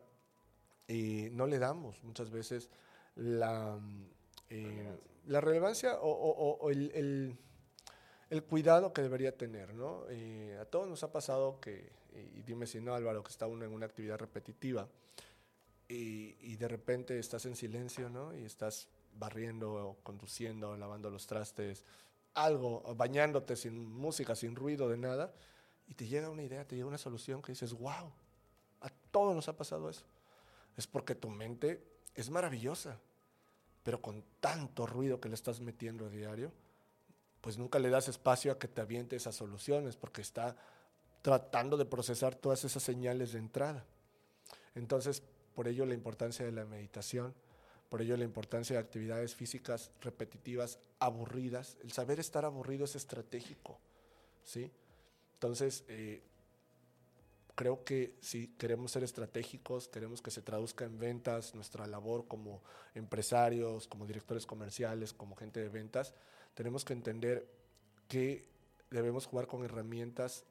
[0.88, 2.68] eh, no le damos muchas veces
[3.16, 3.78] la,
[4.50, 4.94] eh,
[5.26, 7.38] la relevancia o, o- o el, el-
[8.28, 10.04] el cuidado que debería tener, ¿no?
[10.10, 11.90] Eh, a todos nos ha pasado que,
[12.34, 14.86] y dime si no, Álvaro, que está uno en una actividad repetitiva
[15.88, 18.34] y, y de repente estás en silencio, ¿no?
[18.36, 21.84] Y estás barriendo, conduciendo, lavando los trastes,
[22.34, 25.32] algo, bañándote sin música, sin ruido de nada,
[25.86, 28.10] y te llega una idea, te llega una solución que dices, wow,
[28.80, 30.04] a todos nos ha pasado eso.
[30.76, 31.84] Es porque tu mente
[32.14, 32.98] es maravillosa,
[33.82, 36.52] pero con tanto ruido que le estás metiendo a diario,
[37.40, 40.56] pues nunca le das espacio a que te aviente esas soluciones, porque está
[41.22, 43.84] tratando de procesar todas esas señales de entrada.
[44.74, 45.22] Entonces,
[45.54, 47.34] por ello la importancia de la meditación,
[47.88, 51.76] por ello la importancia de actividades físicas repetitivas, aburridas.
[51.82, 53.78] El saber estar aburrido es estratégico,
[54.42, 54.70] ¿sí?
[55.34, 56.22] Entonces, eh,
[57.54, 62.62] creo que si queremos ser estratégicos, queremos que se traduzca en ventas, nuestra labor como
[62.94, 66.14] empresarios, como directores comerciales, como gente de ventas,
[66.54, 67.48] tenemos que entender
[68.08, 68.46] que
[68.90, 70.44] debemos jugar con herramientas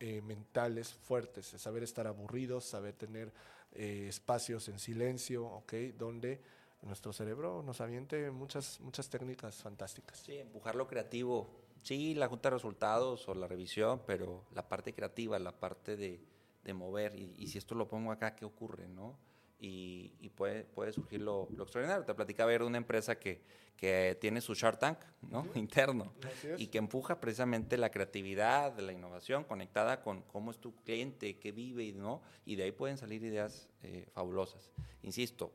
[0.00, 3.32] eh, mentales fuertes, saber estar aburridos, saber tener
[3.72, 5.72] eh, espacios en silencio, ¿ok?
[5.96, 6.40] Donde
[6.84, 10.18] nuestro cerebro nos aviente muchas, muchas técnicas fantásticas.
[10.18, 11.48] Sí, empujar lo creativo.
[11.82, 16.20] Sí, la junta de resultados o la revisión, pero la parte creativa, la parte de,
[16.62, 17.14] de mover.
[17.14, 19.18] Y, y si esto lo pongo acá, ¿qué ocurre, no?
[19.60, 22.04] Y, y puede, puede surgir lo, lo extraordinario.
[22.04, 23.42] Te platicaba ver una empresa que,
[23.76, 25.46] que tiene su Shark Tank, ¿no?
[25.54, 26.12] Interno.
[26.58, 31.52] Y que empuja precisamente la creatividad, la innovación conectada con cómo es tu cliente, qué
[31.52, 32.20] vive, y ¿no?
[32.44, 34.70] Y de ahí pueden salir ideas eh, fabulosas.
[35.02, 35.52] Insisto,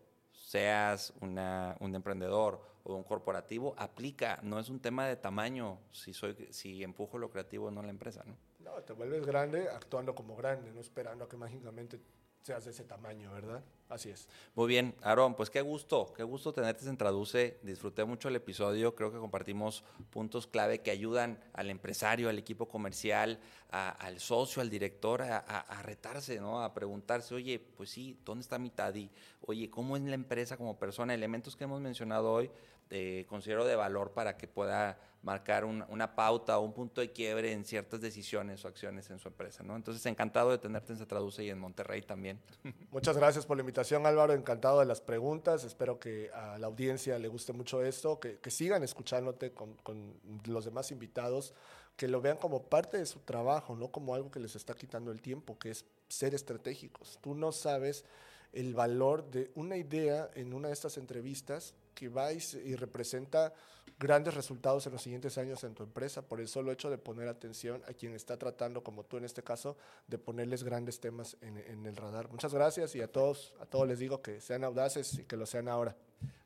[0.50, 6.12] seas una- un emprendedor o un corporativo, aplica, no es un tema de tamaño si,
[6.12, 8.36] soy, si empujo lo creativo no la empresa, ¿no?
[8.58, 12.00] No, te vuelves grande actuando como grande, no esperando a que mágicamente
[12.44, 13.64] seas de ese tamaño, ¿verdad?
[13.90, 14.28] Así es.
[14.54, 17.60] Muy bien, Aarón, pues qué gusto, qué gusto tenerte en Traduce.
[17.64, 22.68] Disfruté mucho el episodio, creo que compartimos puntos clave que ayudan al empresario, al equipo
[22.68, 23.40] comercial,
[23.72, 26.62] al socio, al director a, a- a retarse, ¿no?
[26.64, 29.10] A preguntarse, oye, pues sí, ¿dónde está mi TADI?
[29.48, 31.14] Oye, ¿cómo es la empresa como persona?
[31.16, 32.52] Elementos que hemos mencionado hoy,
[32.90, 37.12] eh, considero de valor para que pueda marcar un- una pauta o un punto de
[37.12, 39.76] quiebre en ciertas decisiones o acciones en su empresa, ¿no?
[39.76, 42.40] Entonces, encantado de tenerte en Se Traduce y en Monterrey también.
[42.92, 44.34] Muchas gracias por la invitación, Álvaro.
[44.34, 45.64] Encantado de las preguntas.
[45.66, 50.14] Espero que a la audiencia le guste mucho esto, que, sigan escuchándote con
[50.46, 51.54] los demás invitados,
[51.98, 55.12] que lo vean como parte de su trabajo, no como algo que les está quitando
[55.12, 57.20] el tiempo, que es ser estratégicos.
[57.22, 58.06] Tú no sabes
[58.54, 62.76] el valor de una idea en una de estas entrevistas que va y, se- y
[62.76, 63.54] representa
[64.00, 67.28] grandes resultados en los siguientes años en tu empresa por el solo hecho de poner
[67.28, 69.76] atención a quien está tratando, como tú en este caso,
[70.08, 72.30] de ponerles grandes temas en, en el radar.
[72.30, 75.46] Muchas gracias y a todos, a todos les digo que sean audaces y que lo
[75.46, 75.98] sean ahora.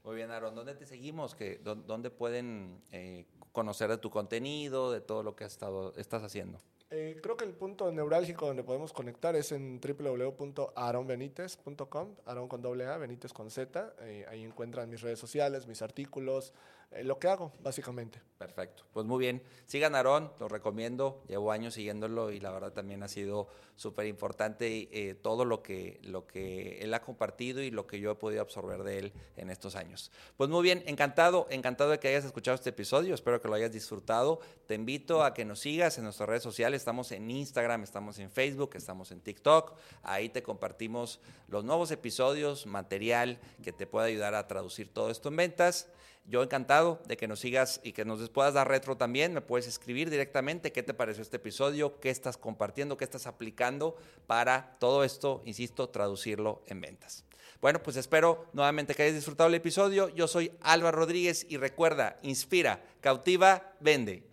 [0.04, 1.36] Muy bien, Aaron, ¿dónde te seguimos?
[1.36, 5.94] ¿Qué, dó- ¿Dónde pueden eh, conocer de tu contenido, de todo lo que has estado,
[5.96, 6.60] estás haciendo?
[6.96, 12.86] Eh, creo que el punto neurálgico donde podemos conectar es en www.aronbenitez.com, Aaron con doble
[12.86, 13.96] A, Benítez con Z.
[14.02, 16.54] Eh, ahí encuentran mis redes sociales, mis artículos,
[17.02, 18.22] lo que hago, básicamente.
[18.38, 18.84] Perfecto.
[18.92, 19.42] Pues muy bien.
[19.66, 21.24] Sigan Aarón, lo recomiendo.
[21.30, 26.00] Llevo años siguiéndolo y la verdad también ha sido súper importante eh, todo lo que,
[26.04, 29.50] lo que él ha compartido y lo que yo he podido absorber de él en
[29.50, 30.12] estos años.
[30.36, 33.16] Pues muy bien, encantado, encantado de que hayas escuchado este episodio.
[33.16, 34.42] Espero que lo hayas disfrutado.
[34.68, 36.82] Te invito a que nos sigas en nuestras redes sociales.
[36.82, 39.74] Estamos en Instagram, estamos en Facebook, estamos en TikTok.
[40.02, 45.30] Ahí te compartimos los nuevos episodios, material que te pueda ayudar a traducir todo esto
[45.30, 45.88] en ventas.
[46.26, 49.34] Yo encantado de que nos sigas y que nos puedas dar retro también.
[49.34, 53.98] Me puedes escribir directamente qué te pareció este episodio, qué estás compartiendo, qué estás aplicando
[54.26, 57.26] para todo esto, insisto, traducirlo en ventas.
[57.62, 60.10] Bueno, pues espero nuevamente que hayas disfrutado el episodio.
[60.10, 64.33] Yo soy Álvaro Rodríguez y recuerda, inspira, cautiva, vende.